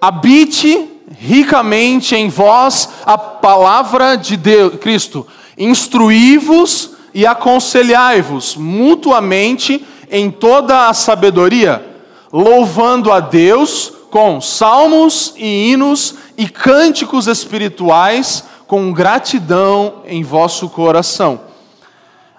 Habite 0.00 0.88
ricamente 1.18 2.14
em 2.14 2.28
vós 2.28 2.88
a 3.04 3.18
palavra 3.18 4.14
de 4.14 4.36
Deus, 4.36 4.76
Cristo 4.78 5.26
Instruí-vos 5.58 6.92
e 7.12 7.26
aconselhai-vos 7.26 8.54
mutuamente 8.54 9.84
em 10.08 10.30
toda 10.30 10.86
a 10.86 10.94
sabedoria, 10.94 11.84
louvando 12.32 13.10
a 13.10 13.18
Deus 13.18 13.92
com 14.08 14.40
salmos 14.40 15.34
e 15.36 15.72
hinos 15.72 16.14
e 16.38 16.48
cânticos 16.48 17.26
espirituais 17.26 18.44
com 18.68 18.92
gratidão 18.92 19.94
em 20.06 20.22
vosso 20.22 20.68
coração. 20.68 21.55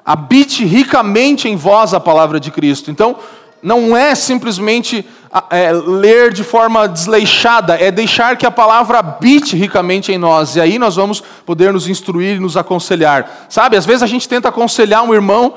Habite 0.08 0.64
ricamente 0.64 1.50
em 1.50 1.58
vós 1.58 1.94
a 1.94 2.00
palavra 2.00 2.40
de 2.40 2.50
Cristo. 2.50 2.90
Então, 2.90 3.18
não 3.62 3.98
é 3.98 4.16
simplesmente 4.16 5.06
é, 5.50 5.74
ler 5.74 6.32
de 6.32 6.46
forma 6.46 6.88
desleixada, 6.88 7.76
é 7.76 7.92
deixar 7.92 8.38
que 8.38 8.46
a 8.46 8.52
palavra 8.52 9.00
habite 9.00 9.58
ricamente 9.58 10.10
em 10.10 10.18
nós, 10.18 10.56
e 10.56 10.62
aí 10.62 10.80
nós 10.80 10.96
vamos 10.96 11.22
poder 11.46 11.74
nos 11.74 11.90
instruir 11.90 12.38
e 12.38 12.40
nos 12.40 12.56
aconselhar. 12.56 13.48
Sabe, 13.50 13.76
às 13.76 13.86
vezes 13.86 14.02
a 14.02 14.08
gente 14.08 14.30
tenta 14.30 14.48
aconselhar 14.48 15.04
um 15.04 15.14
irmão 15.14 15.56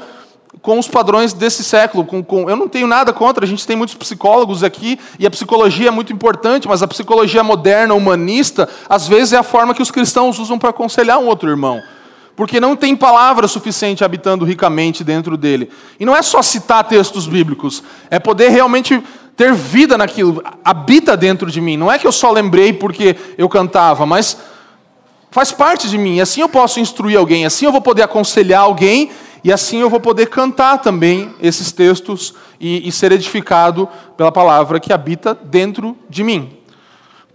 com 0.61 0.81
os 0.81 0.89
padrões 0.89 1.33
desse 1.33 1.63
século. 1.63 2.05
Com, 2.05 2.21
com, 2.21 2.51
eu 2.51 2.57
não 2.57 2.67
tenho 2.69 2.89
nada 2.89 3.13
contra, 3.13 3.45
a 3.45 3.49
gente 3.49 3.65
tem 3.65 3.77
muitos 3.77 3.95
psicólogos 3.95 4.65
aqui, 4.65 4.99
e 5.17 5.25
a 5.25 5.31
psicologia 5.31 5.87
é 5.87 5.93
muito 5.93 6.13
importante, 6.13 6.67
mas 6.67 6.83
a 6.83 6.89
psicologia 6.89 7.45
moderna, 7.45 7.95
humanista, 7.95 8.69
às 8.89 9.07
vezes 9.07 9.33
é 9.33 9.37
a 9.37 9.45
forma 9.45 9.75
que 9.75 9.83
os 9.83 9.93
cristãos 9.93 10.41
usam 10.41 10.59
para 10.59 10.71
aconselhar 10.71 11.21
um 11.21 11.27
outro 11.27 11.49
irmão 11.49 11.81
porque 12.41 12.59
não 12.59 12.75
tem 12.75 12.97
palavra 12.97 13.47
suficiente 13.47 14.03
habitando 14.03 14.47
ricamente 14.47 15.05
dentro 15.05 15.37
dele. 15.37 15.69
E 15.99 16.07
não 16.07 16.17
é 16.17 16.23
só 16.23 16.41
citar 16.41 16.83
textos 16.85 17.27
bíblicos, 17.27 17.83
é 18.11 18.19
poder 18.19 18.49
realmente 18.49 18.99
ter 19.37 19.53
vida 19.53 19.99
naquilo, 19.99 20.43
habita 20.65 21.19
dentro 21.19 21.51
de 21.51 21.61
mim. 21.61 21.77
Não 21.77 21.93
é 21.93 21.99
que 21.99 22.07
eu 22.07 22.13
só 22.13 22.31
lembrei 22.31 22.73
porque 22.73 23.15
eu 23.37 23.47
cantava, 23.47 24.07
mas 24.07 24.39
faz 25.31 25.53
parte 25.53 25.87
de 25.91 25.99
mim. 25.99 26.19
Assim 26.19 26.41
eu 26.41 26.49
posso 26.49 26.81
instruir 26.81 27.19
alguém, 27.19 27.45
assim 27.45 27.67
eu 27.67 27.73
vou 27.73 27.83
poder 27.83 28.05
aconselhar 28.05 28.63
alguém 28.63 29.11
e 29.45 29.53
assim 29.53 29.81
eu 29.81 29.91
vou 29.91 30.01
poder 30.01 30.31
cantar 30.31 30.79
também 30.79 31.35
esses 31.43 31.73
textos 31.73 32.33
e, 32.59 32.89
e 32.89 32.91
ser 32.91 33.13
edificado 33.13 33.87
pela 34.17 34.33
palavra 34.33 34.81
que 34.81 34.95
habita 34.95 35.35
dentro 35.35 35.95
de 36.09 36.25
mim. 36.25 36.57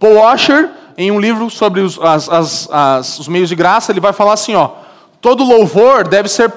Paul 0.00 0.14
Washer, 0.14 0.68
em 0.98 1.12
um 1.12 1.20
livro 1.20 1.48
sobre 1.48 1.80
os, 1.80 1.96
as, 2.00 2.28
as, 2.28 2.68
as, 2.72 3.18
os 3.20 3.28
meios 3.28 3.48
de 3.48 3.54
graça, 3.54 3.92
ele 3.92 4.00
vai 4.00 4.12
falar 4.12 4.32
assim: 4.32 4.56
ó, 4.56 4.84
todo 5.26 5.42
louvor 5.42 6.06
deve 6.06 6.28
ser 6.28 6.54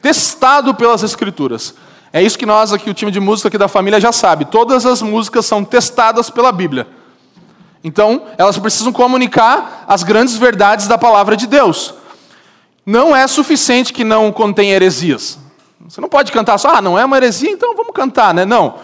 testado 0.00 0.74
pelas 0.74 1.02
Escrituras. 1.02 1.74
É 2.10 2.22
isso 2.22 2.38
que 2.38 2.46
nós 2.46 2.72
aqui, 2.72 2.88
o 2.88 2.94
time 2.94 3.10
de 3.10 3.20
música 3.20 3.48
aqui 3.48 3.58
da 3.58 3.68
família 3.68 4.00
já 4.00 4.10
sabe. 4.10 4.46
Todas 4.46 4.86
as 4.86 5.02
músicas 5.02 5.44
são 5.44 5.62
testadas 5.62 6.30
pela 6.30 6.50
Bíblia. 6.50 6.86
Então, 7.84 8.22
elas 8.38 8.56
precisam 8.56 8.90
comunicar 8.90 9.84
as 9.86 10.02
grandes 10.02 10.38
verdades 10.38 10.88
da 10.88 10.96
palavra 10.96 11.36
de 11.36 11.46
Deus. 11.46 11.92
Não 12.86 13.14
é 13.14 13.26
suficiente 13.26 13.92
que 13.92 14.02
não 14.02 14.32
contém 14.32 14.70
heresias. 14.70 15.38
Você 15.86 16.00
não 16.00 16.08
pode 16.08 16.32
cantar 16.32 16.56
só, 16.56 16.76
ah, 16.76 16.80
não 16.80 16.98
é 16.98 17.04
uma 17.04 17.18
heresia, 17.18 17.50
então 17.50 17.76
vamos 17.76 17.92
cantar, 17.92 18.32
né? 18.32 18.46
Não. 18.46 18.76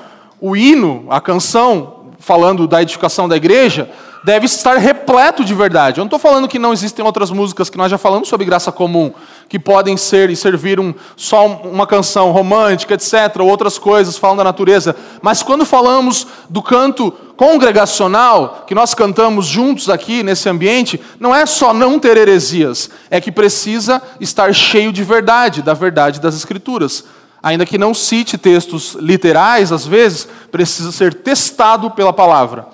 O 0.43 0.55
hino, 0.55 1.07
a 1.09 1.23
canção, 1.23 2.09
falando 2.19 2.69
da 2.69 2.83
edificação 2.83 3.27
da 3.27 3.37
igreja, 3.39 3.91
deve 4.25 4.47
estar 4.47 4.77
repleto 4.77 5.45
de 5.45 5.55
verdade. 5.55 5.99
Eu 5.99 6.03
não 6.03 6.07
estou 6.07 6.19
falando 6.19 6.49
que 6.49 6.59
não 6.59 6.73
existem 6.73 7.05
outras 7.05 7.31
músicas 7.31 7.69
que 7.69 7.77
nós 7.77 7.91
já 7.91 7.99
falamos 7.99 8.29
sobre 8.29 8.47
graça 8.47 8.71
comum, 8.71 9.13
que 9.49 9.59
podem 9.59 9.97
ser 9.97 10.31
e 10.31 10.37
servir 10.37 10.79
um, 10.79 10.95
só 11.17 11.47
uma 11.47 11.87
canção 11.87 12.31
romântica, 12.31 12.95
etc., 12.95 13.41
ou 13.41 13.49
outras 13.49 13.79
coisas 13.79 14.17
falando 14.17 14.39
da 14.39 14.45
natureza. 14.45 14.95
Mas 15.21 15.43
quando 15.43 15.65
falamos 15.65 16.27
do 16.49 16.63
canto 16.63 17.13
congregacional, 17.37 18.65
que 18.67 18.75
nós 18.75 18.95
cantamos 18.95 19.47
juntos 19.47 19.89
aqui 19.89 20.23
nesse 20.23 20.49
ambiente, 20.49 21.01
não 21.19 21.35
é 21.35 21.45
só 21.45 21.75
não 21.75 21.99
ter 21.99 22.17
heresias, 22.17 22.91
é 23.11 23.21
que 23.21 23.33
precisa 23.33 24.01
estar 24.21 24.55
cheio 24.55 24.93
de 24.93 25.03
verdade, 25.03 25.63
da 25.63 25.75
verdade 25.75 26.21
das 26.21 26.37
Escrituras. 26.37 27.05
Ainda 27.43 27.67
que 27.67 27.77
não 27.77 27.93
cite 27.93 28.39
textos 28.39 28.95
literais, 28.95 29.73
às 29.73 29.85
vezes, 29.85 30.29
precisa 30.53 30.93
ser 30.93 31.13
testado 31.13 31.91
pela 31.91 32.13
palavra. 32.13 32.69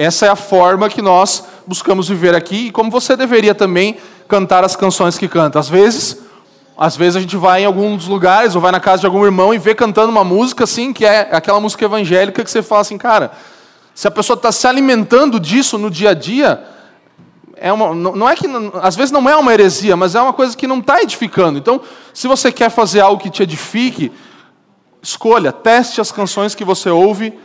Essa 0.00 0.24
é 0.24 0.28
a 0.30 0.34
forma 0.34 0.88
que 0.88 1.02
nós 1.02 1.44
buscamos 1.66 2.08
viver 2.08 2.34
aqui 2.34 2.68
e 2.68 2.70
como 2.70 2.90
você 2.90 3.14
deveria 3.14 3.54
também 3.54 3.98
cantar 4.26 4.64
as 4.64 4.74
canções 4.74 5.18
que 5.18 5.28
canta. 5.28 5.58
Às 5.58 5.68
vezes, 5.68 6.16
às 6.74 6.96
vezes 6.96 7.16
a 7.16 7.20
gente 7.20 7.36
vai 7.36 7.64
em 7.64 7.66
alguns 7.66 8.06
lugares 8.06 8.54
ou 8.54 8.62
vai 8.62 8.72
na 8.72 8.80
casa 8.80 9.00
de 9.00 9.06
algum 9.06 9.22
irmão 9.26 9.52
e 9.52 9.58
vê 9.58 9.74
cantando 9.74 10.10
uma 10.10 10.24
música 10.24 10.64
assim, 10.64 10.94
que 10.94 11.04
é 11.04 11.28
aquela 11.30 11.60
música 11.60 11.84
evangélica 11.84 12.42
que 12.42 12.50
você 12.50 12.62
fala 12.62 12.80
assim, 12.80 12.96
cara, 12.96 13.32
se 13.94 14.08
a 14.08 14.10
pessoa 14.10 14.38
está 14.38 14.50
se 14.50 14.66
alimentando 14.66 15.38
disso 15.38 15.76
no 15.76 15.90
dia 15.90 16.12
a 16.12 16.14
dia, 16.14 16.64
é 17.54 17.70
uma, 17.70 17.94
não 17.94 18.26
é 18.26 18.34
que 18.34 18.46
às 18.80 18.96
vezes 18.96 19.12
não 19.12 19.28
é 19.28 19.36
uma 19.36 19.52
heresia, 19.52 19.98
mas 19.98 20.14
é 20.14 20.22
uma 20.22 20.32
coisa 20.32 20.56
que 20.56 20.66
não 20.66 20.78
está 20.78 21.02
edificando. 21.02 21.58
Então, 21.58 21.78
se 22.14 22.26
você 22.26 22.50
quer 22.50 22.70
fazer 22.70 23.00
algo 23.00 23.22
que 23.22 23.28
te 23.28 23.42
edifique, 23.42 24.10
escolha, 25.02 25.52
teste 25.52 26.00
as 26.00 26.10
canções 26.10 26.54
que 26.54 26.64
você 26.64 26.88
ouve 26.88 27.38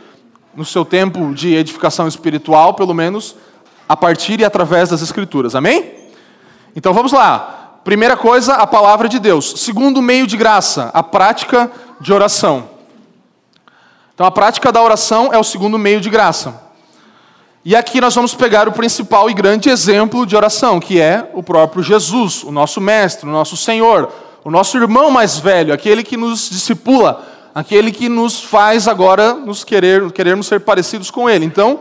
no 0.56 0.64
seu 0.64 0.84
tempo 0.84 1.34
de 1.34 1.54
edificação 1.54 2.08
espiritual, 2.08 2.74
pelo 2.74 2.94
menos, 2.94 3.36
a 3.88 3.96
partir 3.96 4.40
e 4.40 4.44
através 4.44 4.88
das 4.88 5.02
Escrituras. 5.02 5.54
Amém? 5.54 5.92
Então 6.74 6.92
vamos 6.92 7.12
lá. 7.12 7.80
Primeira 7.84 8.16
coisa, 8.16 8.54
a 8.54 8.66
palavra 8.66 9.08
de 9.08 9.18
Deus. 9.18 9.54
Segundo 9.58 10.02
meio 10.02 10.26
de 10.26 10.36
graça, 10.36 10.90
a 10.92 11.02
prática 11.02 11.70
de 12.00 12.12
oração. 12.12 12.70
Então 14.14 14.26
a 14.26 14.30
prática 14.30 14.72
da 14.72 14.82
oração 14.82 15.32
é 15.32 15.38
o 15.38 15.44
segundo 15.44 15.78
meio 15.78 16.00
de 16.00 16.08
graça. 16.08 16.62
E 17.64 17.76
aqui 17.76 18.00
nós 18.00 18.14
vamos 18.14 18.34
pegar 18.34 18.66
o 18.68 18.72
principal 18.72 19.28
e 19.28 19.34
grande 19.34 19.68
exemplo 19.68 20.24
de 20.24 20.34
oração, 20.34 20.80
que 20.80 21.00
é 21.00 21.30
o 21.34 21.42
próprio 21.42 21.82
Jesus, 21.82 22.42
o 22.42 22.50
nosso 22.50 22.80
mestre, 22.80 23.28
o 23.28 23.32
nosso 23.32 23.56
Senhor, 23.56 24.10
o 24.42 24.50
nosso 24.50 24.78
irmão 24.78 25.10
mais 25.10 25.38
velho, 25.38 25.74
aquele 25.74 26.02
que 26.02 26.16
nos 26.16 26.48
discipula 26.48 27.35
aquele 27.56 27.90
que 27.90 28.06
nos 28.06 28.38
faz 28.38 28.86
agora 28.86 29.32
nos 29.32 29.64
querer, 29.64 30.12
querermos 30.12 30.46
ser 30.46 30.60
parecidos 30.60 31.10
com 31.10 31.28
ele. 31.28 31.46
Então, 31.46 31.80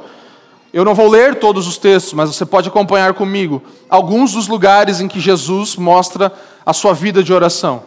eu 0.71 0.85
não 0.85 0.95
vou 0.95 1.09
ler 1.09 1.35
todos 1.35 1.67
os 1.67 1.77
textos, 1.77 2.13
mas 2.13 2.33
você 2.33 2.45
pode 2.45 2.69
acompanhar 2.69 3.13
comigo 3.13 3.61
alguns 3.89 4.31
dos 4.31 4.47
lugares 4.47 5.01
em 5.01 5.07
que 5.09 5.19
Jesus 5.19 5.75
mostra 5.75 6.31
a 6.65 6.71
sua 6.71 6.93
vida 6.93 7.21
de 7.21 7.33
oração. 7.33 7.83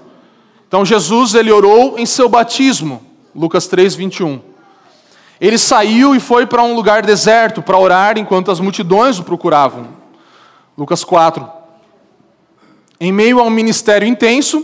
Então, 0.69 0.85
Jesus 0.85 1.35
ele 1.35 1.51
orou 1.51 1.99
em 1.99 2.05
seu 2.05 2.29
batismo, 2.29 3.01
Lucas 3.35 3.67
3, 3.69 3.95
21. 3.95 4.39
Ele 5.41 5.57
saiu 5.57 6.15
e 6.15 6.21
foi 6.21 6.45
para 6.45 6.63
um 6.63 6.75
lugar 6.75 7.01
deserto 7.01 7.63
para 7.63 7.79
orar 7.79 8.19
enquanto 8.19 8.51
as 8.51 8.61
multidões 8.61 9.19
o 9.19 9.25
procuravam. 9.25 9.89
Lucas 10.77 11.05
4. 11.05 11.49
Em 13.01 13.11
meio 13.11 13.41
a 13.41 13.45
um 13.45 13.51
ministério 13.51 14.07
intenso, 14.07 14.63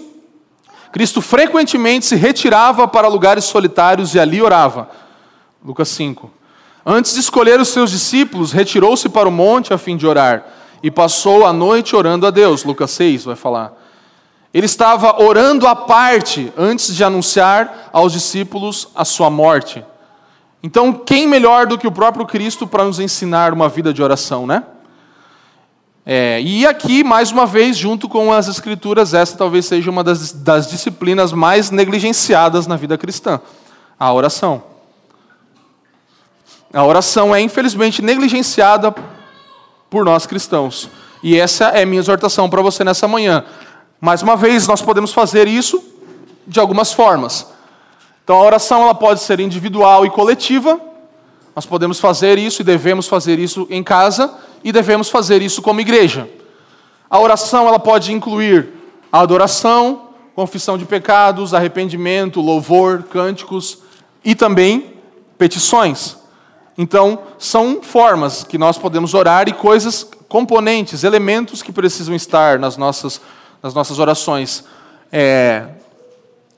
Cristo 0.95 1.21
frequentemente 1.21 2.07
se 2.07 2.15
retirava 2.15 2.87
para 2.87 3.09
lugares 3.09 3.47
solitários 3.47 4.15
e 4.15 4.21
ali 4.21 4.41
orava. 4.41 4.89
Lucas 5.65 5.89
5. 5.89 6.31
Antes 6.87 7.15
de 7.15 7.19
escolher 7.19 7.59
os 7.59 7.67
seus 7.67 7.91
discípulos, 7.91 8.53
retirou-se 8.53 9.09
para 9.09 9.29
o 9.29 9.33
monte 9.33 9.75
a 9.75 9.77
fim 9.77 9.97
de 9.97 10.07
orar 10.07 10.47
e 10.85 10.93
passou 10.93 11.45
a 11.45 11.53
noite 11.53 11.97
orando 11.97 12.29
a 12.29 12.31
Deus. 12.31 12.63
Lucas 12.63 12.93
6 12.93 13.25
vai 13.25 13.35
falar. 13.35 13.73
Ele 14.55 14.67
estava 14.67 15.21
orando 15.21 15.67
à 15.67 15.75
parte 15.75 16.53
antes 16.57 16.95
de 16.95 17.03
anunciar 17.03 17.91
aos 17.93 18.13
discípulos 18.13 18.87
a 18.95 19.05
sua 19.05 19.29
morte. 19.29 19.85
Então, 20.63 20.93
quem 20.93 21.27
melhor 21.27 21.67
do 21.67 21.77
que 21.77 21.89
o 21.89 21.93
próprio 21.93 22.25
Cristo 22.25 22.69
para 22.69 22.85
nos 22.85 23.01
ensinar 23.01 23.53
uma 23.53 23.69
vida 23.69 23.93
de 23.93 24.01
oração, 24.01 24.47
né? 24.47 24.63
É, 26.07 26.39
e 26.43 26.67
aqui, 26.67 27.03
mais 27.03 27.33
uma 27.33 27.47
vez, 27.47 27.79
junto 27.79 28.11
com 28.11 28.31
as 28.31 28.47
Escrituras, 28.47 29.15
essa 29.15 29.39
talvez 29.39 29.65
seja 29.65 29.91
uma 29.91 30.05
das, 30.05 30.33
das 30.33 30.69
disciplinas 30.69 31.33
mais 31.33 31.71
negligenciadas 31.71 32.67
na 32.67 32.77
vida 32.77 32.99
cristã: 32.99 33.41
a 33.99 34.13
oração. 34.13 34.63
A 36.73 36.85
oração 36.85 37.35
é, 37.35 37.41
infelizmente, 37.41 38.03
negligenciada 38.03 38.95
por 39.89 40.05
nós 40.05 40.27
cristãos. 40.27 40.91
E 41.23 41.39
essa 41.39 41.67
é 41.69 41.87
minha 41.87 42.01
exortação 42.01 42.51
para 42.51 42.61
você 42.61 42.85
nessa 42.85 43.09
manhã. 43.09 43.45
Mais 43.99 44.21
uma 44.21 44.37
vez, 44.37 44.67
nós 44.67 44.83
podemos 44.83 45.13
fazer 45.13 45.49
isso 45.49 45.83
de 46.47 46.61
algumas 46.61 46.93
formas. 46.93 47.47
Então, 48.23 48.37
a 48.37 48.43
oração 48.43 48.83
ela 48.83 48.95
pode 48.95 49.21
ser 49.21 49.41
individual 49.41 50.05
e 50.05 50.11
coletiva. 50.11 50.79
Nós 51.57 51.65
podemos 51.65 51.99
fazer 51.99 52.39
isso 52.39 52.61
e 52.61 52.65
devemos 52.65 53.07
fazer 53.07 53.39
isso 53.39 53.67
em 53.71 53.83
casa 53.83 54.35
e 54.65 54.73
devemos 54.73 55.11
fazer 55.11 55.43
isso 55.43 55.61
como 55.61 55.81
igreja. 55.81 56.29
A 57.09 57.21
oração 57.21 57.69
ela 57.69 57.79
pode 57.79 58.13
incluir 58.13 58.71
a 59.13 59.21
adoração, 59.21 60.09
confissão 60.35 60.77
de 60.77 60.87
pecados, 60.87 61.55
arrependimento, 61.55 62.41
louvor, 62.41 63.05
cânticos 63.05 63.79
e 64.25 64.35
também 64.35 64.95
petições. 65.39 66.17
Então, 66.77 67.21
são 67.39 67.81
formas 67.83 68.43
que 68.43 68.59
nós 68.59 68.77
podemos 68.77 69.15
orar 69.15 69.49
e 69.49 69.53
coisas, 69.53 70.09
componentes, 70.29 71.05
elementos 71.05 71.63
que 71.63 71.71
precisam 71.71 72.15
estar 72.15 72.59
nas 72.59 72.77
nossas, 72.77 73.21
nas 73.63 73.75
nossas 73.75 74.01
orações. 74.01 74.65
É, 75.13 75.67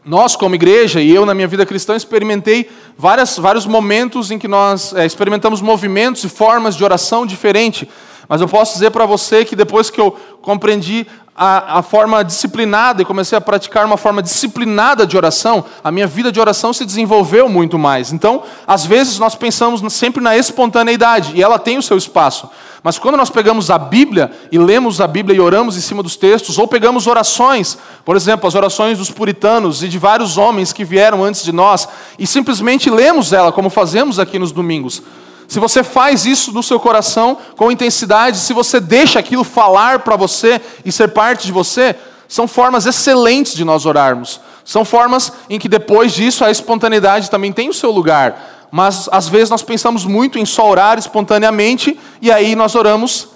nós, 0.07 0.37
como 0.37 0.55
igreja, 0.55 1.01
e 1.01 1.13
eu 1.13 1.27
na 1.27 1.35
minha 1.35 1.49
vida 1.49 1.67
cristã, 1.67 1.97
experimentei 1.97 2.71
várias, 2.97 3.37
vários 3.37 3.67
momentos 3.67 4.31
em 4.31 4.39
que 4.39 4.47
nós 4.47 4.95
é, 4.95 5.05
experimentamos 5.05 5.61
movimentos 5.61 6.23
e 6.23 6.29
formas 6.29 6.77
de 6.77 6.85
oração 6.85 7.27
diferente. 7.27 7.89
Mas 8.29 8.41
eu 8.41 8.49
posso 8.49 8.75
dizer 8.75 8.91
para 8.91 9.07
você 9.07 9.45
que 9.45 9.55
depois 9.55 9.91
que 9.91 10.01
eu 10.01 10.17
compreendi 10.43 11.07
a, 11.37 11.81
a, 11.81 11.83
forma 11.83 12.25
disciplinada 12.25 13.03
e 13.03 13.05
comecei 13.05 13.37
a 13.37 13.41
praticar 13.41 13.85
uma 13.85 13.99
forma 13.99 14.23
disciplinada 14.23 15.07
de 15.07 15.19
oração, 15.19 15.65
a 15.85 15.93
minha 15.93 16.07
vida 16.07 16.33
de 16.33 16.41
oração 16.41 16.73
se 16.73 16.85
desenvolveu 16.85 17.47
muito 17.47 17.79
mais. 17.79 18.11
Então, 18.11 18.43
às 18.67 18.87
vezes 18.87 19.19
nós 19.19 19.35
pensamos 19.35 19.93
sempre 19.93 20.23
na 20.23 20.35
espontaneidade 20.35 21.33
e 21.35 21.43
ela 21.43 21.59
tem 21.59 21.77
o 21.77 21.83
seu 21.83 21.99
espaço. 21.99 22.49
Mas 22.83 22.99
quando 22.99 23.17
nós 23.17 23.29
pegamos 23.29 23.71
a 23.71 23.77
Bíblia 23.77 24.31
e 24.51 24.59
lemos 24.59 25.01
a 25.01 25.07
Bíblia 25.07 25.37
e 25.37 25.41
oramos 25.41 25.77
em 25.77 25.81
cima 25.81 26.03
dos 26.03 26.17
textos, 26.17 26.57
ou 26.57 26.67
pegamos 26.67 27.07
orações, 27.07 27.77
por 28.05 28.17
exemplo, 28.17 28.47
as 28.47 28.55
orações 28.55 28.97
dos 28.97 29.11
puritanos 29.11 29.83
e 29.83 29.89
de 29.89 29.99
vários 29.99 30.39
homens 30.39 30.73
que 30.73 30.85
vieram 30.85 31.23
antes 31.23 31.45
de 31.45 31.53
nós, 31.53 31.87
e 32.19 32.27
simplesmente 32.27 32.89
lemos 32.89 33.33
ela, 33.33 33.53
como 33.53 33.69
fazemos 33.69 34.19
aqui 34.19 34.39
nos 34.39 34.53
domingos, 34.53 35.03
se 35.49 35.61
você 35.61 35.83
faz 35.83 36.27
isso 36.27 36.53
no 36.53 36.63
seu 36.63 36.81
coração 36.81 37.39
com 37.57 37.71
intensidade, 37.71 38.39
se 38.39 38.53
você 38.53 38.81
deixa 38.81 39.19
aquilo 39.19 39.45
falar 39.45 40.01
para 40.01 40.17
você 40.17 40.61
e 40.85 40.91
ser 40.91 41.09
parte 41.09 41.47
de 41.47 41.53
você, 41.53 41.95
são 42.29 42.49
formas 42.49 42.87
excelentes 42.87 43.55
de 43.55 43.65
nós 43.65 43.87
orarmos. 43.87 44.41
São 44.65 44.85
formas 44.85 45.33
em 45.49 45.59
que 45.59 45.69
depois 45.69 46.13
disso 46.13 46.45
a 46.45 46.51
espontaneidade 46.51 47.31
também 47.31 47.53
tem 47.53 47.69
o 47.69 47.75
seu 47.75 47.91
lugar. 47.91 48.67
Mas 48.71 49.09
às 49.13 49.29
vezes 49.29 49.49
nós 49.49 49.63
pensamos 49.63 50.05
muito 50.05 50.39
em 50.39 50.45
só 50.45 50.69
orar 50.69 50.99
espontaneamente 50.99 51.99
e 52.21 52.33
aí 52.33 52.57
nós 52.57 52.75
oramos 52.75 53.29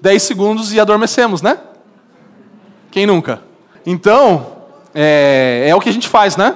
10 0.00 0.22
segundos 0.22 0.72
e 0.72 0.78
adormecemos, 0.78 1.42
né? 1.42 1.58
Quem 2.92 3.06
nunca? 3.06 3.42
Então, 3.84 4.46
é, 4.94 5.66
é 5.68 5.74
o 5.74 5.80
que 5.80 5.88
a 5.88 5.92
gente 5.92 6.08
faz, 6.08 6.36
né? 6.36 6.54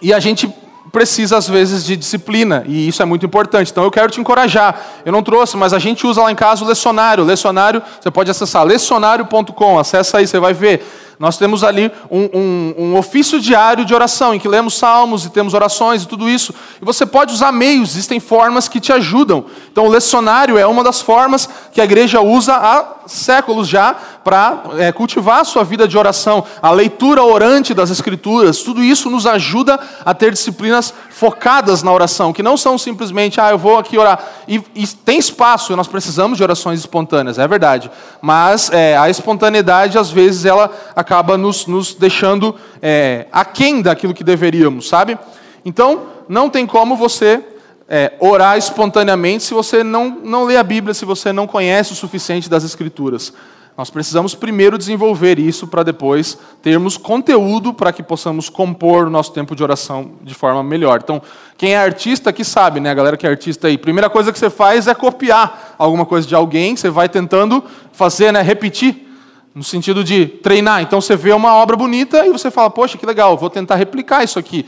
E 0.00 0.14
a 0.14 0.20
gente 0.20 0.52
precisa, 0.96 1.36
às 1.36 1.46
vezes, 1.46 1.84
de 1.84 1.94
disciplina, 1.94 2.64
e 2.66 2.88
isso 2.88 3.02
é 3.02 3.04
muito 3.04 3.26
importante. 3.26 3.70
Então, 3.70 3.84
eu 3.84 3.90
quero 3.90 4.10
te 4.10 4.18
encorajar. 4.18 4.80
Eu 5.04 5.12
não 5.12 5.22
trouxe, 5.22 5.54
mas 5.54 5.74
a 5.74 5.78
gente 5.78 6.06
usa 6.06 6.22
lá 6.22 6.32
em 6.32 6.34
casa 6.34 6.64
o 6.64 6.66
lecionário. 6.66 7.22
Lecionário, 7.22 7.82
você 8.00 8.10
pode 8.10 8.30
acessar 8.30 8.64
lecionário.com, 8.64 9.78
acessa 9.78 10.16
aí, 10.16 10.26
você 10.26 10.38
vai 10.38 10.54
ver. 10.54 11.05
Nós 11.18 11.38
temos 11.38 11.64
ali 11.64 11.90
um, 12.10 12.28
um, 12.34 12.74
um, 12.78 12.96
ofício 12.96 13.40
diário 13.40 13.86
de 13.86 13.94
oração, 13.94 14.34
em 14.34 14.38
que 14.38 14.46
lemos 14.46 14.74
salmos 14.74 15.24
e 15.24 15.30
temos 15.30 15.54
orações 15.54 16.02
e 16.02 16.08
tudo 16.08 16.28
isso. 16.28 16.54
E 16.80 16.84
você 16.84 17.06
pode 17.06 17.32
usar 17.32 17.52
meios, 17.52 17.90
existem 17.90 18.20
formas 18.20 18.68
que 18.68 18.80
te 18.80 18.92
ajudam. 18.92 19.46
Então, 19.72 19.86
o 19.86 19.88
lecionário 19.88 20.58
é 20.58 20.66
uma 20.66 20.84
das 20.84 21.00
formas 21.00 21.48
que 21.72 21.80
a 21.80 21.84
igreja 21.84 22.20
usa 22.20 22.54
há 22.54 22.96
séculos 23.06 23.66
já 23.66 23.94
para 24.22 24.64
é, 24.76 24.92
cultivar 24.92 25.40
a 25.40 25.44
sua 25.44 25.64
vida 25.64 25.88
de 25.88 25.96
oração. 25.96 26.44
A 26.60 26.70
leitura 26.70 27.22
orante 27.22 27.72
das 27.72 27.90
Escrituras, 27.90 28.58
tudo 28.58 28.82
isso 28.82 29.08
nos 29.08 29.26
ajuda 29.26 29.80
a 30.04 30.12
ter 30.12 30.32
disciplinas 30.32 30.92
focadas 31.16 31.82
na 31.82 31.90
oração, 31.90 32.30
que 32.30 32.42
não 32.42 32.58
são 32.58 32.76
simplesmente, 32.76 33.40
ah, 33.40 33.48
eu 33.48 33.56
vou 33.56 33.78
aqui 33.78 33.96
orar. 33.96 34.22
E, 34.46 34.62
e 34.74 34.86
tem 34.86 35.18
espaço, 35.18 35.74
nós 35.74 35.88
precisamos 35.88 36.36
de 36.36 36.44
orações 36.44 36.78
espontâneas, 36.78 37.38
é 37.38 37.48
verdade. 37.48 37.90
Mas 38.20 38.70
é, 38.70 38.98
a 38.98 39.08
espontaneidade, 39.08 39.96
às 39.96 40.10
vezes, 40.10 40.44
ela 40.44 40.70
acaba 40.94 41.38
nos, 41.38 41.66
nos 41.66 41.94
deixando 41.94 42.54
é, 42.82 43.28
aquém 43.32 43.80
daquilo 43.80 44.12
que 44.12 44.22
deveríamos, 44.22 44.90
sabe? 44.90 45.16
Então, 45.64 46.02
não 46.28 46.50
tem 46.50 46.66
como 46.66 46.94
você 46.94 47.42
é, 47.88 48.12
orar 48.20 48.58
espontaneamente 48.58 49.42
se 49.42 49.54
você 49.54 49.82
não, 49.82 50.20
não 50.22 50.44
lê 50.44 50.58
a 50.58 50.62
Bíblia, 50.62 50.92
se 50.92 51.06
você 51.06 51.32
não 51.32 51.46
conhece 51.46 51.94
o 51.94 51.96
suficiente 51.96 52.50
das 52.50 52.62
Escrituras. 52.62 53.32
Nós 53.76 53.90
precisamos 53.90 54.34
primeiro 54.34 54.78
desenvolver 54.78 55.38
isso 55.38 55.66
para 55.66 55.82
depois 55.82 56.38
termos 56.62 56.96
conteúdo 56.96 57.74
para 57.74 57.92
que 57.92 58.02
possamos 58.02 58.48
compor 58.48 59.06
o 59.06 59.10
nosso 59.10 59.32
tempo 59.32 59.54
de 59.54 59.62
oração 59.62 60.12
de 60.22 60.32
forma 60.32 60.62
melhor. 60.62 61.00
Então, 61.02 61.20
quem 61.58 61.74
é 61.74 61.78
artista 61.78 62.30
aqui 62.30 62.42
sabe, 62.42 62.80
né? 62.80 62.90
A 62.90 62.94
galera 62.94 63.16
que 63.18 63.26
é 63.26 63.30
artista 63.30 63.68
aí, 63.68 63.76
primeira 63.76 64.08
coisa 64.08 64.32
que 64.32 64.38
você 64.38 64.48
faz 64.48 64.86
é 64.86 64.94
copiar 64.94 65.74
alguma 65.76 66.06
coisa 66.06 66.26
de 66.26 66.34
alguém, 66.34 66.74
você 66.74 66.88
vai 66.88 67.06
tentando 67.06 67.62
fazer, 67.92 68.32
né, 68.32 68.40
repetir 68.40 69.06
no 69.54 69.62
sentido 69.62 70.02
de 70.02 70.26
treinar. 70.26 70.80
Então 70.80 70.98
você 70.98 71.14
vê 71.14 71.32
uma 71.32 71.54
obra 71.54 71.76
bonita 71.76 72.26
e 72.26 72.30
você 72.30 72.50
fala: 72.50 72.70
"Poxa, 72.70 72.96
que 72.96 73.04
legal, 73.04 73.36
vou 73.36 73.50
tentar 73.50 73.74
replicar 73.74 74.24
isso 74.24 74.38
aqui". 74.38 74.64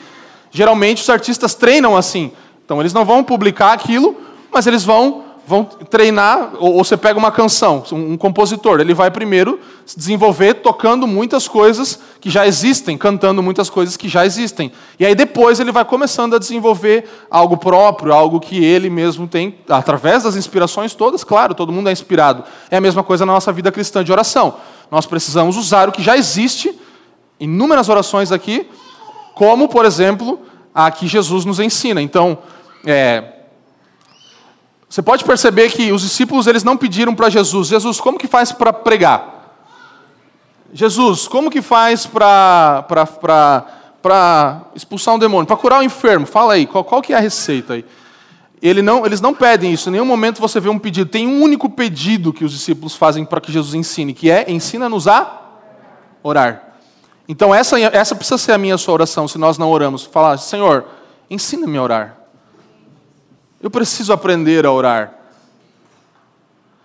Geralmente 0.50 1.02
os 1.02 1.08
artistas 1.08 1.54
treinam 1.54 1.96
assim. 1.96 2.30
Então 2.62 2.80
eles 2.80 2.92
não 2.92 3.06
vão 3.06 3.24
publicar 3.24 3.72
aquilo, 3.72 4.16
mas 4.52 4.66
eles 4.66 4.84
vão 4.84 5.27
vão 5.48 5.64
treinar, 5.64 6.50
ou, 6.58 6.74
ou 6.74 6.84
você 6.84 6.94
pega 6.94 7.18
uma 7.18 7.32
canção, 7.32 7.82
um, 7.90 8.12
um, 8.12 8.16
compositor, 8.18 8.80
ele 8.80 8.92
vai 8.92 9.10
primeiro 9.10 9.58
se 9.86 9.96
desenvolver 9.96 10.54
tocando 10.56 11.06
muitas 11.06 11.48
coisas 11.48 11.98
que 12.20 12.28
já 12.28 12.46
existem, 12.46 12.98
cantando 12.98 13.42
muitas 13.42 13.70
coisas 13.70 13.96
que 13.96 14.10
já 14.10 14.26
existem. 14.26 14.70
E 15.00 15.06
aí 15.06 15.14
depois 15.14 15.58
ele 15.58 15.72
vai 15.72 15.86
começando 15.86 16.36
a 16.36 16.38
desenvolver 16.38 17.08
algo 17.30 17.56
próprio, 17.56 18.12
algo 18.12 18.38
que 18.38 18.62
ele 18.62 18.90
mesmo 18.90 19.26
tem, 19.26 19.54
através 19.70 20.24
das 20.24 20.36
inspirações 20.36 20.94
todas, 20.94 21.24
claro, 21.24 21.54
todo 21.54 21.72
mundo 21.72 21.88
é 21.88 21.92
inspirado. 21.92 22.44
É 22.70 22.76
a 22.76 22.80
mesma 22.80 23.02
coisa 23.02 23.24
na 23.24 23.32
nossa 23.32 23.50
vida 23.50 23.72
cristã 23.72 24.04
de 24.04 24.12
oração. 24.12 24.56
Nós 24.90 25.06
precisamos 25.06 25.56
usar 25.56 25.88
o 25.88 25.92
que 25.92 26.02
já 26.02 26.14
existe, 26.14 26.78
inúmeras 27.40 27.88
orações 27.88 28.30
aqui, 28.32 28.68
como, 29.34 29.66
por 29.66 29.86
exemplo, 29.86 30.40
a 30.74 30.90
que 30.90 31.06
Jesus 31.06 31.46
nos 31.46 31.58
ensina. 31.58 32.02
Então, 32.02 32.36
é, 32.84 33.37
você 34.88 35.02
pode 35.02 35.22
perceber 35.22 35.70
que 35.70 35.92
os 35.92 36.02
discípulos 36.02 36.46
eles 36.46 36.64
não 36.64 36.76
pediram 36.76 37.14
para 37.14 37.28
Jesus, 37.28 37.68
Jesus, 37.68 38.00
como 38.00 38.18
que 38.18 38.26
faz 38.26 38.52
para 38.52 38.72
pregar? 38.72 39.36
Jesus, 40.72 41.28
como 41.28 41.50
que 41.50 41.60
faz 41.60 42.06
para 42.06 42.86
expulsar 44.74 45.14
um 45.14 45.18
demônio, 45.18 45.46
para 45.46 45.56
curar 45.56 45.78
o 45.78 45.80
um 45.80 45.84
enfermo? 45.84 46.26
Fala 46.26 46.54
aí, 46.54 46.66
qual, 46.66 46.84
qual 46.84 47.02
que 47.02 47.12
é 47.12 47.16
a 47.16 47.20
receita 47.20 47.74
aí? 47.74 47.84
Ele 48.60 48.82
não, 48.82 49.06
eles 49.06 49.20
não 49.20 49.34
pedem 49.34 49.72
isso, 49.72 49.88
em 49.88 49.92
nenhum 49.92 50.04
momento 50.04 50.40
você 50.40 50.58
vê 50.58 50.68
um 50.68 50.78
pedido. 50.78 51.08
Tem 51.08 51.28
um 51.28 51.42
único 51.42 51.70
pedido 51.70 52.32
que 52.32 52.44
os 52.44 52.52
discípulos 52.52 52.96
fazem 52.96 53.24
para 53.24 53.40
que 53.40 53.52
Jesus 53.52 53.74
ensine, 53.74 54.12
que 54.12 54.30
é 54.30 54.50
ensina-nos 54.50 55.06
a 55.06 55.42
orar. 56.22 56.76
Então 57.28 57.54
essa, 57.54 57.78
essa 57.78 58.14
precisa 58.16 58.38
ser 58.38 58.52
a 58.52 58.58
minha 58.58 58.76
sua 58.78 58.94
oração, 58.94 59.28
se 59.28 59.38
nós 59.38 59.58
não 59.58 59.70
oramos. 59.70 60.04
Falar, 60.04 60.38
Senhor, 60.38 60.86
ensina-me 61.30 61.76
a 61.76 61.82
orar. 61.82 62.17
Eu 63.60 63.70
preciso 63.70 64.12
aprender 64.12 64.64
a 64.64 64.72
orar. 64.72 65.14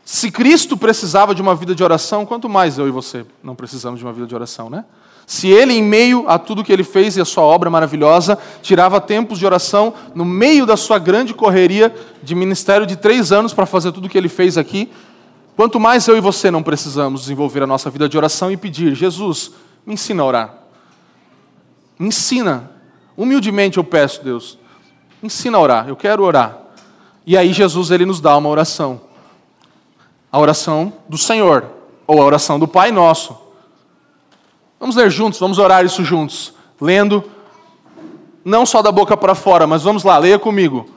Se 0.06 0.30
Cristo 0.30 0.76
precisava 0.76 1.34
de 1.34 1.42
uma 1.42 1.56
vida 1.56 1.74
de 1.74 1.84
oração, 1.84 2.26
quanto 2.26 2.50
mais 2.50 2.78
eu 2.78 2.88
e 2.88 2.92
você 2.92 3.26
não 3.42 3.56
precisamos 3.56 4.00
de 4.00 4.06
uma 4.06 4.12
vida 4.12 4.28
de 4.28 4.36
oração, 4.36 4.70
né? 4.70 4.84
Se 5.26 5.48
ele, 5.48 5.74
em 5.74 5.82
meio 5.82 6.28
a 6.28 6.38
tudo 6.38 6.64
que 6.64 6.74
ele 6.74 6.84
fez 6.84 7.16
e 7.16 7.22
a 7.22 7.26
sua 7.26 7.44
obra 7.44 7.70
maravilhosa, 7.70 8.38
tirava 8.62 9.00
tempos 9.00 9.40
de 9.40 9.46
oração 9.46 9.94
no 10.14 10.26
meio 10.26 10.66
da 10.66 10.76
sua 10.76 11.00
grande 11.00 11.34
correria 11.34 11.96
de 12.22 12.36
ministério 12.36 12.86
de 12.86 12.98
três 12.98 13.32
anos 13.32 13.54
para 13.54 13.66
fazer 13.66 13.94
tudo 13.94 14.06
o 14.06 14.10
que 14.10 14.18
ele 14.18 14.28
fez 14.28 14.58
aqui, 14.58 14.92
quanto 15.56 15.80
mais 15.80 16.06
eu 16.08 16.18
e 16.18 16.22
você 16.22 16.52
não 16.52 16.62
precisamos 16.62 17.22
desenvolver 17.22 17.64
a 17.64 17.68
nossa 17.68 17.90
vida 17.90 18.10
de 18.10 18.18
oração 18.18 18.52
e 18.52 18.58
pedir: 18.58 18.94
Jesus, 18.96 19.52
me 19.86 19.94
ensina 19.94 20.24
a 20.24 20.26
orar. 20.26 20.54
Me 21.98 22.08
ensina. 22.08 22.72
Humildemente 23.16 23.78
eu 23.78 23.84
peço, 23.84 24.24
Deus, 24.24 24.58
me 25.22 25.28
ensina 25.28 25.58
a 25.58 25.62
orar. 25.62 25.88
Eu 25.88 25.96
quero 25.96 26.24
orar. 26.24 26.63
E 27.26 27.38
aí 27.38 27.54
Jesus 27.54 27.92
ele 27.92 28.06
nos 28.06 28.20
dá 28.20 28.36
uma 28.38 28.50
oração. 28.50 29.02
A 30.32 30.40
oração 30.40 30.94
do 31.08 31.18
Senhor, 31.18 31.66
ou 32.06 32.22
a 32.22 32.26
oração 32.26 32.60
do 32.60 32.68
Pai 32.68 32.92
Nosso. 32.92 33.38
Vamos 34.80 34.96
ler 34.96 35.10
juntos, 35.10 35.40
vamos 35.40 35.60
orar 35.60 35.86
isso 35.86 36.04
juntos, 36.04 36.54
lendo 36.82 37.24
não 38.44 38.66
só 38.66 38.82
da 38.82 38.92
boca 38.92 39.16
para 39.16 39.36
fora, 39.36 39.66
mas 39.66 39.84
vamos 39.84 40.04
lá, 40.04 40.18
leia 40.18 40.38
comigo. 40.38 40.90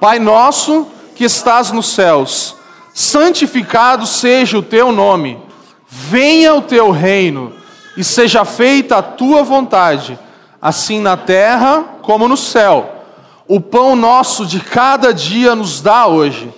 Pai 0.00 0.18
nosso 0.18 0.88
que 1.14 1.24
estás 1.24 1.70
nos 1.70 1.86
céus, 1.86 2.56
santificado 2.92 4.06
seja 4.06 4.58
o 4.58 4.62
teu 4.62 4.90
nome. 4.90 5.40
Venha 5.88 6.54
o 6.54 6.62
teu 6.62 6.90
reino 6.90 7.52
e 7.96 8.02
seja 8.02 8.44
feita 8.44 8.96
a 8.96 9.02
tua 9.02 9.44
vontade, 9.44 10.18
assim 10.60 11.00
na 11.00 11.16
terra 11.16 11.84
como 12.02 12.26
no 12.26 12.36
céu. 12.36 13.03
O 13.46 13.60
pão 13.60 13.94
nosso 13.94 14.46
de 14.46 14.58
cada 14.58 15.12
dia 15.12 15.54
nos 15.54 15.82
dá 15.82 16.06
hoje, 16.06 16.50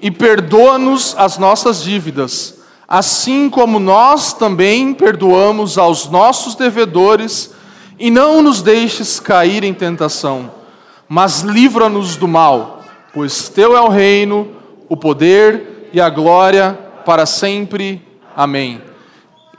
e 0.00 0.10
perdoa-nos 0.10 1.14
as 1.18 1.36
nossas 1.36 1.82
dívidas, 1.82 2.62
assim 2.88 3.50
como 3.50 3.78
nós 3.78 4.32
também 4.32 4.94
perdoamos 4.94 5.76
aos 5.76 6.08
nossos 6.08 6.54
devedores, 6.54 7.52
e 7.98 8.10
não 8.10 8.42
nos 8.42 8.62
deixes 8.62 9.20
cair 9.20 9.64
em 9.64 9.74
tentação, 9.74 10.50
mas 11.06 11.42
livra-nos 11.42 12.16
do 12.16 12.26
mal, 12.26 12.82
pois 13.12 13.50
teu 13.50 13.76
é 13.76 13.80
o 13.80 13.88
reino, 13.88 14.48
o 14.88 14.96
poder 14.96 15.90
e 15.92 16.00
a 16.00 16.08
glória 16.08 16.72
para 17.04 17.26
sempre. 17.26 18.02
Amém. 18.34 18.80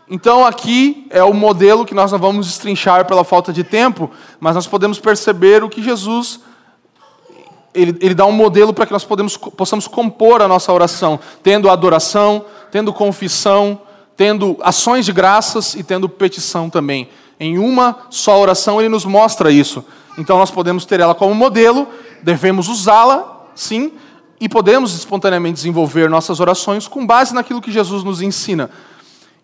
Então, 0.09 0.45
aqui 0.45 1.07
é 1.11 1.24
o 1.24 1.34
modelo 1.34 1.86
que 1.86 1.93
nós 1.93 2.11
não 2.11 2.20
vamos 2.20 2.47
destrinchar 2.47 3.05
pela 3.05 3.24
falta 3.24 3.53
de 3.53 3.63
tempo, 3.63 4.09
mas 4.39 4.55
nós 4.55 4.68
podemos 4.68 4.99
perceber 4.99 5.63
o 5.63 5.70
que 5.70 5.82
Jesus 5.82 6.39
ele, 7.76 7.98
ele 8.00 8.16
dá 8.16 8.26
um 8.26 8.32
modelo 8.32 8.74
para 8.74 8.86
que 8.86 8.94
nós 8.94 9.04
podemos, 9.04 9.38
possamos 9.38 9.88
compor 9.88 10.42
a 10.42 10.48
nossa 10.48 10.72
oração, 10.72 11.20
tendo 11.44 11.70
adoração, 11.70 12.46
tendo 12.72 12.94
confissão, 12.94 13.80
tendo 14.18 14.58
ações 14.62 15.06
de 15.06 15.12
graças 15.12 15.76
e 15.76 15.84
tendo 15.84 16.08
petição 16.08 16.70
também. 16.70 17.10
Em 17.40 17.58
uma 17.58 18.08
só 18.10 18.40
oração 18.40 18.80
ele 18.80 18.90
nos 18.90 19.06
mostra 19.06 19.52
isso. 19.52 19.84
Então 20.18 20.38
nós 20.38 20.50
podemos 20.50 20.86
ter 20.86 21.00
ela 21.00 21.14
como 21.14 21.36
modelo, 21.36 21.88
devemos 22.24 22.70
usá-la, 22.70 23.48
sim, 23.54 23.92
e 24.40 24.48
podemos 24.48 24.94
espontaneamente 24.94 25.56
desenvolver 25.56 26.10
nossas 26.10 26.40
orações 26.40 26.88
com 26.88 27.06
base 27.06 27.34
naquilo 27.34 27.62
que 27.62 27.72
Jesus 27.72 28.04
nos 28.04 28.22
ensina. 28.22 28.70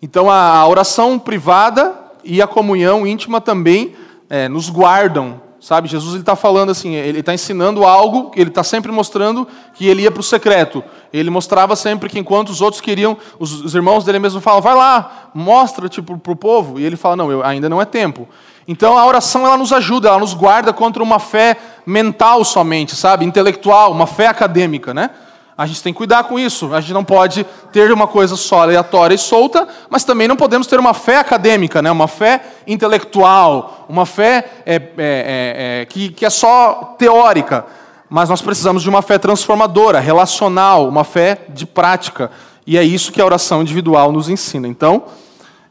Então 0.01 0.31
a 0.31 0.65
oração 0.67 1.19
privada 1.19 1.93
e 2.23 2.41
a 2.41 2.47
comunhão 2.47 3.05
íntima 3.05 3.41
também 3.41 3.95
é, 4.29 4.47
nos 4.47 4.69
guardam 4.69 5.41
Sabe, 5.61 5.87
Jesus 5.87 6.19
está 6.19 6.35
falando 6.35 6.71
assim, 6.71 6.95
ele 6.95 7.19
está 7.19 7.35
ensinando 7.35 7.85
algo, 7.85 8.31
ele 8.35 8.49
está 8.49 8.63
sempre 8.63 8.91
mostrando 8.91 9.47
que 9.75 9.85
ele 9.85 10.01
ia 10.01 10.09
para 10.09 10.19
o 10.19 10.23
secreto. 10.23 10.83
Ele 11.13 11.29
mostrava 11.29 11.75
sempre 11.75 12.09
que 12.09 12.17
enquanto 12.17 12.49
os 12.49 12.61
outros 12.61 12.81
queriam, 12.81 13.15
os, 13.37 13.61
os 13.63 13.75
irmãos 13.75 14.03
dele 14.03 14.17
mesmo 14.17 14.41
falam, 14.41 14.59
vai 14.59 14.73
lá, 14.73 15.29
mostra 15.35 15.87
tipo, 15.87 16.17
para 16.17 16.31
o 16.31 16.35
povo. 16.35 16.79
E 16.79 16.83
ele 16.83 16.95
fala, 16.97 17.15
não, 17.15 17.31
eu, 17.31 17.45
ainda 17.45 17.69
não 17.69 17.79
é 17.79 17.85
tempo. 17.85 18.27
Então 18.67 18.97
a 18.97 19.05
oração 19.05 19.45
ela 19.45 19.55
nos 19.55 19.71
ajuda, 19.71 20.09
ela 20.09 20.17
nos 20.17 20.33
guarda 20.33 20.73
contra 20.73 21.03
uma 21.03 21.19
fé 21.19 21.55
mental 21.85 22.43
somente, 22.43 22.95
sabe, 22.95 23.23
intelectual, 23.23 23.91
uma 23.91 24.07
fé 24.07 24.25
acadêmica, 24.25 24.95
né? 24.95 25.11
A 25.57 25.65
gente 25.65 25.83
tem 25.83 25.93
que 25.93 25.97
cuidar 25.97 26.23
com 26.23 26.39
isso. 26.39 26.73
A 26.73 26.81
gente 26.81 26.93
não 26.93 27.03
pode 27.03 27.45
ter 27.71 27.91
uma 27.91 28.07
coisa 28.07 28.35
só 28.35 28.61
aleatória 28.61 29.15
e 29.15 29.17
solta, 29.17 29.67
mas 29.89 30.03
também 30.03 30.27
não 30.27 30.35
podemos 30.35 30.67
ter 30.67 30.79
uma 30.79 30.93
fé 30.93 31.17
acadêmica, 31.17 31.81
né? 31.81 31.91
uma 31.91 32.07
fé 32.07 32.41
intelectual, 32.65 33.85
uma 33.89 34.05
fé 34.05 34.45
é, 34.65 34.75
é, 34.75 34.81
é, 34.97 35.81
é, 35.81 35.85
que, 35.85 36.09
que 36.09 36.25
é 36.25 36.29
só 36.29 36.95
teórica. 36.97 37.65
Mas 38.09 38.27
nós 38.27 38.41
precisamos 38.41 38.83
de 38.83 38.89
uma 38.89 39.01
fé 39.01 39.17
transformadora, 39.17 39.99
relacional, 39.99 40.87
uma 40.87 41.03
fé 41.03 41.45
de 41.49 41.65
prática. 41.65 42.31
E 42.65 42.77
é 42.77 42.83
isso 42.83 43.11
que 43.11 43.21
a 43.21 43.25
oração 43.25 43.61
individual 43.61 44.11
nos 44.11 44.29
ensina. 44.29 44.67
Então, 44.67 45.03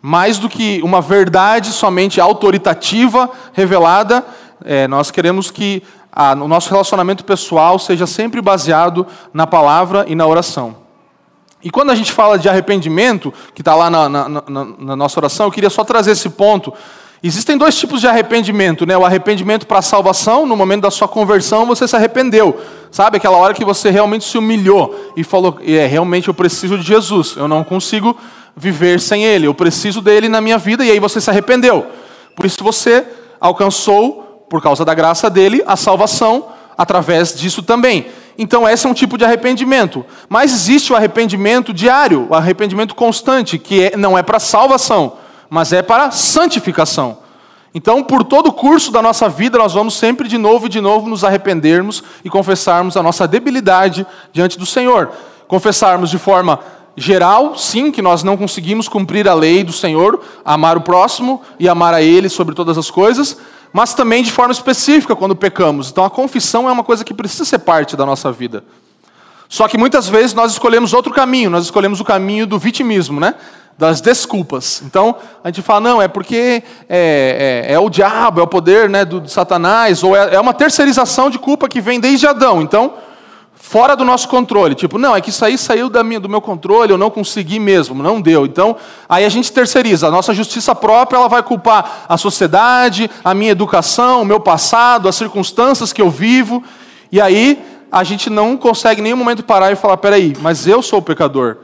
mais 0.03 0.39
do 0.39 0.49
que 0.49 0.81
uma 0.83 1.01
verdade 1.01 1.71
somente 1.71 2.21
autoritativa, 2.21 3.31
revelada, 3.53 4.25
é, 4.65 4.89
nós 4.89 5.11
queremos 5.11 5.51
que 5.51 5.83
a, 6.13 6.33
o 6.33 6.49
nosso 6.49 6.71
relacionamento 6.71 7.25
pessoal 7.25 7.79
seja 7.79 8.07
sempre 8.07 8.41
baseado 8.41 9.07
na 9.33 9.47
palavra 9.47 10.05
e 10.09 10.15
na 10.15 10.27
oração. 10.27 10.77
E 11.63 11.71
quando 11.71 11.91
a 11.91 11.95
gente 11.95 12.11
fala 12.13 12.39
de 12.39 12.49
arrependimento, 12.49 13.33
que 13.55 13.61
está 13.61 13.75
lá 13.75 13.91
na, 13.91 14.09
na, 14.09 14.29
na, 14.29 14.41
na, 14.49 14.97
nossa 14.97 15.21
oração, 15.21 15.47
eu 15.47 15.53
queria 15.53 15.69
só 15.69 15.85
trazer 15.85 16.13
esse 16.13 16.31
ponto. 16.31 16.73
Existem 17.23 17.59
dois 17.59 17.79
tipos 17.79 18.01
de 18.01 18.09
arrependimento, 18.09 18.87
né? 18.87 18.97
O 18.97 19.05
arrependimento 19.05 19.67
para 19.67 19.81
a 19.81 19.83
salvação, 19.83 20.47
no 20.47 20.57
momento 20.57 20.83
da 20.83 20.91
sua 20.91 21.07
conversão, 21.07 21.67
você 21.67 21.87
se 21.87 21.95
arrependeu. 21.95 22.59
Sabe 22.91 23.19
aquela 23.19 23.37
hora 23.37 23.53
que 23.53 23.63
você 23.65 23.91
realmente 23.91 24.25
se 24.25 24.39
humilhou 24.39 25.13
e 25.15 25.23
falou: 25.23 25.59
é, 25.63 25.87
realmente 25.87 26.29
eu 26.29 26.35
preciso 26.35 26.79
de 26.79 26.85
Jesus, 26.85 27.35
eu 27.37 27.47
não 27.47 27.63
consigo 27.63 28.17
viver 28.57 28.99
sem 28.99 29.23
Ele, 29.23 29.47
eu 29.47 29.55
preciso 29.55 30.01
dele 30.01 30.31
na 30.31 30.41
minha 30.41 30.57
vida, 30.57 30.83
e 30.83 30.91
aí 30.91 30.99
você 30.99 31.21
se 31.21 31.29
arrependeu. 31.29 31.87
Por 32.35 32.47
isso 32.47 32.65
você 32.65 33.07
alcançou, 33.39 34.30
por 34.51 34.61
causa 34.61 34.85
da 34.85 34.93
graça 34.93 35.31
dele, 35.31 35.63
a 35.65 35.77
salvação 35.77 36.49
através 36.77 37.35
disso 37.35 37.63
também. 37.63 38.09
Então, 38.37 38.69
esse 38.69 38.85
é 38.85 38.91
um 38.91 38.95
tipo 38.95 39.17
de 39.17 39.25
arrependimento. 39.25 40.05
Mas 40.29 40.53
existe 40.53 40.93
o 40.93 40.97
arrependimento 40.97 41.73
diário, 41.73 42.27
o 42.29 42.35
arrependimento 42.35 42.95
constante, 42.95 43.59
que 43.59 43.85
é, 43.85 43.97
não 43.97 44.19
é 44.19 44.23
para 44.23 44.41
salvação, 44.41 45.13
mas 45.49 45.73
é 45.73 45.83
para 45.83 46.11
santificação. 46.11 47.19
Então, 47.73 48.03
por 48.03 48.25
todo 48.25 48.49
o 48.49 48.53
curso 48.53 48.91
da 48.91 49.01
nossa 49.01 49.29
vida, 49.29 49.57
nós 49.57 49.73
vamos 49.73 49.95
sempre 49.95 50.27
de 50.27 50.37
novo 50.37 50.67
e 50.67 50.69
de 50.69 50.81
novo 50.81 51.09
nos 51.09 51.23
arrependermos 51.23 52.03
e 52.25 52.29
confessarmos 52.29 52.97
a 52.97 53.03
nossa 53.03 53.29
debilidade 53.29 54.05
diante 54.33 54.59
do 54.59 54.67
Senhor. 54.67 55.13
Confessarmos 55.47 56.11
de 56.11 56.19
forma 56.19 56.59
geral, 56.97 57.57
sim, 57.57 57.93
que 57.93 58.03
nós 58.03 58.25
não 58.25 58.37
conseguimos 58.37 58.89
cumprir 58.89 59.29
a 59.29 59.35
lei 59.35 59.63
do 59.63 59.73
Senhor, 59.73 60.21
amar 60.45 60.77
o 60.77 60.81
próximo 60.81 61.41
e 61.59 61.69
amar 61.69 61.95
a 61.95 62.03
Ele 62.03 62.29
sobre 62.29 62.55
todas 62.55 62.77
as 62.77 62.91
coisas, 62.91 63.37
mas 63.73 63.95
também 63.95 64.23
de 64.23 64.33
forma 64.33 64.53
específica 64.53 65.15
quando 65.15 65.35
pecamos. 65.37 65.91
Então 65.91 66.05
a 66.05 66.11
confissão 66.11 66.69
é 66.69 66.73
uma 66.73 66.85
coisa 66.85 67.05
que 67.05 67.15
precisa 67.15 67.45
ser 67.45 67.61
parte 67.61 67.97
da 67.97 68.05
nossa 68.05 68.31
vida. 68.33 68.65
Só 69.49 69.67
que 69.67 69.77
muitas 69.77 70.09
vezes 70.09 70.33
nós 70.33 70.53
escolhemos 70.53 70.93
outro 70.93 71.13
caminho, 71.13 71.51
nós 71.51 71.65
escolhemos 71.65 72.01
o 72.01 72.05
caminho 72.05 72.47
do 72.47 72.59
vitimismo, 72.59 73.19
né? 73.19 73.35
das 73.81 74.03
desculpas. 74.03 74.83
Então 74.85 75.17
a 75.43 75.49
gente 75.49 75.63
fala, 75.63 75.81
não, 75.81 76.03
é 76.03 76.07
porque 76.07 76.63
é, 76.87 77.65
é, 77.67 77.73
é 77.73 77.79
o 77.79 77.89
diabo, 77.89 78.41
é 78.41 78.43
o 78.43 78.47
poder 78.47 78.91
né, 78.91 79.07
do, 79.07 79.23
de 79.23 79.31
Satanás, 79.31 80.03
ou 80.03 80.15
é, 80.15 80.35
é 80.35 80.41
uma 80.41 80.53
terceirização 80.53 81.31
de 81.31 81.39
culpa 81.39 81.67
que 81.67 81.81
vem 81.81 81.99
desde 81.99 82.27
Adão. 82.27 82.61
Então 82.61 82.95
fora 83.61 83.95
do 83.95 84.05
nosso 84.05 84.27
controle. 84.27 84.75
Tipo, 84.75 84.99
não, 84.99 85.15
é 85.15 85.21
que 85.21 85.29
isso 85.29 85.45
aí 85.45 85.57
saiu 85.57 85.91
da 85.91 86.03
minha, 86.03 86.19
do 86.19 86.29
meu 86.29 86.41
controle, 86.41 86.93
eu 86.93 86.99
não 86.99 87.11
consegui 87.11 87.61
mesmo, 87.61 88.03
não 88.03 88.21
deu. 88.21 88.47
Então, 88.47 88.75
aí 89.09 89.25
a 89.25 89.29
gente 89.29 89.53
terceiriza. 89.53 90.09
A 90.09 90.11
nossa 90.11 90.33
justiça 90.33 90.75
própria 90.75 91.19
ela 91.19 91.29
vai 91.29 91.43
culpar 91.43 92.07
a 92.09 92.17
sociedade, 92.17 93.09
a 93.23 93.35
minha 93.35 93.53
educação, 93.53 94.23
o 94.23 94.25
meu 94.25 94.41
passado, 94.41 95.09
as 95.09 95.15
circunstâncias 95.15 95.93
que 95.93 96.01
eu 96.01 96.11
vivo. 96.11 96.65
E 97.13 97.21
aí 97.21 97.63
a 97.93 98.03
gente 98.03 98.31
não 98.31 98.57
consegue 98.57 99.01
em 99.01 99.05
nenhum 99.05 99.19
momento 99.19 99.45
parar 99.45 99.71
e 99.71 99.77
falar: 99.77 99.99
peraí, 99.99 100.35
mas 100.41 100.67
eu 100.67 100.83
sou 100.83 100.99
o 100.99 101.03
pecador. 101.03 101.59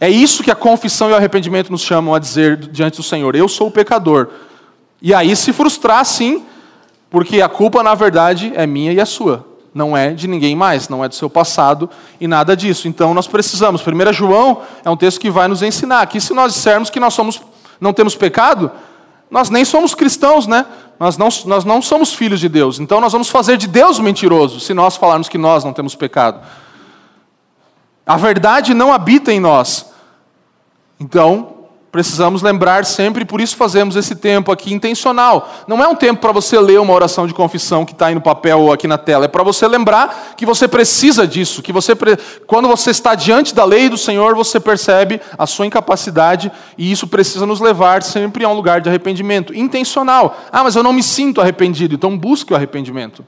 É 0.00 0.08
isso 0.08 0.42
que 0.42 0.50
a 0.50 0.56
confissão 0.56 1.10
e 1.10 1.12
o 1.12 1.16
arrependimento 1.16 1.70
nos 1.70 1.82
chamam 1.82 2.14
a 2.14 2.18
dizer 2.18 2.56
diante 2.56 2.96
do 2.96 3.02
Senhor: 3.02 3.36
eu 3.36 3.46
sou 3.46 3.68
o 3.68 3.70
pecador. 3.70 4.28
E 5.00 5.12
aí 5.12 5.36
se 5.36 5.52
frustrar, 5.52 6.04
sim, 6.06 6.44
porque 7.10 7.42
a 7.42 7.48
culpa, 7.48 7.82
na 7.82 7.94
verdade, 7.94 8.52
é 8.56 8.66
minha 8.66 8.92
e 8.92 8.98
é 8.98 9.04
sua 9.04 9.55
não 9.76 9.94
é 9.94 10.14
de 10.14 10.26
ninguém 10.26 10.56
mais, 10.56 10.88
não 10.88 11.04
é 11.04 11.08
do 11.08 11.14
seu 11.14 11.28
passado 11.28 11.90
e 12.18 12.26
nada 12.26 12.56
disso. 12.56 12.88
Então 12.88 13.12
nós 13.12 13.26
precisamos. 13.26 13.82
1 13.86 14.12
João 14.14 14.62
é 14.82 14.88
um 14.88 14.96
texto 14.96 15.20
que 15.20 15.30
vai 15.30 15.46
nos 15.46 15.62
ensinar 15.62 16.06
que 16.06 16.18
se 16.18 16.32
nós 16.32 16.54
dissermos 16.54 16.88
que 16.88 16.98
nós 16.98 17.12
somos, 17.12 17.42
não 17.78 17.92
temos 17.92 18.16
pecado, 18.16 18.72
nós 19.30 19.50
nem 19.50 19.66
somos 19.66 19.94
cristãos, 19.94 20.46
né? 20.46 20.64
Nós 20.98 21.18
não, 21.18 21.28
nós 21.44 21.62
não 21.66 21.82
somos 21.82 22.14
filhos 22.14 22.40
de 22.40 22.48
Deus. 22.48 22.80
Então 22.80 23.02
nós 23.02 23.12
vamos 23.12 23.28
fazer 23.28 23.58
de 23.58 23.68
Deus 23.68 23.98
mentiroso 23.98 24.60
se 24.60 24.72
nós 24.72 24.96
falarmos 24.96 25.28
que 25.28 25.36
nós 25.36 25.62
não 25.62 25.74
temos 25.74 25.94
pecado. 25.94 26.40
A 28.06 28.16
verdade 28.16 28.72
não 28.72 28.94
habita 28.94 29.30
em 29.30 29.40
nós. 29.40 29.92
Então, 30.98 31.55
Precisamos 31.90 32.42
lembrar 32.42 32.84
sempre, 32.84 33.24
por 33.24 33.40
isso 33.40 33.56
fazemos 33.56 33.96
esse 33.96 34.14
tempo 34.14 34.52
aqui 34.52 34.74
intencional. 34.74 35.50
Não 35.66 35.82
é 35.82 35.88
um 35.88 35.94
tempo 35.94 36.20
para 36.20 36.32
você 36.32 36.58
ler 36.58 36.78
uma 36.78 36.92
oração 36.92 37.26
de 37.26 37.32
confissão 37.32 37.86
que 37.86 37.92
está 37.92 38.06
aí 38.06 38.14
no 38.14 38.20
papel 38.20 38.60
ou 38.60 38.72
aqui 38.72 38.86
na 38.86 38.98
tela. 38.98 39.24
É 39.24 39.28
para 39.28 39.42
você 39.42 39.66
lembrar 39.66 40.34
que 40.36 40.44
você 40.44 40.68
precisa 40.68 41.26
disso. 41.26 41.62
Que 41.62 41.72
você, 41.72 41.94
quando 42.46 42.68
você 42.68 42.90
está 42.90 43.14
diante 43.14 43.54
da 43.54 43.64
lei 43.64 43.88
do 43.88 43.96
Senhor, 43.96 44.34
você 44.34 44.60
percebe 44.60 45.20
a 45.38 45.46
sua 45.46 45.66
incapacidade 45.66 46.52
e 46.76 46.90
isso 46.92 47.06
precisa 47.06 47.46
nos 47.46 47.60
levar 47.60 48.02
sempre 48.02 48.44
a 48.44 48.48
um 48.48 48.54
lugar 48.54 48.80
de 48.80 48.88
arrependimento 48.88 49.54
intencional. 49.54 50.36
Ah, 50.52 50.62
mas 50.62 50.76
eu 50.76 50.82
não 50.82 50.92
me 50.92 51.02
sinto 51.02 51.40
arrependido. 51.40 51.94
Então 51.94 52.18
busque 52.18 52.52
o 52.52 52.56
arrependimento. 52.56 53.24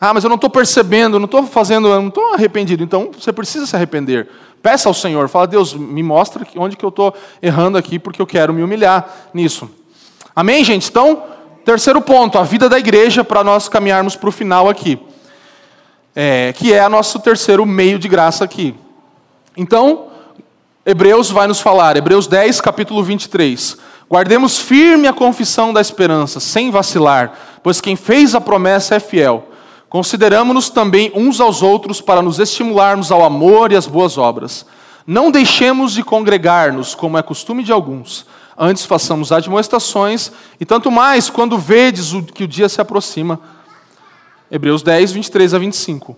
Ah, 0.00 0.12
mas 0.12 0.24
eu 0.24 0.28
não 0.28 0.34
estou 0.34 0.50
percebendo, 0.50 1.18
não 1.18 1.24
estou 1.24 1.44
fazendo, 1.44 1.88
eu 1.88 2.00
não 2.00 2.08
estou 2.08 2.34
arrependido. 2.34 2.82
Então 2.82 3.10
você 3.18 3.32
precisa 3.32 3.66
se 3.66 3.74
arrepender. 3.74 4.28
Peça 4.62 4.88
ao 4.88 4.94
Senhor, 4.94 5.28
fala, 5.28 5.46
Deus, 5.46 5.74
me 5.74 6.02
mostra 6.02 6.46
onde 6.56 6.76
que 6.76 6.84
eu 6.84 6.88
estou 6.90 7.14
errando 7.40 7.78
aqui, 7.78 7.98
porque 7.98 8.20
eu 8.20 8.26
quero 8.26 8.52
me 8.52 8.62
humilhar 8.62 9.08
nisso. 9.32 9.70
Amém, 10.34 10.62
gente? 10.64 10.90
Então, 10.90 11.22
terceiro 11.64 12.00
ponto, 12.00 12.38
a 12.38 12.42
vida 12.42 12.68
da 12.68 12.78
igreja, 12.78 13.24
para 13.24 13.42
nós 13.42 13.68
caminharmos 13.68 14.16
para 14.16 14.28
o 14.28 14.32
final 14.32 14.68
aqui. 14.68 14.98
É, 16.14 16.52
que 16.54 16.72
é 16.72 16.84
o 16.86 16.90
nosso 16.90 17.18
terceiro 17.20 17.64
meio 17.64 17.98
de 17.98 18.08
graça 18.08 18.44
aqui. 18.44 18.74
Então, 19.56 20.08
Hebreus 20.84 21.30
vai 21.30 21.46
nos 21.46 21.60
falar, 21.60 21.96
Hebreus 21.96 22.26
10, 22.26 22.60
capítulo 22.60 23.02
23. 23.02 23.76
Guardemos 24.10 24.58
firme 24.58 25.08
a 25.08 25.12
confissão 25.12 25.72
da 25.72 25.80
esperança, 25.80 26.38
sem 26.38 26.70
vacilar, 26.70 27.32
pois 27.62 27.80
quem 27.80 27.96
fez 27.96 28.34
a 28.34 28.40
promessa 28.40 28.94
é 28.94 29.00
fiel. 29.00 29.48
Consideramos-nos 29.88 30.68
também 30.68 31.12
uns 31.14 31.40
aos 31.40 31.62
outros 31.62 32.00
para 32.00 32.20
nos 32.20 32.38
estimularmos 32.38 33.12
ao 33.12 33.24
amor 33.24 33.70
e 33.70 33.76
às 33.76 33.86
boas 33.86 34.18
obras. 34.18 34.66
Não 35.06 35.30
deixemos 35.30 35.92
de 35.92 36.02
congregar-nos, 36.02 36.94
como 36.94 37.16
é 37.16 37.22
costume 37.22 37.62
de 37.62 37.70
alguns. 37.70 38.26
Antes 38.58 38.84
façamos 38.84 39.30
admoestações, 39.30 40.32
e 40.58 40.64
tanto 40.64 40.90
mais 40.90 41.30
quando 41.30 41.56
vedes 41.58 42.12
que 42.34 42.44
o 42.44 42.48
dia 42.48 42.68
se 42.68 42.80
aproxima. 42.80 43.38
Hebreus 44.50 44.82
10, 44.82 45.12
23 45.12 45.54
a 45.54 45.58
25. 45.58 46.16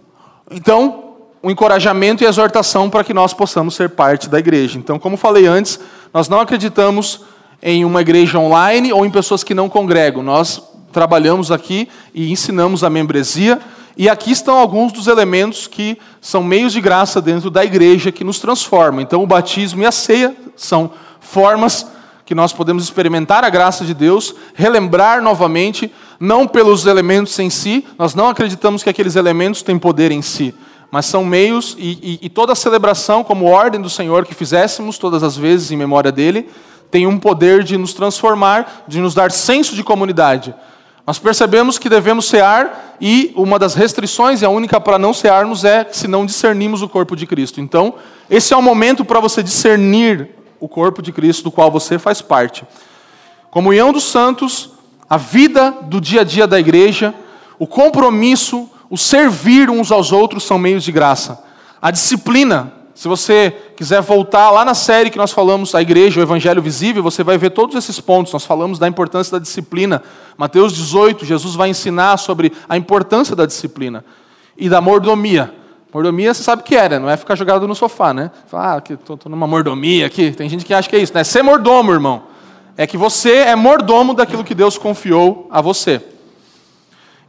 Então, 0.50 1.04
o 1.42 1.50
encorajamento 1.50 2.22
e 2.22 2.26
a 2.26 2.30
exortação 2.30 2.88
para 2.88 3.04
que 3.04 3.12
nós 3.12 3.34
possamos 3.34 3.74
ser 3.74 3.90
parte 3.90 4.28
da 4.28 4.38
igreja. 4.38 4.78
Então, 4.78 4.98
como 4.98 5.16
falei 5.16 5.46
antes, 5.46 5.78
nós 6.12 6.28
não 6.28 6.40
acreditamos 6.40 7.20
em 7.62 7.84
uma 7.84 8.00
igreja 8.00 8.38
online 8.38 8.92
ou 8.92 9.04
em 9.04 9.10
pessoas 9.10 9.44
que 9.44 9.54
não 9.54 9.68
congregam. 9.68 10.22
Nós 10.22 10.62
trabalhamos 10.92 11.50
aqui 11.50 11.88
e 12.14 12.30
ensinamos 12.30 12.82
a 12.84 12.90
membresia. 12.90 13.60
E 13.96 14.08
aqui 14.08 14.30
estão 14.30 14.56
alguns 14.56 14.92
dos 14.92 15.08
elementos 15.08 15.66
que 15.66 15.98
são 16.20 16.42
meios 16.42 16.72
de 16.72 16.80
graça 16.80 17.20
dentro 17.20 17.50
da 17.50 17.64
igreja 17.64 18.12
que 18.12 18.22
nos 18.22 18.38
transformam. 18.38 19.00
Então, 19.00 19.22
o 19.22 19.26
batismo 19.26 19.82
e 19.82 19.86
a 19.86 19.92
ceia 19.92 20.36
são 20.54 20.90
formas 21.20 21.86
que 22.24 22.34
nós 22.34 22.52
podemos 22.52 22.84
experimentar 22.84 23.42
a 23.42 23.48
graça 23.48 23.86
de 23.86 23.94
Deus, 23.94 24.34
relembrar 24.54 25.22
novamente, 25.22 25.90
não 26.20 26.46
pelos 26.46 26.84
elementos 26.84 27.38
em 27.38 27.48
si, 27.48 27.86
nós 27.98 28.14
não 28.14 28.28
acreditamos 28.28 28.82
que 28.82 28.90
aqueles 28.90 29.16
elementos 29.16 29.62
têm 29.62 29.78
poder 29.78 30.12
em 30.12 30.20
si, 30.20 30.54
mas 30.90 31.06
são 31.06 31.24
meios, 31.24 31.74
e, 31.78 32.18
e, 32.20 32.26
e 32.26 32.28
toda 32.28 32.52
a 32.52 32.54
celebração, 32.54 33.24
como 33.24 33.46
ordem 33.46 33.80
do 33.80 33.88
Senhor 33.88 34.26
que 34.26 34.34
fizéssemos 34.34 34.98
todas 34.98 35.22
as 35.22 35.38
vezes 35.38 35.70
em 35.70 35.76
memória 35.76 36.12
dele, 36.12 36.50
tem 36.90 37.06
um 37.06 37.18
poder 37.18 37.64
de 37.64 37.78
nos 37.78 37.94
transformar, 37.94 38.84
de 38.86 39.00
nos 39.00 39.14
dar 39.14 39.30
senso 39.30 39.74
de 39.74 39.82
comunidade. 39.82 40.54
Nós 41.08 41.18
percebemos 41.18 41.78
que 41.78 41.88
devemos 41.88 42.26
cear 42.26 42.98
e 43.00 43.32
uma 43.34 43.58
das 43.58 43.74
restrições, 43.74 44.42
e 44.42 44.44
a 44.44 44.50
única 44.50 44.78
para 44.78 44.98
não 44.98 45.14
cearmos, 45.14 45.64
é 45.64 45.88
se 45.90 46.06
não 46.06 46.26
discernimos 46.26 46.82
o 46.82 46.88
corpo 46.88 47.16
de 47.16 47.26
Cristo. 47.26 47.62
Então, 47.62 47.94
esse 48.28 48.52
é 48.52 48.56
o 48.58 48.60
momento 48.60 49.06
para 49.06 49.18
você 49.18 49.42
discernir 49.42 50.28
o 50.60 50.68
corpo 50.68 51.00
de 51.00 51.10
Cristo 51.10 51.44
do 51.44 51.50
qual 51.50 51.70
você 51.70 51.98
faz 51.98 52.20
parte. 52.20 52.62
Comunhão 53.50 53.90
dos 53.90 54.04
santos, 54.04 54.72
a 55.08 55.16
vida 55.16 55.70
do 55.84 55.98
dia 55.98 56.20
a 56.20 56.24
dia 56.24 56.46
da 56.46 56.60
igreja, 56.60 57.14
o 57.58 57.66
compromisso, 57.66 58.68
o 58.90 58.98
servir 58.98 59.70
uns 59.70 59.90
aos 59.90 60.12
outros 60.12 60.44
são 60.44 60.58
meios 60.58 60.84
de 60.84 60.92
graça. 60.92 61.42
A 61.80 61.90
disciplina, 61.90 62.70
se 62.98 63.06
você 63.06 63.54
quiser 63.76 64.02
voltar 64.02 64.50
lá 64.50 64.64
na 64.64 64.74
série 64.74 65.08
que 65.08 65.18
nós 65.18 65.30
falamos, 65.30 65.72
a 65.72 65.80
igreja, 65.80 66.18
o 66.18 66.22
evangelho 66.24 66.60
visível, 66.60 67.00
você 67.00 67.22
vai 67.22 67.38
ver 67.38 67.50
todos 67.50 67.76
esses 67.76 68.00
pontos. 68.00 68.32
Nós 68.32 68.44
falamos 68.44 68.76
da 68.76 68.88
importância 68.88 69.30
da 69.30 69.38
disciplina. 69.38 70.02
Mateus 70.36 70.72
18, 70.72 71.24
Jesus 71.24 71.54
vai 71.54 71.68
ensinar 71.68 72.16
sobre 72.16 72.52
a 72.68 72.76
importância 72.76 73.36
da 73.36 73.46
disciplina 73.46 74.04
e 74.56 74.68
da 74.68 74.80
mordomia. 74.80 75.54
Mordomia, 75.94 76.34
você 76.34 76.42
sabe 76.42 76.62
o 76.62 76.64
que 76.64 76.74
é, 76.74 76.88
né? 76.88 76.98
Não 76.98 77.08
é 77.08 77.16
ficar 77.16 77.36
jogado 77.36 77.68
no 77.68 77.74
sofá, 77.76 78.12
né? 78.12 78.32
Ah, 78.52 78.80
que 78.80 78.94
estou 78.94 79.16
numa 79.26 79.46
mordomia 79.46 80.04
aqui. 80.04 80.32
Tem 80.32 80.48
gente 80.48 80.64
que 80.64 80.74
acha 80.74 80.90
que 80.90 80.96
é 80.96 80.98
isso, 80.98 81.14
né? 81.14 81.22
Ser 81.22 81.44
mordomo, 81.44 81.92
irmão. 81.92 82.24
É 82.76 82.84
que 82.84 82.96
você 82.96 83.30
é 83.30 83.54
mordomo 83.54 84.12
daquilo 84.12 84.42
que 84.42 84.56
Deus 84.56 84.76
confiou 84.76 85.46
a 85.52 85.60
você. 85.60 86.02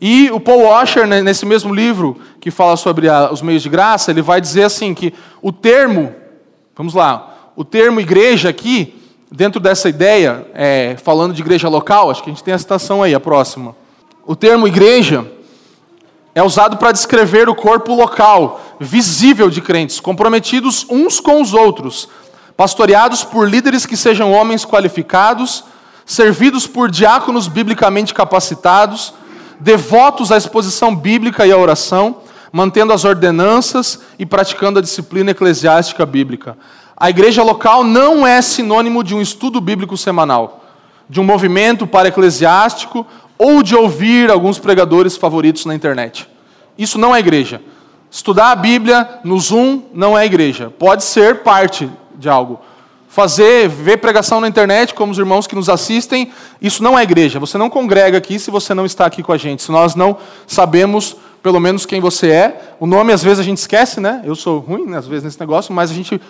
E 0.01 0.31
o 0.31 0.39
Paul 0.39 0.63
Washer, 0.63 1.05
né, 1.05 1.21
nesse 1.21 1.45
mesmo 1.45 1.73
livro 1.73 2.17
que 2.39 2.49
fala 2.49 2.77
sobre 2.77 3.07
os 3.31 3.41
meios 3.41 3.61
de 3.61 3.69
graça, 3.69 4.11
ele 4.11 4.21
vai 4.21 4.39
dizer 4.39 4.63
assim 4.63 4.93
que 4.93 5.13
o 5.41 5.51
termo, 5.51 6.15
vamos 6.75 6.93
lá, 6.93 7.51
o 7.55 7.65
termo 7.65 7.99
igreja 7.99 8.49
aqui, 8.49 8.95
dentro 9.29 9.59
dessa 9.59 9.89
ideia, 9.89 10.47
é, 10.53 10.95
falando 11.03 11.33
de 11.33 11.41
igreja 11.41 11.67
local, 11.67 12.09
acho 12.09 12.23
que 12.23 12.29
a 12.29 12.33
gente 12.33 12.43
tem 12.43 12.53
a 12.53 12.57
citação 12.57 13.03
aí, 13.03 13.13
a 13.13 13.19
próxima. 13.19 13.75
O 14.25 14.35
termo 14.35 14.67
igreja 14.67 15.29
é 16.33 16.41
usado 16.41 16.77
para 16.77 16.93
descrever 16.93 17.49
o 17.49 17.55
corpo 17.55 17.93
local, 17.93 18.61
visível 18.79 19.49
de 19.49 19.61
crentes, 19.61 19.99
comprometidos 19.99 20.85
uns 20.89 21.19
com 21.19 21.41
os 21.41 21.53
outros, 21.53 22.07
pastoreados 22.55 23.23
por 23.23 23.49
líderes 23.49 23.85
que 23.85 23.97
sejam 23.97 24.31
homens 24.31 24.63
qualificados, 24.63 25.65
servidos 26.05 26.65
por 26.65 26.89
diáconos 26.89 27.47
biblicamente 27.47 28.13
capacitados, 28.13 29.13
devotos 29.59 30.31
à 30.31 30.37
exposição 30.37 30.95
bíblica 30.95 31.45
e 31.45 31.51
à 31.51 31.57
oração, 31.57 32.17
mantendo 32.51 32.93
as 32.93 33.05
ordenanças 33.05 33.99
e 34.17 34.25
praticando 34.25 34.79
a 34.79 34.81
disciplina 34.81 35.31
eclesiástica 35.31 36.05
bíblica. 36.05 36.57
A 36.95 37.09
igreja 37.09 37.43
local 37.43 37.83
não 37.83 38.25
é 38.25 38.41
sinônimo 38.41 39.03
de 39.03 39.15
um 39.15 39.21
estudo 39.21 39.61
bíblico 39.61 39.95
semanal, 39.95 40.65
de 41.09 41.19
um 41.19 41.23
movimento 41.23 41.87
para 41.87 42.07
eclesiástico 42.07 43.05
ou 43.37 43.63
de 43.63 43.75
ouvir 43.75 44.29
alguns 44.29 44.59
pregadores 44.59 45.15
favoritos 45.15 45.65
na 45.65 45.73
internet. 45.73 46.27
Isso 46.77 46.97
não 46.97 47.15
é 47.15 47.19
igreja. 47.19 47.61
Estudar 48.11 48.51
a 48.51 48.55
Bíblia 48.55 49.07
no 49.23 49.39
Zoom 49.39 49.83
não 49.93 50.17
é 50.17 50.25
igreja. 50.25 50.73
Pode 50.77 51.03
ser 51.03 51.43
parte 51.43 51.89
de 52.15 52.27
algo. 52.27 52.59
Fazer, 53.09 53.67
ver 53.67 53.97
pregação 53.97 54.39
na 54.39 54.47
internet, 54.47 54.93
como 54.93 55.11
os 55.11 55.17
irmãos 55.17 55.47
que 55.47 55.55
nos 55.55 55.67
assistem, 55.67 56.31
isso 56.61 56.83
não 56.83 56.97
é 56.97 57.03
igreja. 57.03 57.39
Você 57.39 57.57
não 57.57 57.69
congrega 57.69 58.17
aqui 58.17 58.37
se 58.37 58.51
você 58.51 58.73
não 58.73 58.85
está 58.85 59.05
aqui 59.05 59.23
com 59.23 59.33
a 59.33 59.37
gente. 59.37 59.63
Se 59.63 59.71
nós 59.71 59.95
não 59.95 60.15
sabemos, 60.45 61.15
pelo 61.41 61.59
menos, 61.59 61.85
quem 61.85 61.99
você 61.99 62.29
é. 62.29 62.75
O 62.79 62.85
nome, 62.85 63.11
às 63.11 63.23
vezes, 63.23 63.39
a 63.39 63.43
gente 63.43 63.57
esquece, 63.57 63.99
né? 63.99 64.21
Eu 64.23 64.35
sou 64.35 64.59
ruim, 64.59 64.85
né, 64.85 64.99
às 64.99 65.07
vezes, 65.07 65.23
nesse 65.23 65.39
negócio, 65.39 65.73
mas 65.73 65.89
a 65.89 65.93
gente 65.93 66.21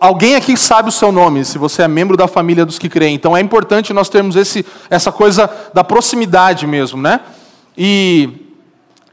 Alguém 0.00 0.34
aqui 0.34 0.54
sabe 0.54 0.90
o 0.90 0.92
seu 0.92 1.10
nome, 1.10 1.46
se 1.46 1.56
você 1.56 1.82
é 1.82 1.88
membro 1.88 2.14
da 2.14 2.28
família 2.28 2.64
dos 2.66 2.78
que 2.78 2.90
creem. 2.90 3.14
Então 3.14 3.34
é 3.34 3.40
importante 3.40 3.90
nós 3.94 4.10
termos 4.10 4.36
esse, 4.36 4.66
essa 4.90 5.10
coisa 5.10 5.48
da 5.72 5.82
proximidade 5.82 6.66
mesmo, 6.66 7.00
né? 7.00 7.20
E, 7.76 8.28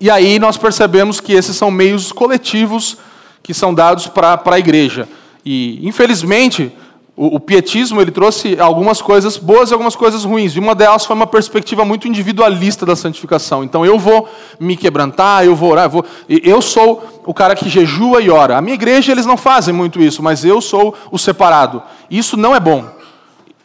e 0.02 0.12
aí 0.12 0.38
nós 0.38 0.58
percebemos 0.58 1.22
que 1.22 1.32
esses 1.32 1.56
são 1.56 1.72
meios 1.72 2.12
coletivos 2.12 2.98
que 3.42 3.54
são 3.54 3.74
dados 3.74 4.08
para 4.08 4.42
a 4.46 4.60
igreja. 4.60 5.08
E, 5.46 5.80
infelizmente, 5.88 6.76
o, 7.22 7.36
o, 7.36 7.40
pietismo 7.40 8.00
ele 8.00 8.12
trouxe 8.12 8.58
algumas 8.58 9.02
coisas 9.02 9.36
boas 9.36 9.70
e 9.70 9.74
algumas 9.74 9.94
coisas 9.94 10.24
ruins. 10.24 10.56
E 10.56 10.60
uma 10.60 10.74
delas 10.74 11.06
foi 11.06 11.14
uma 11.14 11.28
perspectiva 11.28 11.84
muito 11.84 12.08
individualista 12.08 12.86
da 12.86 12.96
santificação. 12.96 13.62
Então 13.62 13.86
eu 13.86 14.00
vou 14.00 14.26
me 14.58 14.78
quebrantar, 14.78 15.44
eu 15.44 15.54
vou 15.54 15.72
orar, 15.72 15.84
eu, 15.84 15.90
vou, 15.90 16.06
eu 16.30 16.62
sou 16.62 17.04
o 17.26 17.34
cara 17.34 17.56
que 17.56 17.68
jejua 17.68 18.22
e 18.22 18.30
ora. 18.30 18.58
A 18.58 18.62
minha 18.62 18.74
igreja 18.74 19.12
eles 19.12 19.26
não 19.26 19.36
fazem 19.36 19.74
muito 19.74 20.02
isso, 20.02 20.24
mas 20.24 20.46
eu 20.46 20.62
sou 20.62 20.96
o 21.12 21.18
separado. 21.18 21.84
Isso 22.10 22.38
não 22.38 22.56
é 22.56 22.60
bom. 22.60 22.86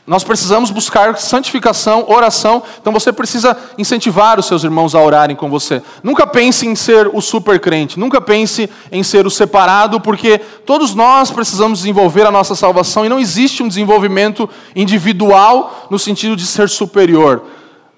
Nós 0.06 0.22
precisamos 0.22 0.70
buscar 0.70 1.16
santificação, 1.16 2.04
oração. 2.08 2.62
Então 2.78 2.92
você 2.92 3.10
precisa 3.10 3.56
incentivar 3.78 4.38
os 4.38 4.44
seus 4.44 4.62
irmãos 4.62 4.94
a 4.94 5.00
orarem 5.00 5.34
com 5.34 5.48
você. 5.48 5.82
Nunca 6.02 6.26
pense 6.26 6.66
em 6.66 6.74
ser 6.74 7.08
o 7.14 7.22
super 7.22 7.58
crente, 7.58 7.98
nunca 7.98 8.20
pense 8.20 8.68
em 8.92 9.02
ser 9.02 9.26
o 9.26 9.30
separado, 9.30 9.98
porque 9.98 10.38
todos 10.66 10.94
nós 10.94 11.30
precisamos 11.30 11.78
desenvolver 11.78 12.26
a 12.26 12.30
nossa 12.30 12.54
salvação 12.54 13.06
e 13.06 13.08
não 13.08 13.18
existe 13.18 13.62
um 13.62 13.68
desenvolvimento 13.68 14.48
individual 14.76 15.88
no 15.90 15.98
sentido 15.98 16.36
de 16.36 16.46
ser 16.46 16.68
superior. 16.68 17.42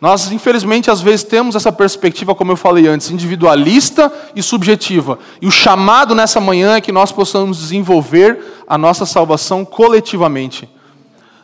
Nós, 0.00 0.30
infelizmente, 0.30 0.90
às 0.90 1.00
vezes 1.00 1.24
temos 1.24 1.56
essa 1.56 1.72
perspectiva, 1.72 2.36
como 2.36 2.52
eu 2.52 2.56
falei 2.56 2.86
antes, 2.86 3.10
individualista 3.10 4.12
e 4.36 4.42
subjetiva. 4.42 5.18
E 5.40 5.48
o 5.48 5.50
chamado 5.50 6.14
nessa 6.14 6.38
manhã 6.38 6.76
é 6.76 6.80
que 6.80 6.92
nós 6.92 7.10
possamos 7.10 7.58
desenvolver 7.58 8.62
a 8.68 8.78
nossa 8.78 9.04
salvação 9.06 9.64
coletivamente. 9.64 10.68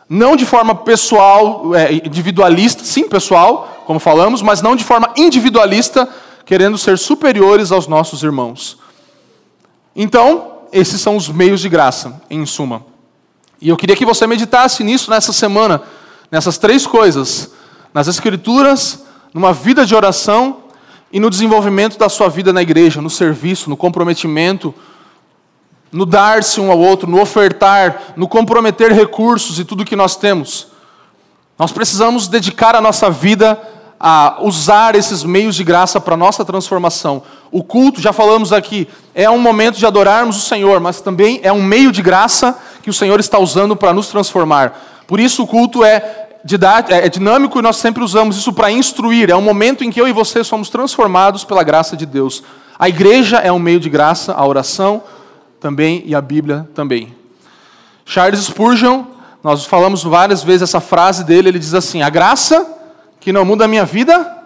Não 0.09 0.35
de 0.35 0.45
forma 0.45 0.75
pessoal, 0.75 1.75
é, 1.75 1.93
individualista, 1.93 2.83
sim, 2.83 3.07
pessoal, 3.07 3.83
como 3.85 3.99
falamos, 3.99 4.41
mas 4.41 4.61
não 4.61 4.75
de 4.75 4.83
forma 4.83 5.11
individualista, 5.15 6.07
querendo 6.45 6.77
ser 6.77 6.97
superiores 6.97 7.71
aos 7.71 7.87
nossos 7.87 8.23
irmãos. 8.23 8.77
Então, 9.95 10.59
esses 10.71 10.99
são 10.99 11.15
os 11.15 11.29
meios 11.29 11.61
de 11.61 11.69
graça, 11.69 12.21
em 12.29 12.45
suma. 12.45 12.85
E 13.61 13.69
eu 13.69 13.77
queria 13.77 13.95
que 13.95 14.05
você 14.05 14.27
meditasse 14.27 14.83
nisso 14.83 15.09
nessa 15.09 15.31
semana, 15.31 15.81
nessas 16.29 16.57
três 16.57 16.85
coisas: 16.85 17.51
nas 17.93 18.07
Escrituras, 18.07 19.05
numa 19.33 19.53
vida 19.53 19.85
de 19.85 19.95
oração 19.95 20.63
e 21.11 21.19
no 21.19 21.29
desenvolvimento 21.29 21.97
da 21.97 22.09
sua 22.09 22.27
vida 22.27 22.51
na 22.51 22.61
igreja, 22.61 23.01
no 23.01 23.09
serviço, 23.09 23.69
no 23.69 23.77
comprometimento 23.77 24.73
no 25.93 26.05
dar-se 26.05 26.59
um 26.59 26.71
ao 26.71 26.79
outro, 26.79 27.09
no 27.09 27.21
ofertar, 27.21 28.13
no 28.15 28.27
comprometer 28.27 28.91
recursos 28.91 29.59
e 29.59 29.63
tudo 29.63 29.85
que 29.85 29.95
nós 29.95 30.15
temos. 30.15 30.67
Nós 31.57 31.71
precisamos 31.71 32.27
dedicar 32.27 32.75
a 32.75 32.81
nossa 32.81 33.11
vida 33.11 33.61
a 33.99 34.39
usar 34.41 34.95
esses 34.95 35.23
meios 35.23 35.55
de 35.55 35.63
graça 35.63 36.01
para 36.01 36.15
a 36.15 36.17
nossa 36.17 36.43
transformação. 36.43 37.23
O 37.51 37.63
culto, 37.63 38.01
já 38.01 38.11
falamos 38.11 38.51
aqui, 38.51 38.87
é 39.13 39.29
um 39.29 39.37
momento 39.37 39.77
de 39.77 39.85
adorarmos 39.85 40.35
o 40.35 40.41
Senhor, 40.41 40.81
mas 40.81 40.99
também 40.99 41.39
é 41.43 41.53
um 41.53 41.63
meio 41.63 41.91
de 41.91 42.01
graça 42.01 42.57
que 42.81 42.89
o 42.89 42.93
Senhor 42.93 43.19
está 43.19 43.39
usando 43.39 43.75
para 43.75 43.93
nos 43.93 44.07
transformar. 44.07 45.03
Por 45.07 45.19
isso 45.19 45.43
o 45.43 45.47
culto 45.47 45.85
é, 45.85 46.27
é 46.89 47.07
dinâmico 47.07 47.59
e 47.59 47.61
nós 47.61 47.77
sempre 47.77 48.03
usamos 48.03 48.35
isso 48.35 48.51
para 48.51 48.71
instruir. 48.71 49.29
É 49.29 49.35
um 49.35 49.41
momento 49.41 49.83
em 49.83 49.91
que 49.91 50.01
eu 50.01 50.07
e 50.07 50.11
você 50.11 50.43
somos 50.43 50.69
transformados 50.69 51.43
pela 51.43 51.63
graça 51.63 51.95
de 51.95 52.05
Deus. 52.05 52.43
A 52.77 52.89
igreja 52.89 53.37
é 53.37 53.51
um 53.51 53.59
meio 53.59 53.79
de 53.79 53.89
graça, 53.89 54.33
a 54.33 54.45
oração, 54.45 55.03
também 55.63 56.03
e 56.05 56.13
a 56.13 56.19
Bíblia 56.19 56.69
também. 56.75 57.15
Charles 58.05 58.41
Spurgeon, 58.41 59.05
nós 59.41 59.65
falamos 59.65 60.03
várias 60.03 60.43
vezes 60.43 60.63
essa 60.63 60.81
frase 60.81 61.23
dele, 61.23 61.47
ele 61.47 61.57
diz 61.57 61.73
assim: 61.73 62.01
"A 62.01 62.09
graça 62.09 62.67
que 63.21 63.31
não 63.31 63.45
muda 63.45 63.63
a 63.63 63.67
minha 63.67 63.85
vida". 63.85 64.43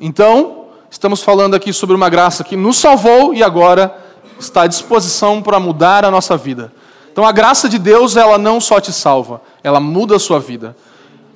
Então, 0.00 0.64
estamos 0.90 1.22
falando 1.22 1.54
aqui 1.54 1.74
sobre 1.74 1.94
uma 1.94 2.08
graça 2.08 2.42
que 2.42 2.56
nos 2.56 2.78
salvou 2.78 3.34
e 3.34 3.42
agora 3.42 3.94
está 4.38 4.62
à 4.62 4.66
disposição 4.66 5.42
para 5.42 5.60
mudar 5.60 6.06
a 6.06 6.10
nossa 6.10 6.34
vida. 6.38 6.72
Então, 7.12 7.26
a 7.26 7.32
graça 7.32 7.68
de 7.68 7.78
Deus, 7.78 8.16
ela 8.16 8.38
não 8.38 8.62
só 8.62 8.80
te 8.80 8.94
salva, 8.94 9.42
ela 9.62 9.78
muda 9.78 10.16
a 10.16 10.18
sua 10.18 10.40
vida. 10.40 10.74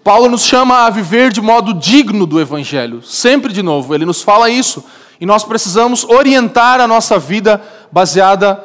Paulo 0.02 0.30
nos 0.30 0.46
chama 0.46 0.86
a 0.86 0.90
viver 0.90 1.30
de 1.30 1.42
modo 1.42 1.74
digno 1.74 2.24
do 2.26 2.40
Evangelho. 2.40 3.02
Sempre 3.02 3.52
de 3.52 3.62
novo, 3.62 3.94
ele 3.94 4.06
nos 4.06 4.22
fala 4.22 4.48
isso. 4.48 4.82
E 5.20 5.26
nós 5.26 5.44
precisamos 5.44 6.04
orientar 6.04 6.80
a 6.80 6.88
nossa 6.88 7.18
vida 7.18 7.62
baseada 7.90 8.64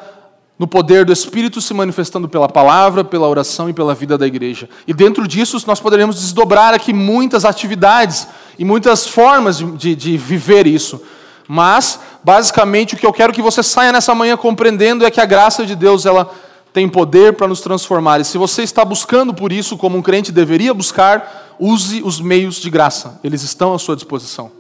no 0.60 0.68
poder 0.68 1.06
do 1.06 1.14
Espírito 1.14 1.62
se 1.62 1.74
manifestando 1.74 2.28
pela 2.28 2.50
palavra, 2.50 3.02
pela 3.02 3.30
oração 3.30 3.70
e 3.70 3.74
pela 3.74 3.96
vida 3.96 4.18
da 4.18 4.28
igreja. 4.28 4.68
E 4.86 4.94
dentro 4.94 5.26
disso, 5.26 5.58
nós 5.66 5.80
poderemos 5.80 6.18
desdobrar 6.18 6.74
aqui 6.74 6.92
muitas 6.92 7.46
atividades 7.46 8.28
e 8.58 8.66
muitas 8.66 9.08
formas 9.08 9.58
de, 9.78 9.96
de, 9.96 10.18
viver 10.18 10.68
isso. 10.68 11.02
Mas, 11.48 11.98
basicamente, 12.22 12.94
o 12.94 12.98
que 12.98 13.06
eu 13.06 13.14
quero 13.14 13.32
que 13.32 13.42
você 13.42 13.64
saia 13.64 13.94
nessa 13.94 14.14
manhã 14.14 14.36
compreendendo 14.36 15.06
é 15.06 15.10
que 15.10 15.22
a 15.22 15.26
graça 15.26 15.66
de 15.66 15.78
Deus 15.78 16.06
ela 16.06 16.30
tem 16.74 16.90
poder 16.90 17.34
para 17.34 17.48
nos 17.48 17.62
transformar. 17.62 18.20
E 18.20 18.26
se 18.26 18.38
você 18.38 18.62
está 18.62 18.84
buscando 18.84 19.34
por 19.34 19.54
isso, 19.54 19.78
como 19.78 19.98
um 19.98 20.02
crente 20.02 20.30
deveria 20.30 20.74
buscar, 20.74 21.56
use 21.58 22.04
os 22.04 22.20
meios 22.20 22.58
de 22.58 22.70
graça, 22.70 23.18
eles 23.24 23.44
estão 23.44 23.74
à 23.74 23.80
sua 23.80 23.96
disposição. 23.96 24.59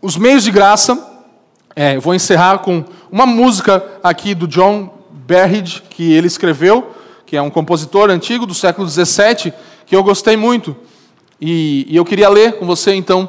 Os 0.00 0.16
meios 0.16 0.44
de 0.44 0.52
graça, 0.52 0.96
é, 1.74 1.96
eu 1.96 2.00
vou 2.00 2.14
encerrar 2.14 2.58
com 2.58 2.84
uma 3.10 3.26
música 3.26 3.84
aqui 4.00 4.32
do 4.32 4.46
John 4.46 4.96
Berridge, 5.10 5.82
que 5.90 6.12
ele 6.12 6.28
escreveu, 6.28 6.94
que 7.26 7.36
é 7.36 7.42
um 7.42 7.50
compositor 7.50 8.08
antigo 8.08 8.46
do 8.46 8.54
século 8.54 8.88
XVII, 8.88 9.52
que 9.84 9.96
eu 9.96 10.04
gostei 10.04 10.36
muito. 10.36 10.76
E, 11.40 11.84
e 11.88 11.96
eu 11.96 12.04
queria 12.04 12.28
ler 12.28 12.58
com 12.60 12.64
você, 12.64 12.94
então, 12.94 13.28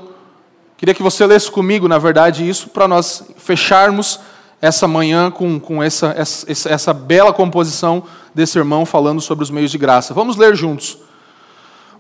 queria 0.78 0.94
que 0.94 1.02
você 1.02 1.26
lesse 1.26 1.50
comigo, 1.50 1.88
na 1.88 1.98
verdade, 1.98 2.48
isso, 2.48 2.70
para 2.70 2.88
nós 2.88 3.24
fecharmos 3.38 4.20
essa 4.62 4.88
manhã 4.88 5.32
com, 5.32 5.60
com 5.60 5.82
essa, 5.82 6.14
essa, 6.16 6.70
essa 6.70 6.94
bela 6.94 7.34
composição 7.34 8.04
desse 8.36 8.60
irmão 8.60 8.86
falando 8.86 9.22
sobre 9.22 9.44
os 9.44 9.50
meios 9.50 9.72
de 9.72 9.80
graça. 9.80 10.14
Vamos 10.14 10.38
ler 10.38 10.56
juntos. 10.56 11.00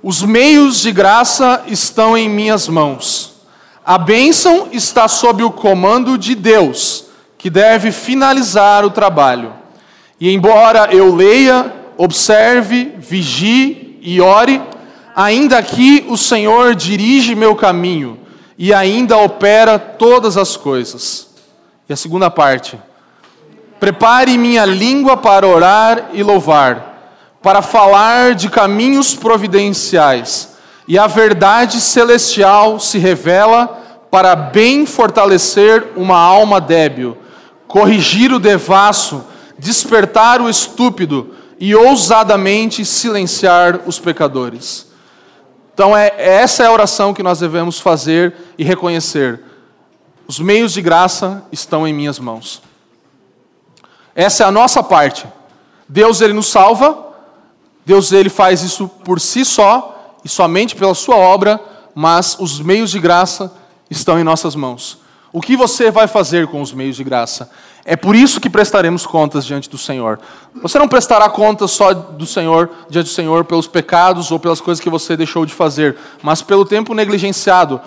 Os 0.04 0.22
meios 0.22 0.80
de 0.80 0.92
graça 0.92 1.64
estão 1.66 2.16
em 2.16 2.30
minhas 2.30 2.68
mãos. 2.68 3.29
A 3.90 3.98
bênção 3.98 4.68
está 4.72 5.08
sob 5.08 5.42
o 5.42 5.50
comando 5.50 6.16
de 6.16 6.36
Deus, 6.36 7.06
que 7.40 7.50
deve 7.50 7.92
finalizar 7.92 8.86
o 8.86 8.92
trabalho. 8.92 9.52
E 10.20 10.32
embora 10.32 10.90
eu 10.92 11.16
leia, 11.16 11.74
observe, 11.98 12.94
vigie 13.00 13.98
e 14.04 14.22
ore, 14.22 14.62
ainda 15.16 15.58
aqui 15.58 16.06
o 16.08 16.16
Senhor 16.16 16.76
dirige 16.76 17.34
meu 17.34 17.56
caminho 17.56 18.20
e 18.60 18.72
ainda 18.72 19.18
opera 19.18 19.80
todas 19.80 20.38
as 20.38 20.56
coisas. 20.56 21.28
E 21.90 21.94
a 21.94 21.96
segunda 21.96 22.30
parte. 22.30 22.80
Prepare 23.80 24.38
minha 24.38 24.66
língua 24.66 25.18
para 25.18 25.48
orar 25.48 26.12
e 26.14 26.22
louvar, 26.22 27.18
para 27.42 27.64
falar 27.64 28.36
de 28.36 28.50
caminhos 28.50 29.16
providenciais 29.16 30.50
e 30.90 30.98
a 30.98 31.06
verdade 31.06 31.80
celestial 31.80 32.80
se 32.80 32.98
revela 32.98 33.79
para 34.12 34.36
bem 34.36 34.86
fortalecer 34.86 35.90
uma 35.96 36.18
alma 36.18 36.60
débil, 36.60 37.18
corrigir 37.68 38.34
o 38.34 38.40
devasso, 38.40 39.24
despertar 39.58 40.42
o 40.42 40.50
estúpido 40.50 41.36
e 41.60 41.76
ousadamente 41.76 42.84
silenciar 42.84 43.82
os 43.86 44.00
pecadores. 44.00 44.88
Então, 45.74 45.96
é, 45.96 46.12
essa 46.18 46.64
é 46.64 46.66
a 46.66 46.72
oração 46.72 47.14
que 47.14 47.24
nós 47.24 47.40
devemos 47.40 47.80
fazer 47.80 48.34
e 48.58 48.64
reconhecer. 48.64 49.42
Os 50.28 50.40
meios 50.40 50.74
de 50.74 50.82
graça 50.82 51.44
estão 51.52 51.88
em 51.88 51.94
minhas 51.94 52.20
mãos. 52.20 52.62
Essa 54.16 54.44
é 54.44 54.48
a 54.48 54.52
nossa 54.52 54.84
parte. 54.84 55.26
Deus 55.88 56.22
ele 56.22 56.34
nos 56.34 56.48
salva, 56.48 57.08
Deus 57.86 58.12
ele 58.12 58.30
faz 58.30 58.62
isso 58.62 58.88
por 58.88 59.20
si 59.20 59.46
só 59.46 60.18
e 60.24 60.30
somente 60.30 60.76
pela 60.76 60.94
sua 60.94 61.16
obra, 61.16 61.60
mas 61.96 62.38
os 62.40 62.60
meios 62.60 62.92
de 62.92 63.00
graça 63.00 63.52
estão 63.90 64.20
em 64.20 64.24
nossas 64.24 64.56
mãos. 64.56 65.00
O 65.32 65.42
que 65.42 65.56
você 65.56 65.92
vai 65.92 66.08
fazer 66.08 66.48
com 66.48 66.62
os 66.62 66.74
meios 66.74 66.96
de 66.96 67.04
graça? 67.04 67.52
É 67.86 67.96
por 67.96 68.16
isso 68.16 68.42
que 68.42 68.50
prestaremos 68.50 69.06
contas 69.06 69.46
diante 69.46 69.70
do 69.70 69.78
Senhor. 69.78 70.20
Você 70.62 70.80
não 70.80 70.88
prestará 70.88 71.30
contas 71.30 71.72
só 71.72 71.94
do 71.94 72.26
Senhor, 72.26 72.70
diante 72.90 73.08
do 73.08 73.14
Senhor, 73.14 73.46
pelos 73.46 73.68
pecados 73.68 74.32
ou 74.32 74.40
pelas 74.40 74.60
coisas 74.60 74.82
que 74.82 74.90
você 74.90 75.16
deixou 75.16 75.46
de 75.46 75.54
fazer, 75.54 75.96
mas 76.22 76.42
pelo 76.42 76.66
tempo 76.66 76.96
negligenciado, 76.96 77.80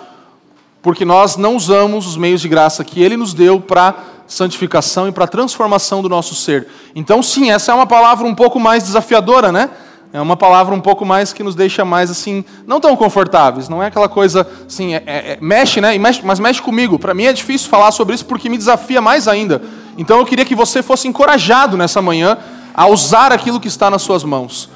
porque 0.81 1.03
nós 1.03 1.35
não 1.35 1.55
usamos 1.55 2.07
os 2.07 2.17
meios 2.17 2.41
de 2.41 2.47
graça 2.47 2.83
que 2.83 3.01
Ele 3.01 3.17
nos 3.17 3.33
deu 3.33 3.59
para 3.59 3.95
santificação 4.25 5.07
e 5.07 5.11
para 5.11 5.27
transformação 5.27 6.01
do 6.01 6.09
nosso 6.09 6.35
ser. 6.35 6.67
Então, 6.95 7.21
sim, 7.21 7.51
essa 7.51 7.71
é 7.71 7.75
uma 7.75 7.87
palavra 7.87 8.25
um 8.25 8.35
pouco 8.35 8.59
mais 8.59 8.83
desafiadora, 8.83 9.51
né? 9.51 9.69
É 10.13 10.21
uma 10.21 10.37
palavra 10.37 10.75
um 10.75 10.79
pouco 10.79 11.03
mais 11.03 11.33
que 11.33 11.41
nos 11.41 11.55
deixa 11.55 11.83
mais 11.83 12.11
assim, 12.11 12.45
não 12.67 12.79
tão 12.79 12.95
confortáveis. 12.95 13.67
Não 13.67 13.81
é 13.81 13.87
aquela 13.87 14.07
coisa 14.07 14.47
assim, 14.67 14.93
é, 14.93 15.01
é, 15.07 15.31
é 15.31 15.37
mexe, 15.41 15.81
né? 15.81 15.97
Mexe, 15.97 16.21
mas 16.23 16.39
mexe 16.39 16.61
comigo. 16.61 16.99
Para 16.99 17.15
mim 17.15 17.23
é 17.23 17.33
difícil 17.33 17.67
falar 17.67 17.91
sobre 17.91 18.13
isso 18.13 18.23
porque 18.27 18.47
me 18.47 18.55
desafia 18.55 19.01
mais 19.01 19.27
ainda. 19.27 19.59
Então 19.97 20.19
eu 20.19 20.25
queria 20.25 20.45
que 20.45 20.53
você 20.53 20.83
fosse 20.83 21.07
encorajado 21.07 21.75
nessa 21.75 21.99
manhã 21.99 22.37
a 22.75 22.87
usar 22.87 23.31
aquilo 23.31 23.59
que 23.59 23.67
está 23.67 23.89
nas 23.89 24.03
suas 24.03 24.23
mãos. 24.23 24.69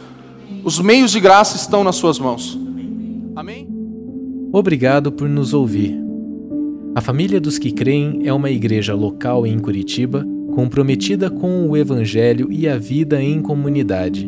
Os 0.64 0.80
meios 0.80 1.12
de 1.12 1.20
graça 1.20 1.56
estão 1.56 1.84
nas 1.84 1.98
suas 1.98 2.18
mãos. 2.18 2.58
Amém? 3.36 3.70
Obrigado 4.52 5.12
por 5.12 5.30
nos 5.30 5.54
ouvir. 5.54 5.96
A 6.96 7.02
Família 7.02 7.40
dos 7.40 7.60
que 7.60 7.72
Creem 7.72 8.22
é 8.26 8.34
uma 8.34 8.50
igreja 8.50 8.96
local 8.96 9.46
em 9.46 9.60
Curitiba 9.60 10.26
comprometida 10.56 11.30
com 11.30 11.70
o 11.70 11.78
Evangelho 11.78 12.52
e 12.52 12.68
a 12.68 12.76
vida 12.80 13.22
em 13.22 13.40
comunidade. 13.40 14.28